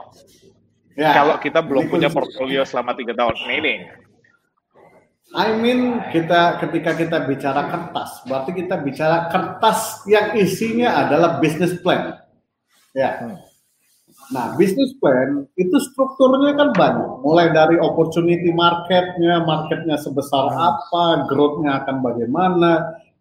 [0.93, 3.75] Ya, kalau kita belum punya portfolio selama tiga tahun ini.
[5.33, 11.73] I mean kita ketika kita bicara kertas, berarti kita bicara kertas yang isinya adalah business
[11.81, 12.21] plan.
[12.93, 13.17] Ya.
[13.17, 13.52] Hmm.
[14.31, 20.59] Nah, business plan itu strukturnya kan banyak, mulai dari opportunity marketnya, marketnya sebesar hmm.
[20.59, 22.71] apa, growth-nya akan bagaimana,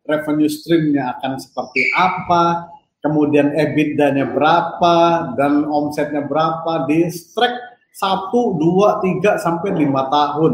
[0.06, 2.70] revenue stream-nya akan seperti apa,
[3.02, 4.96] kemudian EBITDA-nya berapa,
[5.34, 7.56] dan omsetnya berapa, di track
[7.98, 10.52] 1, 2, 3, sampai 5 tahun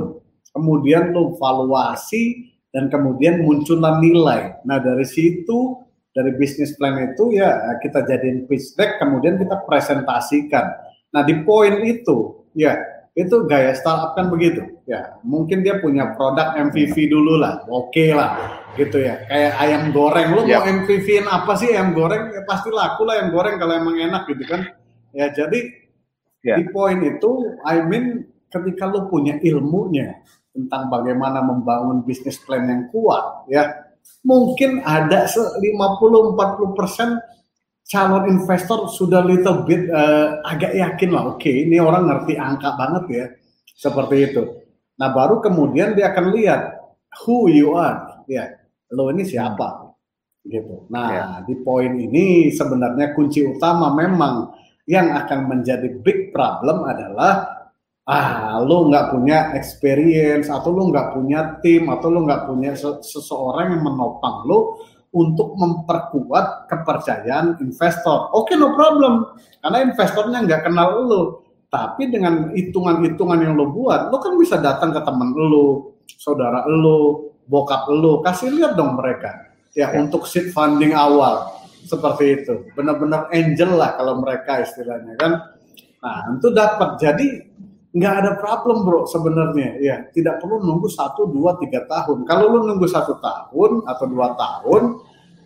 [0.58, 4.58] kemudian lo valuasi dan kemudian muncullah nilai.
[4.66, 10.66] Nah dari situ dari bisnis plan itu ya kita jadiin pitch deck kemudian kita presentasikan.
[11.14, 12.76] Nah di poin itu ya
[13.18, 18.14] itu gaya startup kan begitu ya mungkin dia punya produk MVP dulu lah oke okay
[18.14, 20.62] lah gitu ya kayak ayam goreng lo yep.
[20.62, 24.22] mau MVP-in apa sih ayam goreng ya pasti laku lah ayam goreng kalau emang enak
[24.30, 24.70] gitu kan
[25.10, 25.60] ya jadi
[26.46, 26.62] yeah.
[26.62, 28.22] di poin itu I mean
[28.54, 30.22] ketika lo punya ilmunya
[30.54, 33.87] tentang bagaimana membangun bisnis plan yang kuat ya
[34.26, 37.18] mungkin ada 50-40 persen
[37.88, 42.76] calon investor sudah little bit uh, agak yakin lah oke okay, ini orang ngerti angka
[42.76, 43.26] banget ya
[43.78, 44.42] seperti itu.
[44.98, 46.60] Nah baru kemudian dia akan lihat
[47.24, 48.26] who you are.
[48.28, 48.58] Ya
[48.92, 49.94] lo ini siapa?
[50.44, 50.90] Gitu.
[50.92, 51.38] Nah yeah.
[51.46, 54.52] di poin ini sebenarnya kunci utama memang
[54.88, 57.57] yang akan menjadi big problem adalah
[58.08, 62.72] ah lo nggak punya experience atau lo nggak punya tim atau lo nggak punya
[63.04, 64.80] seseorang yang menopang lo
[65.12, 68.32] untuk memperkuat kepercayaan investor.
[68.36, 69.24] Oke, okay, no problem.
[69.60, 71.22] Karena investornya nggak kenal lo.
[71.68, 77.32] Tapi dengan hitungan-hitungan yang lo buat, lo kan bisa datang ke teman lo, saudara lo,
[77.44, 79.52] bokap lo, kasih lihat dong mereka.
[79.76, 80.00] Ya, ya.
[80.00, 81.60] untuk seed funding awal.
[81.84, 82.54] Seperti itu.
[82.72, 85.32] Benar-benar angel lah kalau mereka istilahnya kan.
[86.04, 87.00] Nah, itu dapat.
[87.00, 87.26] Jadi
[87.92, 89.80] nggak ada problem bro sebenarnya.
[89.80, 92.28] Ya tidak perlu nunggu satu dua tiga tahun.
[92.28, 94.82] Kalau lu nunggu satu tahun atau dua tahun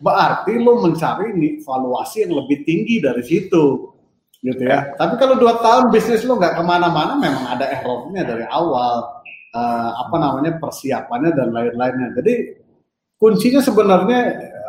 [0.02, 3.94] berarti lu mencari nih valuasi yang lebih tinggi dari situ.
[4.42, 8.46] Gitu ya, tapi kalau dua tahun bisnis lu nggak ke mana-mana memang ada errornya dari
[8.50, 9.22] awal.
[9.52, 12.16] Uh, apa namanya persiapannya dan lain-lainnya.
[12.16, 12.56] Jadi
[13.20, 14.20] kuncinya sebenarnya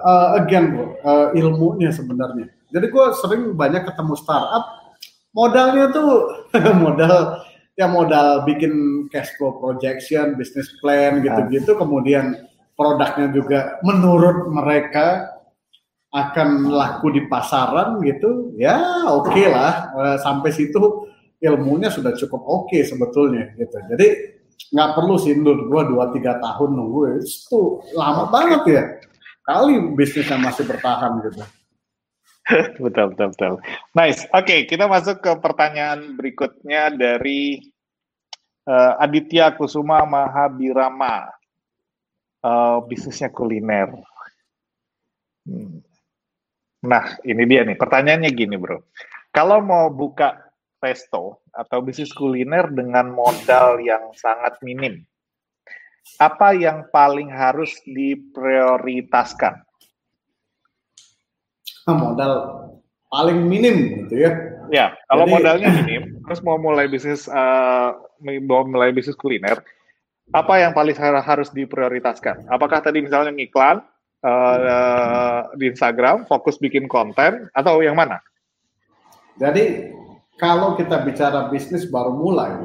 [0.04, 2.52] uh, again bro uh, ilmunya sebenarnya.
[2.68, 4.84] Jadi gue sering banyak ketemu startup
[5.32, 6.12] modalnya tuh
[6.84, 7.42] modal
[7.74, 12.38] ya modal bikin cash flow projection, business plan gitu-gitu, kemudian
[12.78, 15.30] produknya juga menurut mereka
[16.14, 18.78] akan laku di pasaran gitu, ya
[19.10, 19.90] oke okay lah.
[19.98, 21.10] Eh, sampai situ
[21.42, 23.78] ilmunya sudah cukup oke okay sebetulnya gitu.
[23.90, 24.08] Jadi
[24.74, 28.84] nggak perlu sih menurut gua dua tiga tahun nunggu itu lama banget ya.
[29.44, 31.44] Kali bisnisnya masih bertahan gitu.
[32.84, 33.54] betul betul betul.
[33.96, 34.28] Nice.
[34.36, 37.64] Oke, okay, kita masuk ke pertanyaan berikutnya dari
[38.68, 41.32] uh, Aditya Kusuma Mahabirama.
[42.44, 43.88] Uh, bisnisnya kuliner.
[45.48, 45.80] Hmm.
[46.84, 47.80] Nah, ini dia nih.
[47.80, 48.92] Pertanyaannya gini, Bro.
[49.32, 50.36] Kalau mau buka
[50.84, 55.00] resto atau bisnis kuliner dengan modal yang sangat minim,
[56.20, 59.64] apa yang paling harus diprioritaskan?
[62.02, 62.64] modal
[63.14, 64.32] paling minim gitu ya.
[64.72, 67.94] Ya, kalau Jadi, modalnya minim, terus mau mulai bisnis uh,
[68.48, 69.62] mau mulai bisnis kuliner,
[70.32, 72.48] apa yang paling harus diprioritaskan?
[72.48, 73.84] Apakah tadi misalnya ngiklan
[74.24, 78.24] uh, di Instagram, fokus bikin konten, atau yang mana?
[79.38, 79.94] Jadi
[80.40, 82.56] kalau kita bicara bisnis baru mulai,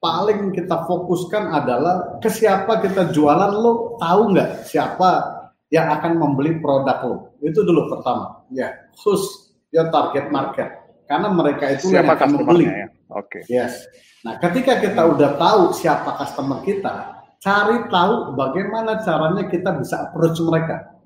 [0.00, 5.35] paling kita fokuskan adalah ke siapa kita jualan lo tahu nggak siapa
[5.70, 7.16] yang akan membeli produk lo.
[7.42, 8.46] Itu dulu pertama.
[8.54, 10.68] Ya khusus your target market.
[11.06, 12.64] Karena mereka itu siapa yang akan membeli.
[12.66, 12.88] ya?
[13.14, 13.28] oke.
[13.30, 13.42] Okay.
[13.46, 13.86] yes.
[14.26, 16.94] Nah ketika kita udah tahu siapa customer kita
[17.38, 20.98] cari tahu bagaimana caranya kita bisa approach mereka.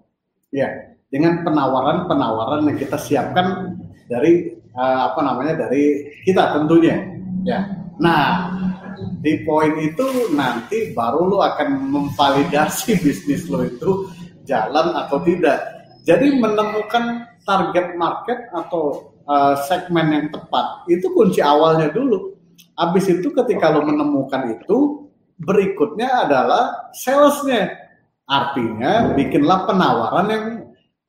[0.50, 3.76] Ya dengan penawaran-penawaran yang kita siapkan
[4.06, 6.96] dari uh, apa namanya dari kita tentunya.
[7.42, 7.66] Ya.
[7.98, 8.54] Nah
[9.20, 14.08] di poin itu nanti baru lo akan memvalidasi bisnis lo itu
[14.50, 15.62] jalan atau tidak.
[16.02, 22.34] Jadi menemukan target market atau uh, segmen yang tepat itu kunci awalnya dulu.
[22.74, 25.06] Habis itu ketika lo menemukan itu,
[25.38, 27.70] berikutnya adalah salesnya.
[28.26, 30.44] Artinya bikinlah penawaran yang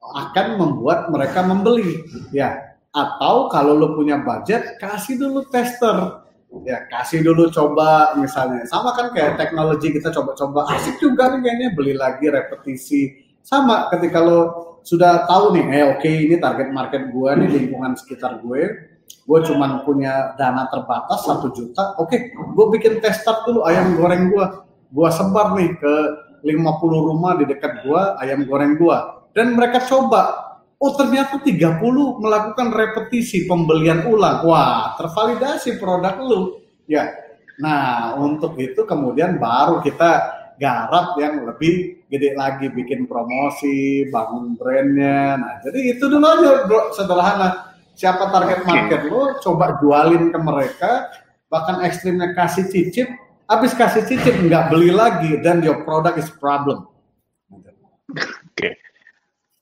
[0.01, 2.01] akan membuat mereka membeli,
[2.35, 2.77] ya.
[2.91, 6.22] Atau kalau lo punya budget, kasih dulu tester
[6.68, 11.68] ya kasih dulu coba misalnya sama kan kayak teknologi kita coba-coba asik juga nih kayaknya
[11.72, 14.39] beli lagi repetisi sama ketika lo
[14.81, 18.89] sudah tahu nih eh oke okay, ini target market gue nih lingkungan sekitar gue.
[19.22, 21.93] Gue cuman punya dana terbatas satu juta.
[22.01, 24.45] Oke okay, gue bikin test start dulu ayam goreng gue
[24.91, 25.95] gua sebar nih ke
[26.43, 29.27] 50 rumah di dekat gua ayam goreng gua.
[29.31, 30.51] Dan mereka coba.
[30.81, 31.77] Oh ternyata 30
[32.19, 34.43] melakukan repetisi pembelian ulang.
[34.43, 36.41] Wah tervalidasi produk lu.
[36.85, 37.07] Ya
[37.61, 45.42] nah untuk itu kemudian baru kita garap yang lebih gede lagi bikin promosi bangun brandnya
[45.42, 51.10] nah jadi itu dulu aja bro sederhana siapa target market lo coba jualin ke mereka
[51.50, 53.10] bahkan ekstrimnya kasih cicip
[53.52, 56.88] habis kasih cicip nggak beli lagi dan your product is problem.
[57.52, 58.74] Oke, okay.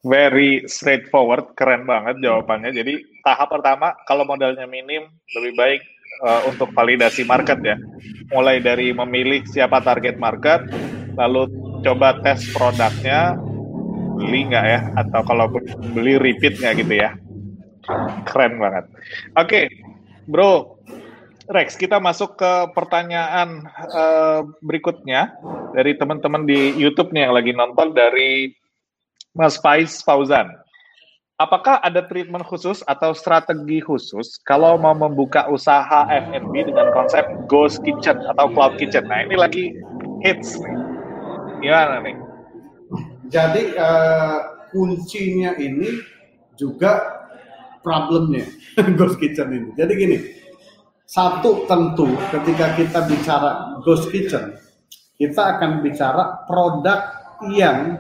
[0.06, 2.70] very straightforward, keren banget jawabannya.
[2.70, 5.82] Jadi tahap pertama kalau modalnya minim lebih baik
[6.24, 7.76] uh, untuk validasi market ya.
[8.32, 10.68] Mulai dari memilih siapa target market,
[11.18, 11.50] lalu
[11.82, 13.40] coba tes produknya,
[14.20, 14.80] beli nggak ya?
[15.00, 15.46] Atau kalau
[15.96, 17.16] beli repeat nggak gitu ya?
[18.28, 18.86] Keren banget.
[19.34, 19.66] Oke, okay,
[20.30, 20.78] bro,
[21.50, 25.34] Rex, kita masuk ke pertanyaan uh, berikutnya
[25.74, 28.54] dari teman-teman di YouTube nih yang lagi nonton dari
[29.34, 30.46] Mas Faiz Fauzan.
[31.40, 37.80] Apakah ada treatment khusus atau strategi khusus kalau mau membuka usaha F&B dengan konsep ghost
[37.88, 39.08] kitchen atau cloud kitchen?
[39.08, 39.72] Nah ini lagi
[40.20, 40.76] hits nih.
[41.64, 42.16] Gimana nih?
[43.32, 46.04] Jadi uh, kuncinya ini
[46.60, 47.24] juga
[47.88, 48.44] problemnya
[49.00, 49.72] ghost kitchen ini.
[49.80, 50.18] Jadi gini,
[51.08, 54.60] satu tentu ketika kita bicara ghost kitchen,
[55.16, 57.00] kita akan bicara produk
[57.56, 57.96] yang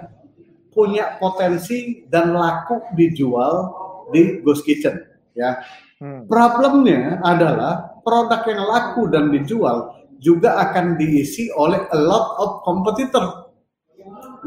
[0.79, 3.67] punya potensi dan laku dijual
[4.15, 4.95] di ghost kitchen.
[5.35, 5.59] Ya,
[5.99, 6.31] hmm.
[6.31, 9.91] problemnya adalah produk yang laku dan dijual
[10.23, 13.51] juga akan diisi oleh a lot of competitor.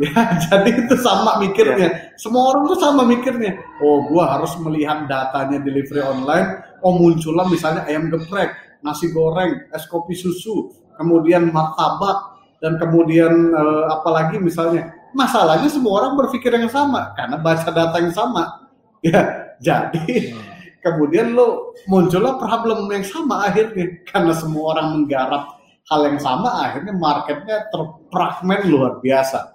[0.00, 0.16] Ya,
[0.48, 2.16] jadi itu sama mikirnya.
[2.16, 3.60] Semua orang tuh sama mikirnya.
[3.84, 8.52] Oh, gua harus melihat datanya delivery online oh muncullah misalnya ayam geprek,
[8.82, 16.18] nasi goreng, es kopi susu, kemudian martabak dan kemudian uh, apalagi misalnya masalahnya semua orang
[16.18, 18.72] berpikir yang sama karena baca data yang sama
[19.06, 20.34] ya jadi
[20.82, 26.94] kemudian lo muncullah problem yang sama akhirnya karena semua orang menggarap hal yang sama akhirnya
[26.96, 29.54] marketnya terpragmen luar biasa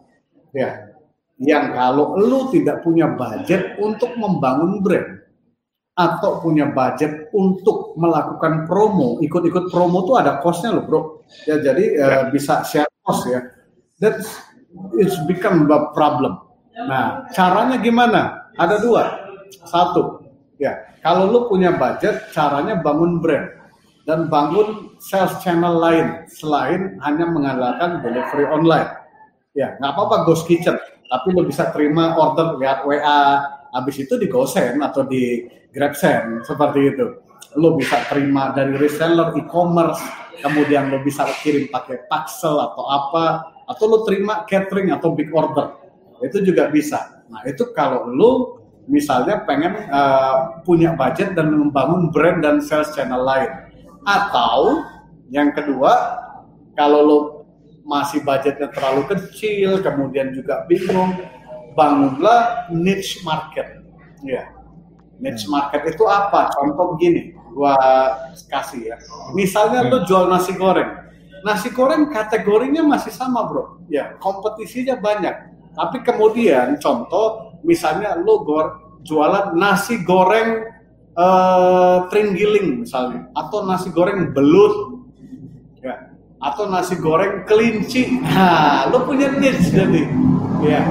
[0.55, 0.87] ya
[1.37, 5.17] yang kalau lo tidak punya budget untuk membangun brand
[5.97, 11.01] atau punya budget untuk melakukan promo, ikut-ikut promo tuh ada costnya loh bro.
[11.49, 12.17] Ya jadi uh, ya.
[12.29, 13.41] bisa share cost ya.
[13.97, 14.21] That
[14.97, 16.41] it's become a problem.
[16.75, 18.51] Nah caranya gimana?
[18.57, 19.03] Ada dua.
[19.67, 20.23] Satu,
[20.57, 20.75] ya
[21.05, 23.47] kalau lu punya budget, caranya bangun brand
[24.07, 28.87] dan bangun sales channel lain selain hanya mengandalkan delivery online.
[29.53, 30.79] Ya nggak apa-apa ghost kitchen,
[31.11, 33.21] tapi lu bisa terima order lewat WA,
[33.75, 35.43] habis itu di GoSend atau di
[35.75, 37.05] GrabSend seperti itu.
[37.57, 39.99] Lo bisa terima dari reseller e-commerce,
[40.39, 43.25] kemudian lo bisa kirim pakai parcel atau apa,
[43.67, 45.75] atau lo terima catering atau big order.
[46.23, 47.27] Itu juga bisa.
[47.27, 48.31] Nah, itu kalau lo
[48.87, 53.51] misalnya pengen uh, punya budget dan membangun brand dan sales channel lain.
[54.07, 54.87] Atau
[55.27, 55.91] yang kedua,
[56.79, 57.19] kalau lo
[57.83, 61.15] masih budgetnya terlalu kecil, kemudian juga bingung,
[61.75, 63.83] bangunlah niche market.
[64.23, 64.47] Ya.
[65.19, 65.53] Niche hmm.
[65.53, 66.51] market itu apa?
[66.55, 67.75] Contoh begini, gua
[68.47, 68.97] kasih ya.
[69.35, 69.89] Misalnya hmm.
[69.91, 71.06] lu jual nasi goreng.
[71.47, 73.87] Nasi goreng kategorinya masih sama, Bro.
[73.87, 75.55] Ya, kompetisinya banyak.
[75.71, 80.67] Tapi kemudian contoh misalnya lu gor jualan nasi goreng
[81.15, 85.05] uh, tringgiling misalnya atau nasi goreng belut
[85.79, 86.11] ya
[86.43, 88.19] atau nasi goreng kelinci.
[88.19, 90.03] Nah, lu punya niche jadi
[90.65, 90.81] ya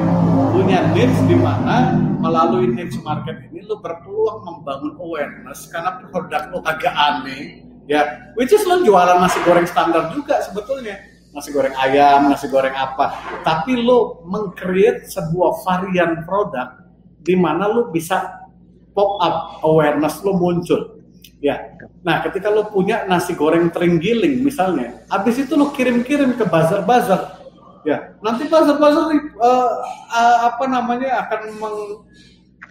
[0.54, 6.62] punya niche di mana melalui niche market ini lo berpeluang membangun awareness karena produk lo
[6.62, 10.98] agak aneh ya which is lo jualan nasi goreng standar juga sebetulnya.
[11.32, 13.40] Nasi goreng ayam nasi goreng apa.
[13.46, 16.84] Tapi lo mengcreate sebuah varian produk
[17.20, 18.46] di mana lo bisa
[18.96, 21.00] pop up awareness lo muncul.
[21.44, 21.76] Ya.
[22.00, 27.36] Nah ketika lo punya nasi goreng terenggiling misalnya habis itu lo kirim-kirim ke bazar-bazar.
[27.86, 29.72] Ya, nanti pasar-pasar uh,
[30.10, 31.78] uh, apa namanya akan meng,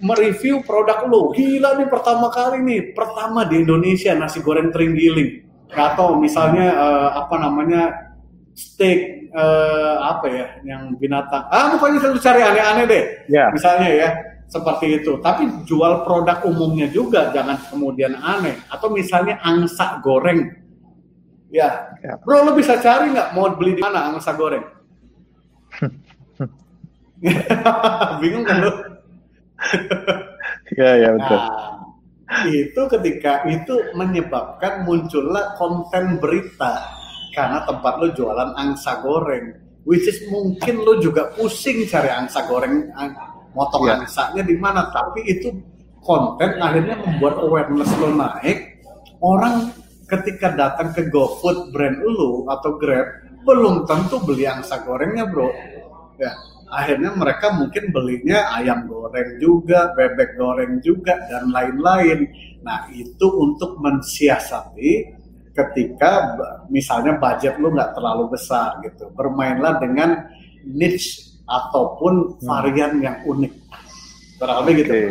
[0.01, 1.31] mereview produk lo.
[1.31, 5.45] Gila nih pertama kali nih, pertama di Indonesia nasi goreng terenggiling.
[5.71, 8.13] Atau misalnya uh, apa namanya
[8.55, 11.43] steak uh, apa ya yang binatang.
[11.51, 13.03] Ah, pokoknya selalu cari aneh-aneh deh.
[13.27, 13.49] Yeah.
[13.51, 14.09] Misalnya ya
[14.47, 15.19] seperti itu.
[15.19, 18.55] Tapi jual produk umumnya juga jangan kemudian aneh.
[18.71, 20.63] Atau misalnya angsa goreng.
[21.53, 22.19] Ya, yeah.
[22.19, 24.65] bro lo bisa cari nggak mau beli di mana angsa goreng?
[28.21, 28.71] Bingung kan lu?
[30.79, 31.39] ya, ya betul.
[31.39, 36.95] Nah, itu ketika itu menyebabkan muncullah konten berita.
[37.35, 39.51] karena tempat lo jualan angsa goreng
[39.83, 42.87] which is mungkin lo juga pusing cari angsa goreng
[43.51, 43.99] motong yeah.
[43.99, 45.51] angsanya di mana tapi itu
[45.99, 48.79] konten akhirnya membuat awareness lo naik
[49.19, 49.67] orang
[50.07, 53.07] ketika datang ke GoFood brand lo atau Grab
[53.45, 55.51] belum tentu beli angsa gorengnya bro
[56.17, 56.31] ya
[56.69, 62.29] akhirnya mereka mungkin belinya ayam goreng juga, bebek goreng juga, dan lain-lain.
[62.65, 65.13] Nah, itu untuk mensiasati
[65.55, 66.35] ketika
[66.67, 69.07] misalnya budget lu nggak terlalu besar gitu.
[69.15, 70.27] Bermainlah dengan
[70.67, 72.45] niche ataupun hmm.
[72.45, 73.53] varian yang unik.
[74.41, 74.91] Kurang gitu.
[74.91, 75.09] Okay.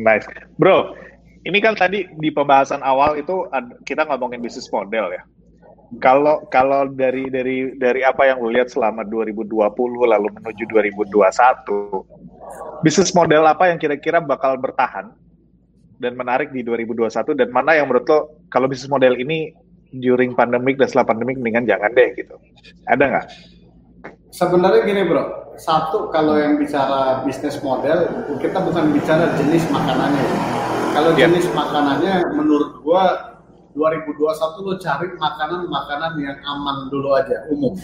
[0.00, 0.24] Nice.
[0.56, 0.96] Bro,
[1.44, 3.44] ini kan tadi di pembahasan awal itu
[3.84, 5.22] kita ngomongin bisnis model ya
[6.02, 9.54] kalau kalau dari dari dari apa yang lo lihat selama 2020
[10.02, 15.14] lalu menuju 2021 bisnis model apa yang kira-kira bakal bertahan
[15.96, 19.54] dan menarik di 2021 dan mana yang menurut lo kalau bisnis model ini
[19.94, 22.34] during pandemic dan setelah pandemic mendingan jangan deh gitu
[22.90, 23.26] ada nggak?
[24.36, 28.04] Sebenarnya gini bro, satu kalau yang bicara bisnis model
[28.36, 30.28] kita bukan bicara jenis makanannya.
[30.92, 31.24] Kalau yeah.
[31.24, 33.35] jenis makanannya menurut gua
[33.76, 37.76] 2021 lo cari makanan-makanan yang aman dulu aja umum.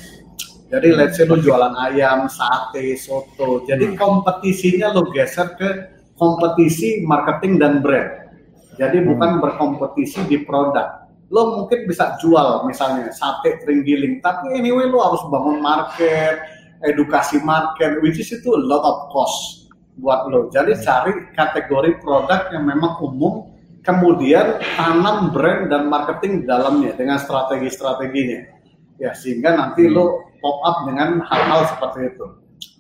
[0.73, 3.69] Jadi let's say lo jualan ayam, sate, soto.
[3.69, 4.01] Jadi hmm.
[4.01, 5.69] kompetisinya lo geser ke
[6.17, 8.33] kompetisi marketing dan brand.
[8.81, 9.07] Jadi hmm.
[9.13, 11.13] bukan berkompetisi di produk.
[11.29, 16.41] Lo mungkin bisa jual misalnya sate terenggiling, tapi anyway lo harus bangun market,
[16.89, 19.69] edukasi market, which is itu a lot of cost
[20.01, 20.49] buat lo.
[20.49, 23.52] Jadi cari kategori produk yang memang umum
[23.83, 28.63] kemudian tanam brand dan marketing di dalamnya dengan strategi-strateginya.
[29.03, 29.95] Ya sehingga nanti hmm.
[29.95, 32.27] lo pop up dengan hal-hal seperti itu.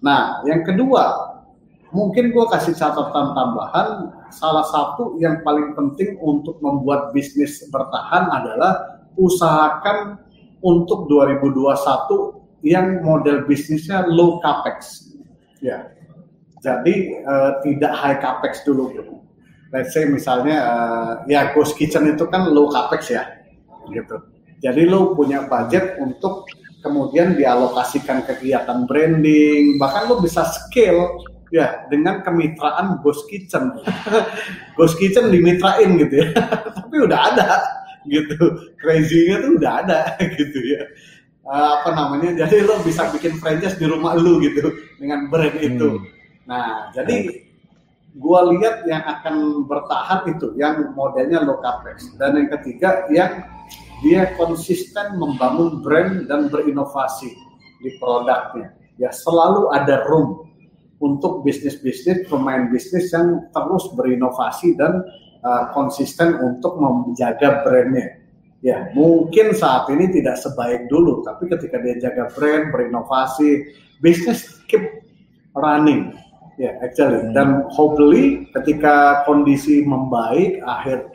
[0.02, 1.34] Nah yang kedua
[1.92, 3.88] mungkin gue kasih catatan tambahan
[4.32, 10.16] salah satu yang paling penting untuk membuat bisnis bertahan adalah usahakan
[10.62, 15.10] untuk 2021 yang model bisnisnya low capex.
[15.58, 15.90] Ya
[16.62, 18.94] jadi uh, tidak high capex dulu
[19.72, 23.24] let's say misalnya uh, ya ghost kitchen itu kan low capex ya
[23.90, 24.20] gitu.
[24.62, 26.46] Jadi lo punya budget untuk
[26.84, 31.18] kemudian dialokasikan kegiatan branding bahkan lo bisa scale
[31.50, 33.72] ya dengan kemitraan ghost kitchen.
[34.76, 36.28] Ghost kitchen dimitrain gitu ya.
[36.78, 37.50] Tapi udah ada
[38.08, 38.38] gitu.
[38.80, 40.00] Crazy-nya tuh udah ada
[40.38, 40.82] gitu ya.
[41.42, 45.98] Uh, apa namanya jadi lo bisa bikin franchise di rumah lo gitu dengan brand itu.
[45.98, 46.06] Hmm.
[46.42, 47.42] nah jadi
[48.18, 52.12] gua lihat yang akan bertahan itu yang modelnya low capex.
[52.20, 53.46] Dan yang ketiga yang
[54.02, 57.32] dia konsisten membangun brand dan berinovasi
[57.80, 58.74] di produknya.
[59.00, 60.50] Ya selalu ada room
[61.02, 65.02] untuk bisnis-bisnis pemain bisnis yang terus berinovasi dan
[65.42, 68.22] uh, konsisten untuk menjaga brandnya.
[68.62, 75.02] Ya mungkin saat ini tidak sebaik dulu tapi ketika dia jaga brand berinovasi bisnis keep
[75.58, 76.14] running
[76.62, 77.18] Ya, yeah, actually.
[77.26, 77.34] Hmm.
[77.34, 81.10] Dan hopefully ketika kondisi membaik akhir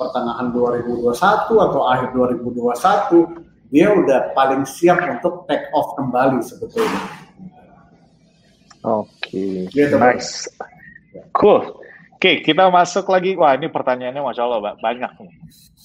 [0.00, 1.12] pertengahan 2021
[1.52, 7.02] atau akhir 2021 dia udah paling siap untuk take off kembali sebetulnya.
[8.86, 9.66] Oke, okay.
[9.74, 10.46] gitu, nice,
[11.34, 11.60] cool.
[12.16, 13.36] Oke, okay, kita masuk lagi.
[13.36, 15.12] Wah, ini pertanyaannya masya Allah banyak.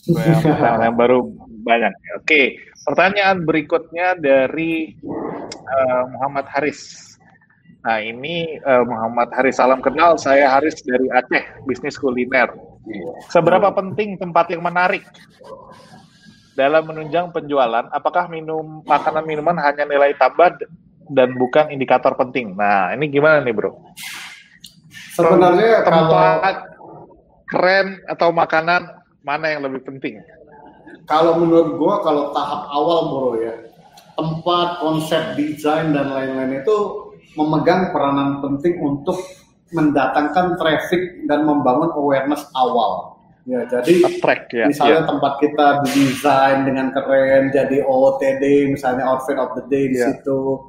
[0.08, 0.56] Yang,
[0.88, 1.26] yang baru
[1.66, 1.92] banyak.
[1.92, 2.46] Oke, okay.
[2.88, 7.11] pertanyaan berikutnya dari uh, Muhammad Haris.
[7.82, 12.54] Nah ini uh, Muhammad Haris Salam kenal, saya Haris dari Aceh, bisnis kuliner.
[13.34, 15.02] Seberapa penting tempat yang menarik
[16.54, 17.90] dalam menunjang penjualan?
[17.90, 20.62] Apakah minum makanan minuman hanya nilai tambah
[21.10, 22.54] dan bukan indikator penting?
[22.54, 23.74] Nah ini gimana nih bro?
[25.18, 27.18] Sebenarnya tempat kalau
[27.50, 28.82] keren atau makanan
[29.26, 30.22] mana yang lebih penting?
[31.10, 33.72] Kalau menurut gua kalau tahap awal bro ya
[34.12, 36.78] tempat, konsep, desain dan lain-lain itu
[37.36, 39.20] memegang peranan penting untuk
[39.72, 43.20] mendatangkan traffic dan membangun awareness awal.
[43.50, 45.10] Ya, jadi Attract, ya, misalnya ya.
[45.10, 50.14] tempat kita didesain dengan keren, jadi OOTD, misalnya outfit of the day di ya.
[50.14, 50.62] situ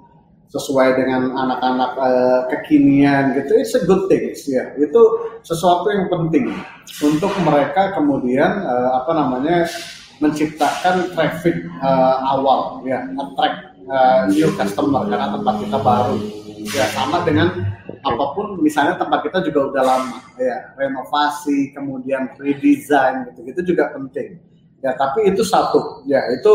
[0.48, 4.72] sesuai dengan anak-anak uh, kekinian gitu, it's a good thing ya.
[4.76, 5.00] Itu
[5.44, 6.48] sesuatu yang penting
[7.00, 9.68] untuk mereka kemudian uh, apa namanya
[10.20, 16.16] menciptakan traffic uh, awal ya, attract uh, new customer karena tempat kita baru
[16.70, 17.50] ya sama dengan
[18.02, 20.18] apa pun misalnya tempat kita juga udah lama.
[20.38, 24.38] Ya renovasi kemudian redesign gitu gitu juga penting.
[24.82, 26.06] Ya tapi itu satu.
[26.06, 26.52] Ya itu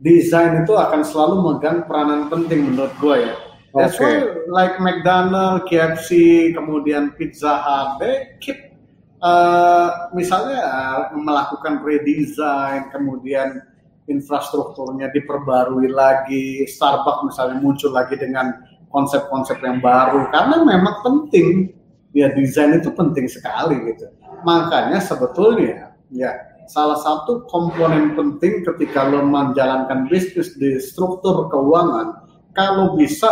[0.00, 3.34] desain itu akan selalu memegang peranan penting menurut gue ya.
[3.74, 4.22] That's okay.
[4.22, 6.10] why like McDonald, KFC,
[6.54, 8.70] kemudian Pizza Hut, they keep
[9.18, 13.66] uh, misalnya uh, melakukan redesign, kemudian
[14.06, 18.52] infrastrukturnya diperbarui lagi, Starbucks misalnya muncul lagi dengan
[18.94, 21.74] konsep-konsep yang baru karena memang penting
[22.14, 24.06] ya desain itu penting sekali gitu.
[24.46, 26.30] Makanya sebetulnya ya
[26.70, 32.22] salah satu komponen penting ketika lo menjalankan bisnis di struktur keuangan
[32.54, 33.28] kalau bisa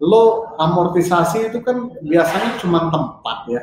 [0.00, 3.62] lo amortisasi itu kan biasanya cuma tempat ya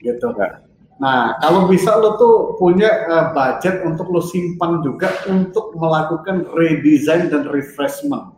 [0.00, 0.32] gitu.
[0.34, 0.64] Ya.
[1.00, 7.32] Nah, kalau bisa lo tuh punya uh, budget untuk lo simpan juga untuk melakukan redesign
[7.32, 8.36] dan refreshment.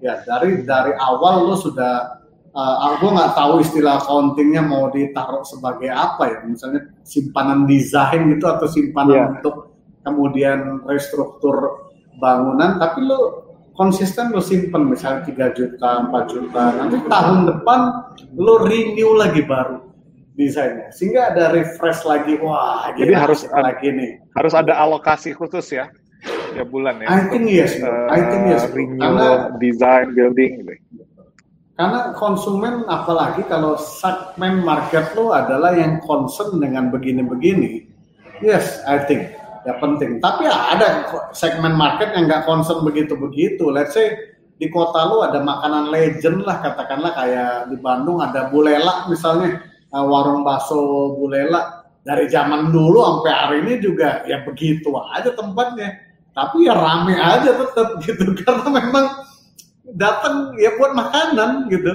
[0.00, 2.24] Ya, dari dari awal lo sudah
[2.56, 8.48] uh, aku nggak tahu istilah accountingnya mau ditaruh sebagai apa ya, misalnya simpanan desain gitu
[8.48, 9.28] atau simpanan yeah.
[9.36, 11.86] untuk kemudian restruktur
[12.16, 17.80] bangunan, tapi lo konsisten lo simpan misalnya 3 juta, 4 juta, nanti tahun depan
[18.36, 19.80] lo renew lagi baru
[20.36, 20.88] desainnya.
[20.92, 24.10] Sehingga ada refresh lagi wah jadi harus lagi nih.
[24.32, 25.92] harus ada alokasi khusus ya
[26.56, 31.22] ya bulan ya I think yes uh, I think yes karena design building gitu.
[31.74, 37.88] Karena konsumen apalagi kalau segmen market lo adalah yang concern dengan begini-begini
[38.44, 39.32] yes I think
[39.64, 40.20] ya penting.
[40.20, 40.88] Tapi ya ada
[41.36, 43.68] segmen market yang nggak concern begitu-begitu.
[43.68, 44.16] Let's say
[44.60, 50.04] di kota lo ada makanan legend lah katakanlah kayak di Bandung ada bulela misalnya uh,
[50.04, 51.80] warung bakso Bulela.
[52.00, 56.00] Dari zaman dulu sampai hari ini juga ya begitu aja tempatnya
[56.40, 59.06] tapi ya rame aja tetap gitu karena memang
[59.92, 61.92] datang ya buat makanan gitu.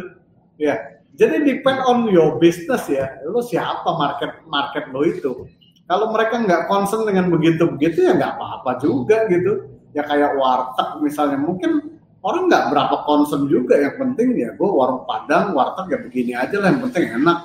[0.61, 3.17] Ya jadi depend on your business ya.
[3.25, 5.49] Lo siapa market market lo itu?
[5.89, 9.65] Kalau mereka nggak concern dengan begitu begitu ya nggak apa-apa juga gitu.
[9.97, 13.81] Ya kayak warteg misalnya mungkin orang nggak berapa concern juga.
[13.81, 17.39] Yang penting ya gue warung padang warteg ya begini aja lah yang penting enak.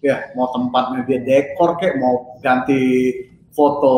[0.00, 3.12] Ya mau tempatnya dia dekor kayak mau ganti
[3.50, 3.94] foto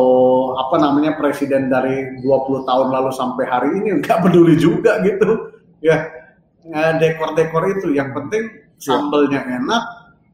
[0.57, 5.53] apa namanya presiden dari 20 tahun lalu sampai hari ini nggak peduli juga gitu.
[5.83, 6.09] Ya
[6.97, 7.93] dekor-dekor itu.
[7.93, 8.81] Yang penting ya.
[8.81, 9.83] sambelnya enak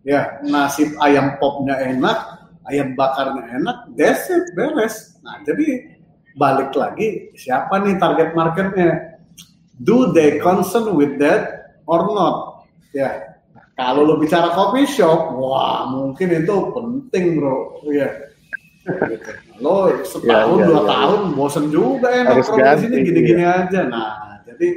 [0.08, 5.20] ya nasib ayam popnya enak ayam bakarnya enak that's it beres.
[5.26, 5.96] Nah jadi
[6.40, 9.20] balik lagi siapa nih target marketnya?
[9.80, 12.68] Do they concern with that or not?
[12.96, 13.30] Ya
[13.80, 18.12] kalau lo bicara coffee shop, wah mungkin itu penting bro, ya.
[19.10, 19.32] Gitu.
[19.62, 21.36] Lo setahun ya, ya, dua ya, tahun ya.
[21.36, 23.54] bosen juga ya nongkrong di sini gini-gini ya.
[23.66, 23.82] aja.
[23.86, 24.68] Nah, jadi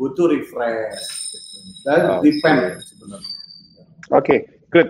[0.00, 1.02] butuh refresh.
[1.34, 1.58] Gitu.
[1.84, 2.84] Dan oh, depend okay.
[2.88, 3.30] sebenarnya.
[3.30, 3.38] Oke,
[4.10, 4.38] okay,
[4.74, 4.88] good.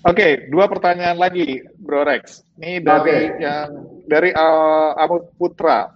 [0.00, 2.40] Oke, okay, dua pertanyaan lagi, Bro Rex.
[2.56, 3.42] Ini dari okay.
[3.42, 3.68] yang
[4.08, 5.92] dari uh, Amut Putra.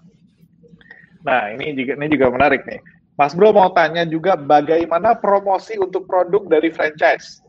[1.25, 2.85] Nah, ini juga ini juga menarik nih.
[3.17, 7.41] Mas Bro mau tanya juga bagaimana promosi untuk produk dari franchise.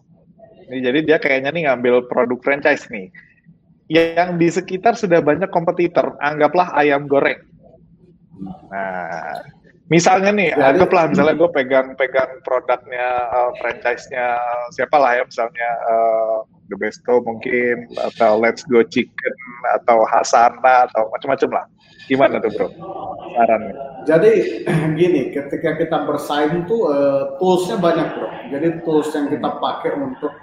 [0.69, 3.09] Ini jadi dia kayaknya nih ngambil produk franchise nih.
[3.85, 7.37] Yang di sekitar sudah banyak kompetitor, anggaplah ayam goreng.
[8.73, 9.45] Nah,
[9.93, 14.41] misalnya nih, jadi, anggaplah misalnya gue pegang-pegang produknya uh, franchise-nya
[14.73, 16.37] siapa lah ya, misalnya uh,
[16.73, 19.35] The Besto mungkin, atau Let's Go Chicken,
[19.77, 21.65] atau Hasana, atau macam-macam lah
[22.05, 22.67] Gimana tuh bro?
[23.33, 23.75] Sarannya.
[24.05, 24.31] Jadi
[24.99, 28.29] gini, ketika kita bersaing tuh uh, toolsnya banyak bro.
[28.53, 30.33] Jadi tools yang kita pakai untuk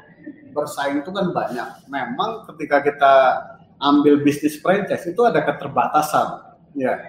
[0.52, 1.68] bersaing itu kan banyak.
[1.88, 3.14] Memang ketika kita
[3.82, 6.54] ambil bisnis franchise itu ada keterbatasan.
[6.78, 7.00] Ya,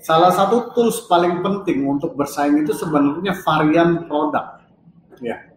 [0.00, 4.62] salah satu tools paling penting untuk bersaing itu sebenarnya varian produk.
[5.20, 5.50] Ya,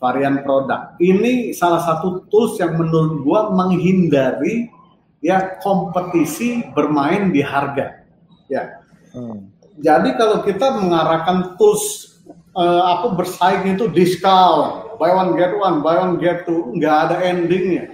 [0.00, 0.96] varian produk.
[1.02, 4.70] Ini salah satu tools yang menurut gua menghindari
[5.24, 8.04] ya kompetisi bermain di harga
[8.52, 8.84] ya
[9.16, 9.40] hmm.
[9.80, 12.20] jadi kalau kita mengarahkan tools
[12.52, 17.16] uh, apa bersaing itu discount buy one get one buy one get two nggak ada
[17.28, 17.92] endingnya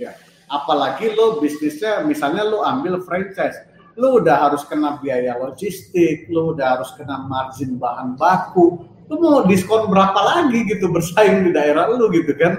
[0.00, 0.16] ya
[0.48, 3.60] apalagi lo bisnisnya misalnya lo ambil franchise
[4.00, 8.80] lo udah harus kena biaya logistik lo udah harus kena margin bahan baku
[9.12, 12.56] lo mau diskon berapa lagi gitu bersaing di daerah lo gitu kan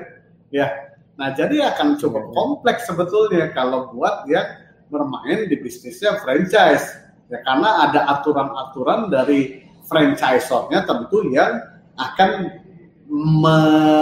[0.54, 0.88] ya
[1.18, 6.86] Nah, jadi akan cukup kompleks sebetulnya kalau buat dia bermain di bisnisnya franchise.
[7.28, 11.60] Ya karena ada aturan-aturan dari franchisornya tentu yang
[11.98, 12.62] akan
[13.08, 13.58] me,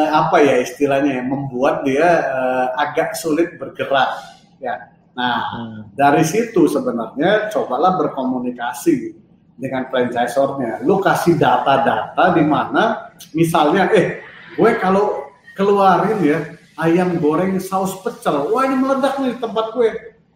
[0.10, 4.18] apa ya istilahnya ya, membuat dia uh, agak sulit bergerak
[4.58, 4.92] ya.
[5.16, 5.80] Nah, hmm.
[5.96, 9.16] dari situ sebenarnya cobalah berkomunikasi
[9.56, 10.84] dengan franchisornya.
[10.84, 14.20] Lu kasih data-data di mana misalnya eh
[14.60, 16.40] gue kalau keluarin ya
[16.76, 18.52] ayam goreng saus pecel.
[18.52, 19.90] Wah ini meledak nih tempat gue.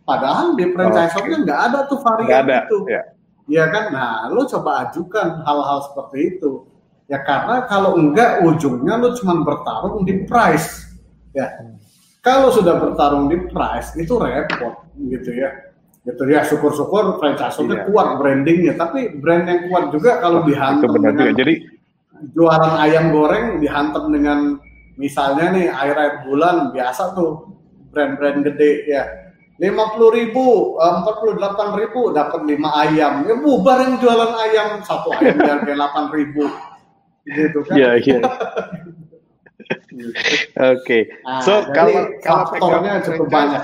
[0.08, 2.78] Padahal di franchise shopnya nggak ada tuh varian ada, itu.
[2.90, 3.04] Ya.
[3.46, 3.94] ya kan?
[3.94, 6.66] Nah, lo coba ajukan hal-hal seperti itu.
[7.10, 10.94] Ya karena kalau enggak ujungnya lo cuma bertarung di price.
[11.34, 11.50] Ya.
[12.22, 15.50] Kalau sudah bertarung di price itu repot gitu ya.
[16.08, 17.84] gitu ya syukur-syukur franchise iya.
[17.86, 21.56] kuat brandingnya tapi brand yang kuat juga kalau dihantam dengan jadi
[22.34, 24.58] jualan ayam goreng dihantam dengan
[25.00, 27.56] misalnya nih air air bulan biasa tuh
[27.92, 29.04] brand-brand gede ya
[29.60, 34.34] lima puluh ribu eh, empat puluh delapan ribu dapat lima ayam ya bubar yang jualan
[34.40, 36.44] ayam satu ayam harga delapan ribu
[37.30, 38.20] gitu kan iya iya
[40.58, 43.64] Oke, nah, so kalau kalau faktornya cukup banyak.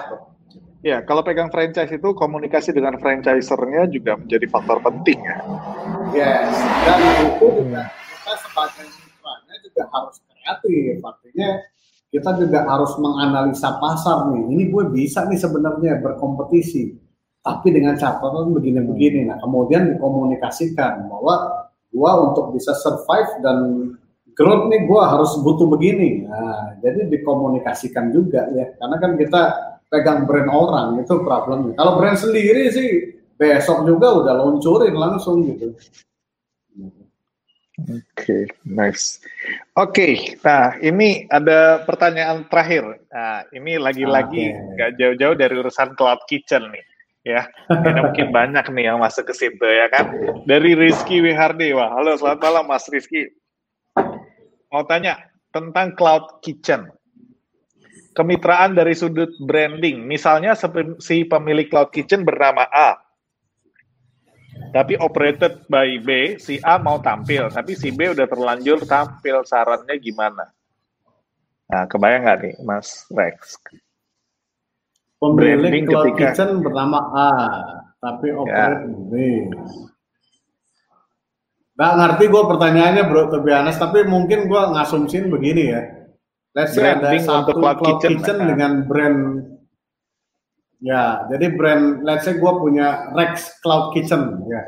[0.86, 5.38] Ya, kalau pegang franchise itu komunikasi dengan franchisernya juga menjadi faktor penting ya.
[6.14, 6.54] Yes,
[6.86, 11.02] dan itu juga kita sebagai mitranya juga harus kreatif.
[11.02, 11.50] Artinya
[12.14, 14.44] kita juga harus menganalisa pasar nih.
[14.54, 16.94] Ini gue bisa nih sebenarnya berkompetisi,
[17.42, 19.26] tapi dengan catatan begini-begini.
[19.26, 21.65] Nah, kemudian dikomunikasikan bahwa
[21.96, 23.58] gue untuk bisa survive dan
[24.36, 26.28] growth nih gue harus butuh begini.
[26.28, 29.42] Nah, jadi dikomunikasikan juga ya, karena kan kita
[29.88, 31.74] pegang brand orang itu problemnya.
[31.80, 35.72] Kalau brand sendiri sih besok juga udah luncurin langsung gitu.
[37.76, 39.20] Oke, okay, nice.
[39.76, 40.14] Oke, okay,
[40.48, 43.04] nah ini ada pertanyaan terakhir.
[43.12, 45.00] Nah, ini lagi-lagi nggak okay.
[45.00, 46.84] jauh-jauh dari urusan cloud kitchen nih,
[47.26, 47.50] ya.
[47.74, 50.14] Ini mungkin banyak nih yang masuk ke situ ya kan.
[50.46, 53.28] Dari Rizky Wihardi, wah, halo selamat malam Mas Rizky.
[54.70, 55.18] Mau tanya
[55.50, 56.88] tentang cloud kitchen
[58.16, 60.08] kemitraan dari sudut branding.
[60.08, 60.56] Misalnya
[61.04, 62.96] si pemilik cloud kitchen bernama A,
[64.72, 69.44] tapi operated by B, si A mau tampil, tapi si B udah terlanjur tampil.
[69.44, 70.48] Sarannya gimana?
[71.66, 73.60] Nah, kebayang nggak nih, Mas Rex?
[75.34, 76.20] Pemilik branding cloud ketika...
[76.30, 77.32] kitchen bernama A,
[77.98, 78.36] tapi ya.
[78.38, 79.02] operated ya.
[79.10, 79.14] B.
[81.76, 85.82] Gak ngerti gue pertanyaannya bro, honest, tapi mungkin gue ngasumsin begini ya
[86.56, 89.20] let's say ada satu cloud, cloud kitchen, kitchen dengan brand
[90.80, 94.64] ya jadi brand let's say gue punya Rex Cloud Kitchen ya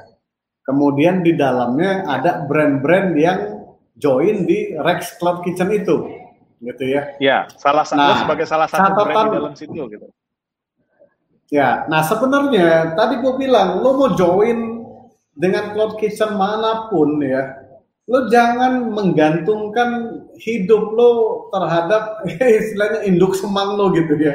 [0.67, 3.39] kemudian di dalamnya ada brand-brand yang
[3.95, 6.11] join di Rex Cloud Kitchen itu
[6.59, 10.07] gitu ya ya salah satu nah, sebagai salah satu catatan, brand di dalam situ gitu
[11.51, 14.83] ya nah sebenarnya tadi gue bilang lo mau join
[15.37, 17.67] dengan Cloud Kitchen mana pun ya
[18.07, 21.11] lo jangan menggantungkan hidup lo
[21.51, 22.23] terhadap
[22.63, 24.33] istilahnya induk semang lo gitu ya.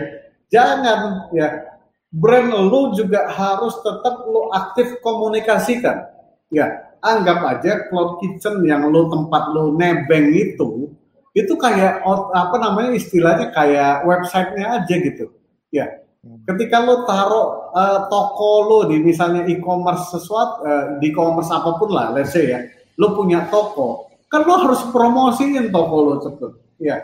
[0.52, 1.72] Jangan ya.
[2.12, 6.04] Brand lo juga harus tetap lo aktif komunikasikan.
[6.52, 10.92] Ya, anggap aja cloud kitchen yang lo tempat lo nebeng itu
[11.32, 12.04] itu kayak
[12.36, 15.32] apa namanya istilahnya kayak websitenya aja gitu.
[15.72, 16.01] Ya.
[16.22, 21.90] Ketika lo taruh uh, toko lo di misalnya e-commerce sesuatu uh, di e-commerce apa pun
[21.90, 22.62] lah, let's say ya,
[23.02, 26.52] lo punya toko, kan lo harus promosiin toko lo cepet.
[26.78, 26.98] Ya.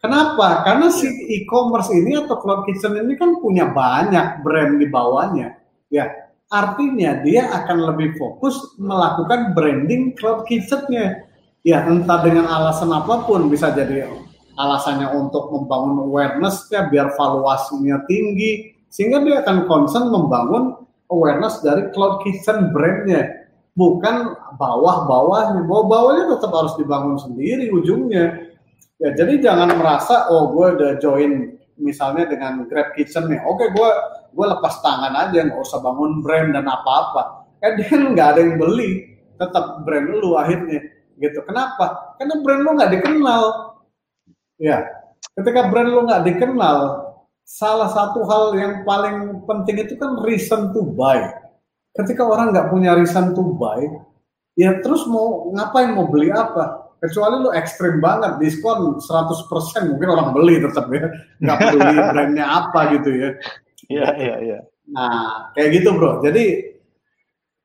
[0.00, 0.64] Kenapa?
[0.64, 5.60] Karena si e-commerce ini atau cloud kitchen ini kan punya banyak brand di bawahnya.
[5.92, 6.08] Ya,
[6.48, 11.28] artinya dia akan lebih fokus melakukan branding cloud kitchennya.
[11.60, 14.08] Ya, entah dengan alasan apa pun bisa jadi
[14.58, 20.74] alasannya untuk membangun awareness-nya biar valuasinya tinggi sehingga dia akan concern membangun
[21.10, 23.40] awareness dari cloud kitchen brandnya
[23.78, 25.64] bukan bawah-bawahnya.
[25.64, 28.50] Bawah-bawahnya tetap harus dibangun sendiri ujungnya.
[29.00, 33.40] Ya, jadi jangan merasa oh gue udah join misalnya dengan Grab Kitchen nih.
[33.48, 33.90] Oke, gue
[34.30, 37.48] gue lepas tangan aja nggak usah bangun brand dan apa-apa.
[37.64, 40.84] Eh dia nggak ada yang beli, tetap brand lu akhirnya
[41.16, 41.40] gitu.
[41.48, 42.16] Kenapa?
[42.20, 43.69] Karena brand lu nggak dikenal.
[44.60, 44.84] Ya,
[45.40, 46.78] ketika brand lu nggak dikenal,
[47.48, 51.32] salah satu hal yang paling penting itu kan reason to buy
[51.98, 53.82] ketika orang nggak punya reason to buy,
[54.54, 56.86] ya terus mau ngapain mau beli apa?
[57.00, 61.08] Kecuali lu ekstrim banget, diskon 100% mungkin orang beli tetap ya,
[61.40, 63.30] nggak peduli brandnya apa gitu ya.
[63.90, 64.58] Iya iya iya.
[64.92, 66.20] Nah kayak gitu bro.
[66.20, 66.76] Jadi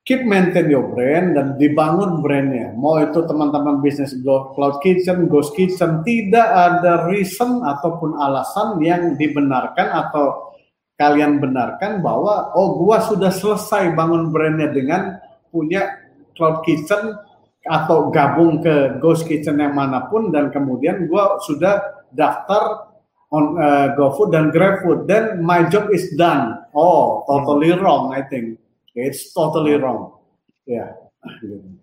[0.05, 2.77] keep maintain your brand dan dibangun brandnya.
[2.77, 9.89] Mau itu teman-teman bisnis cloud kitchen, ghost kitchen, tidak ada reason ataupun alasan yang dibenarkan
[9.89, 10.53] atau
[10.95, 15.17] kalian benarkan bahwa oh gua sudah selesai bangun brandnya dengan
[15.49, 15.89] punya
[16.37, 17.17] cloud kitchen
[17.65, 21.81] atau gabung ke ghost kitchen yang mana pun dan kemudian gua sudah
[22.13, 22.93] daftar
[23.33, 26.61] on uh, GoFood dan GrabFood dan my job is done.
[26.77, 28.61] Oh, totally wrong I think.
[28.95, 30.23] It's totally wrong.
[30.63, 30.95] Ya.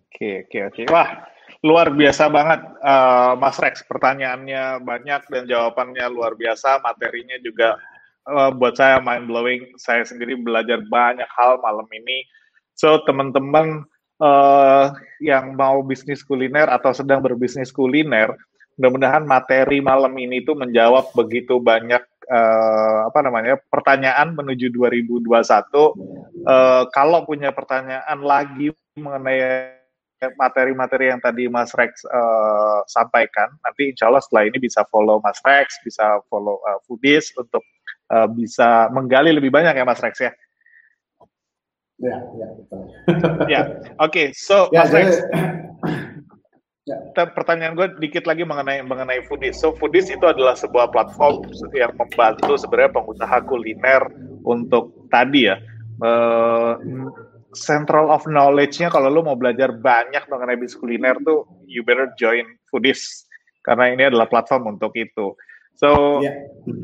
[0.09, 0.83] Oke, oke, oke.
[0.89, 1.29] Wah,
[1.61, 3.85] luar biasa banget uh, Mas Rex.
[3.85, 7.77] Pertanyaannya banyak dan jawabannya luar biasa, materinya juga
[8.27, 9.63] uh, buat saya mind blowing.
[9.77, 12.25] Saya sendiri belajar banyak hal malam ini.
[12.75, 13.85] So teman-teman
[14.19, 18.33] uh, yang mau bisnis kuliner atau sedang berbisnis kuliner,
[18.81, 25.27] mudah-mudahan materi malam ini itu menjawab begitu banyak uh, apa namanya pertanyaan menuju 2021.
[26.43, 29.73] Uh, kalau punya pertanyaan lagi mengenai
[30.39, 35.43] materi-materi yang tadi Mas Rex uh, sampaikan, nanti insya Allah setelah ini bisa follow Mas
[35.43, 37.67] Rex, bisa follow uh, Foodies untuk
[38.15, 40.33] uh, bisa menggali lebih banyak ya Mas Rex ya.
[42.03, 42.83] Ya, ya betul.
[43.53, 43.61] ya,
[43.99, 44.11] oke.
[44.11, 45.11] Okay, so ya, Mas jadi, Rex,
[46.83, 46.99] Ya.
[47.15, 49.63] Pertanyaan gue dikit lagi mengenai mengenai Foodies.
[49.63, 54.03] So Foodies itu adalah sebuah platform yang membantu sebenarnya pengusaha kuliner
[54.43, 55.63] untuk tadi ya
[56.03, 56.75] uh,
[57.55, 62.43] central of knowledge-nya kalau lo mau belajar banyak mengenai bisnis kuliner tuh you better join
[62.67, 63.31] Foodies
[63.63, 65.39] karena ini adalah platform untuk itu.
[65.79, 66.35] So yeah.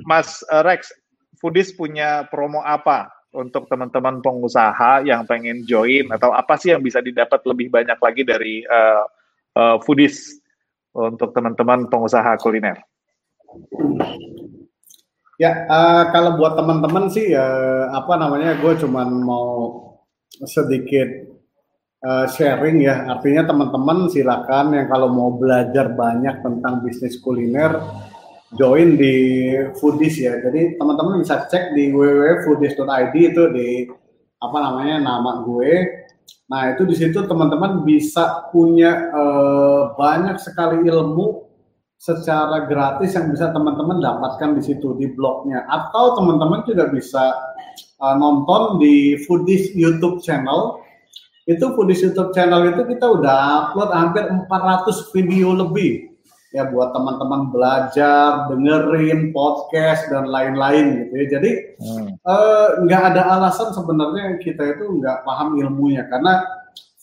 [0.07, 0.95] Mas uh, Rex,
[1.43, 7.03] Foodies punya promo apa untuk teman-teman pengusaha yang pengen join atau apa sih yang bisa
[7.03, 9.18] didapat lebih banyak lagi dari uh,
[9.59, 10.39] uh, foodies
[10.95, 12.79] untuk teman-teman pengusaha kuliner?
[15.39, 19.47] Ya, uh, kalau buat teman-teman sih uh, apa namanya, gue cuman mau
[20.43, 21.07] sedikit
[22.03, 23.07] uh, sharing ya.
[23.07, 27.79] Artinya teman-teman silakan yang kalau mau belajar banyak tentang bisnis kuliner,
[28.59, 29.15] join di
[29.79, 30.43] Foodies ya.
[30.43, 33.87] Jadi teman-teman bisa cek di www.foodies.id itu di
[34.39, 35.71] apa namanya nama gue
[36.49, 41.49] Nah, itu di situ teman-teman bisa punya eh, banyak sekali ilmu
[41.99, 45.67] secara gratis yang bisa teman-teman dapatkan di situ di blognya.
[45.67, 47.35] Atau teman-teman juga bisa
[47.99, 50.79] uh, nonton di Foodies YouTube channel.
[51.51, 53.37] Itu Foodies YouTube channel itu kita udah
[53.75, 56.08] upload hampir 400 video lebih
[56.49, 62.09] ya buat teman-teman belajar dengerin podcast dan lain-lain gitu ya jadi hmm.
[62.19, 63.11] Eh, nggak hmm.
[63.13, 66.45] ada alasan sebenarnya kita itu nggak paham ilmunya karena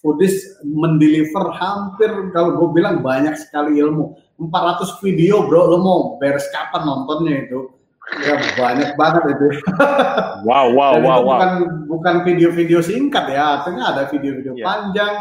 [0.05, 4.13] Foodies mendeliver hampir kalau gue bilang banyak sekali ilmu.
[4.37, 7.73] 400 video bro, lo mau beres kapan nontonnya itu?
[8.21, 9.65] Ya banyak banget itu.
[10.45, 11.25] Wow, wow, Dan wow, itu wow.
[11.25, 11.51] Bukan
[11.89, 14.67] bukan video-video singkat ya, artinya ada video-video yeah.
[14.69, 15.13] panjang,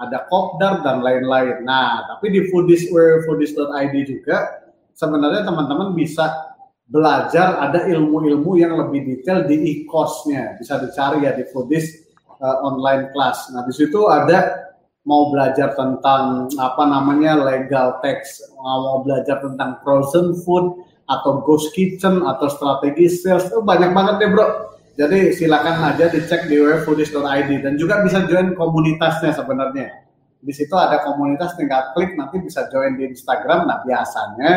[0.00, 1.60] ada kopdar dan lain-lain.
[1.62, 2.88] Nah, tapi di foodies
[3.28, 4.64] foodies.id juga
[4.96, 6.56] sebenarnya teman-teman bisa
[6.90, 10.56] belajar ada ilmu-ilmu yang lebih detail di e-course-nya.
[10.56, 12.10] Bisa dicari ya di foodies
[12.40, 13.52] uh, online class.
[13.52, 14.72] Nah, di situ ada
[15.04, 20.76] mau belajar tentang apa namanya legal tax, mau belajar tentang frozen food
[21.08, 24.69] atau ghost kitchen atau strategi sales, itu banyak banget deh bro.
[24.98, 30.10] Jadi silakan aja dicek di webfoodies.id dan juga bisa join komunitasnya sebenarnya.
[30.40, 33.68] Di situ ada komunitas tinggal klik nanti bisa join di Instagram.
[33.68, 34.52] Nah biasanya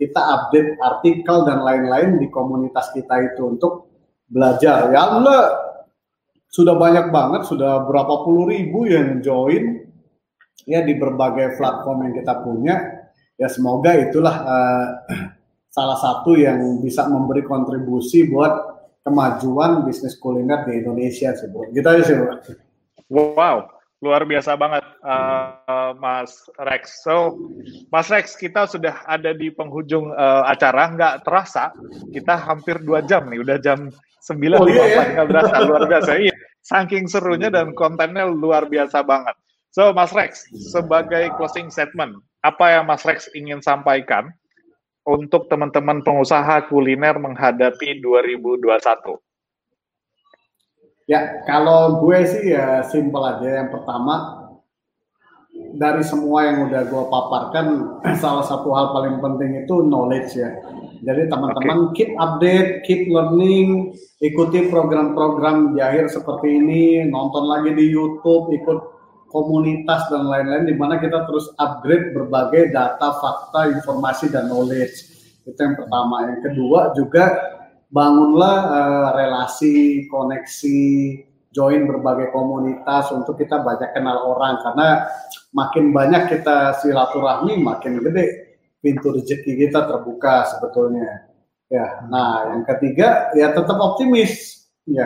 [0.00, 3.92] kita update artikel dan lain-lain di komunitas kita itu untuk
[4.30, 4.88] belajar.
[4.94, 5.68] Ya Allah
[6.48, 9.84] sudah banyak banget, sudah berapa puluh ribu yang join
[10.64, 12.76] ya di berbagai platform yang kita punya.
[13.36, 14.86] Ya semoga itulah uh,
[15.76, 18.77] salah satu yang bisa memberi kontribusi buat
[19.08, 21.72] kemajuan bisnis kuliner di Indonesia sih, Bro.
[21.72, 22.36] Gitu aja sih, Bro.
[23.08, 23.72] Wow,
[24.04, 27.00] luar biasa banget uh, Mas Rex.
[27.00, 27.40] So,
[27.88, 31.72] Mas Rex, kita sudah ada di penghujung uh, acara, nggak terasa
[32.12, 33.88] kita hampir dua jam nih, udah jam
[34.20, 34.84] sembilan oh, iya,
[35.16, 35.24] iya.
[35.24, 36.10] berasa luar biasa.
[36.20, 39.34] Iya, saking serunya dan kontennya luar biasa banget.
[39.72, 44.28] So, Mas Rex, sebagai closing statement, apa yang Mas Rex ingin sampaikan
[45.08, 49.16] untuk teman-teman pengusaha kuliner menghadapi 2021?
[51.08, 53.64] Ya, kalau gue sih ya simpel aja.
[53.64, 54.44] Yang pertama,
[55.80, 57.66] dari semua yang udah gue paparkan,
[58.22, 60.52] salah satu hal paling penting itu knowledge ya
[61.02, 61.94] jadi teman-teman okay.
[61.94, 68.78] keep update, keep learning, ikuti program-program jahir seperti ini, nonton lagi di YouTube, ikut
[69.28, 74.96] komunitas dan lain-lain di mana kita terus upgrade berbagai data, fakta, informasi dan knowledge.
[75.44, 76.32] Itu yang pertama.
[76.32, 77.24] Yang kedua juga
[77.88, 80.80] bangunlah uh, relasi, koneksi,
[81.52, 84.88] join berbagai komunitas untuk kita banyak kenal orang karena
[85.56, 91.28] makin banyak kita silaturahmi makin gede pintu rezeki kita terbuka sebetulnya.
[91.68, 95.04] Ya, nah yang ketiga ya tetap optimis ya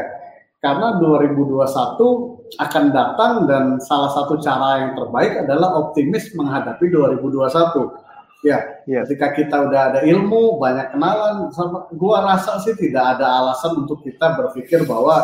[0.62, 8.12] karena 2021 akan datang dan salah satu cara yang terbaik adalah optimis menghadapi 2021.
[8.42, 8.58] Ya,
[8.90, 9.06] ya.
[9.06, 14.02] ketika kita udah ada ilmu, banyak kenalan, sama gua rasa sih tidak ada alasan untuk
[14.02, 15.22] kita berpikir bahwa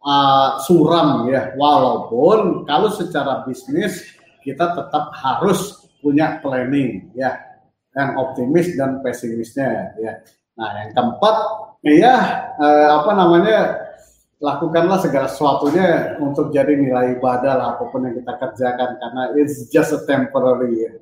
[0.00, 1.52] uh, suram ya.
[1.60, 4.00] Walaupun kalau secara bisnis
[4.40, 7.36] kita tetap harus punya planning ya
[7.96, 10.12] yang optimis dan pesimisnya ya.
[10.54, 11.36] Nah, yang keempat
[11.84, 12.16] ya
[12.56, 13.58] eh, apa namanya
[14.44, 19.72] lakukanlah segala sesuatunya untuk jadi nilai ibadah lah apa pun yang kita kerjakan karena it's
[19.72, 20.92] just a temporary ya.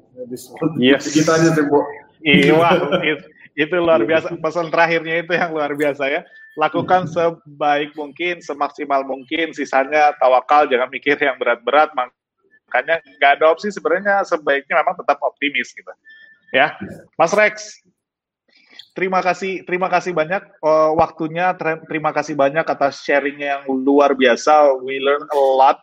[0.79, 1.11] Yes.
[1.11, 1.83] Kita aja sih, Bu.
[2.23, 2.55] Iya,
[3.59, 4.39] itu luar biasa.
[4.39, 6.23] Pesan terakhirnya itu yang luar biasa ya.
[6.55, 9.51] Lakukan sebaik mungkin, semaksimal mungkin.
[9.51, 11.91] Sisanya tawakal, jangan mikir yang berat-berat.
[11.99, 15.91] Makanya nggak ada opsi sebenarnya sebaiknya memang tetap optimis gitu.
[16.55, 16.77] Ya,
[17.19, 17.82] Mas Rex,
[18.93, 21.53] terima kasih terima kasih banyak uh, waktunya.
[21.89, 24.77] Terima kasih banyak atas sharingnya yang luar biasa.
[24.85, 25.79] We learn a lot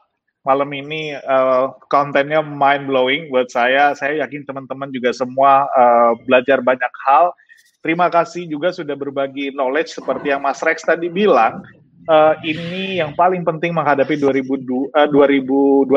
[0.48, 1.18] malam ini.
[1.22, 3.94] Uh, kontennya mind blowing buat saya.
[3.94, 7.34] Saya yakin teman-teman juga semua uh, belajar banyak hal.
[7.80, 11.64] Terima kasih juga sudah berbagi knowledge seperti yang Mas Rex tadi bilang
[12.07, 15.89] uh, ini yang paling penting menghadapi 2002, uh, 2021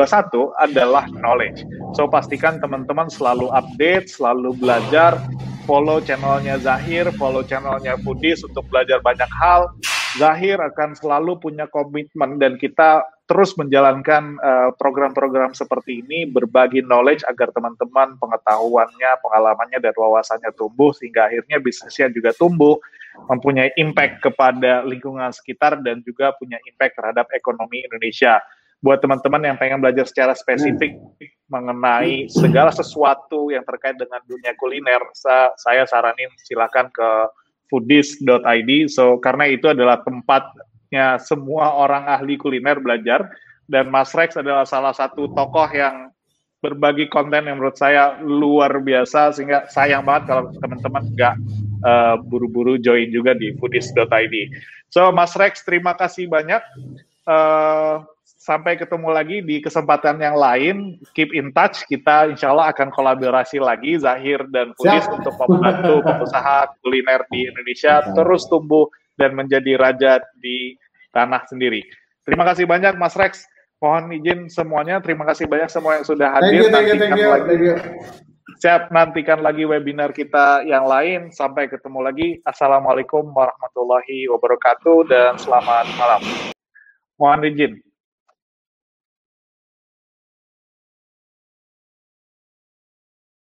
[0.59, 1.63] adalah knowledge
[1.95, 5.15] so pastikan teman-teman selalu update selalu belajar
[5.63, 9.71] follow channelnya Zahir, follow channelnya Budis untuk belajar banyak hal.
[10.13, 16.83] Zahir akan selalu punya komitmen dan kita terus menjalankan eh, program-program uh, seperti ini, berbagi
[16.83, 22.77] knowledge agar teman-teman pengetahuannya, pengalamannya, dan wawasannya tumbuh sehingga akhirnya bisnisnya juga tumbuh,
[23.31, 28.43] mempunyai impact kepada lingkungan sekitar dan juga punya impact terhadap ekonomi Indonesia.
[28.83, 30.99] Buat teman-teman yang pengen belajar secara spesifik
[31.47, 37.09] mengenai segala sesuatu yang terkait dengan dunia kuliner, sa saya saranin silakan ke
[37.71, 38.71] foodies.id.
[38.91, 43.27] So karena itu adalah tempatnya semua orang ahli kuliner belajar
[43.67, 46.11] dan Mas Rex adalah salah satu tokoh yang
[46.63, 51.35] berbagi konten yang menurut saya luar biasa sehingga sayang banget kalau teman-teman nggak
[51.83, 54.35] uh, buru-buru join juga di foodies.id.
[54.87, 56.63] So Mas Rex terima kasih banyak.
[57.27, 58.07] Uh,
[58.43, 60.99] sampai ketemu lagi di kesempatan yang lain.
[61.15, 61.87] Keep in touch.
[61.87, 68.03] Kita insya Allah akan kolaborasi lagi Zahir dan Pulis untuk membantu pengusaha kuliner di Indonesia
[68.11, 70.75] terus tumbuh dan menjadi raja di
[71.15, 71.79] tanah sendiri.
[72.27, 73.47] Terima kasih banyak Mas Rex.
[73.79, 74.99] Mohon izin semuanya.
[74.99, 76.67] Terima kasih banyak semua yang sudah hadir.
[76.67, 77.75] Thank you, thank you, thank you,
[78.59, 81.31] Siap nantikan lagi webinar kita yang lain.
[81.31, 82.27] Sampai ketemu lagi.
[82.47, 86.21] Assalamualaikum warahmatullahi wabarakatuh dan selamat malam.
[87.19, 87.92] Mohon izin.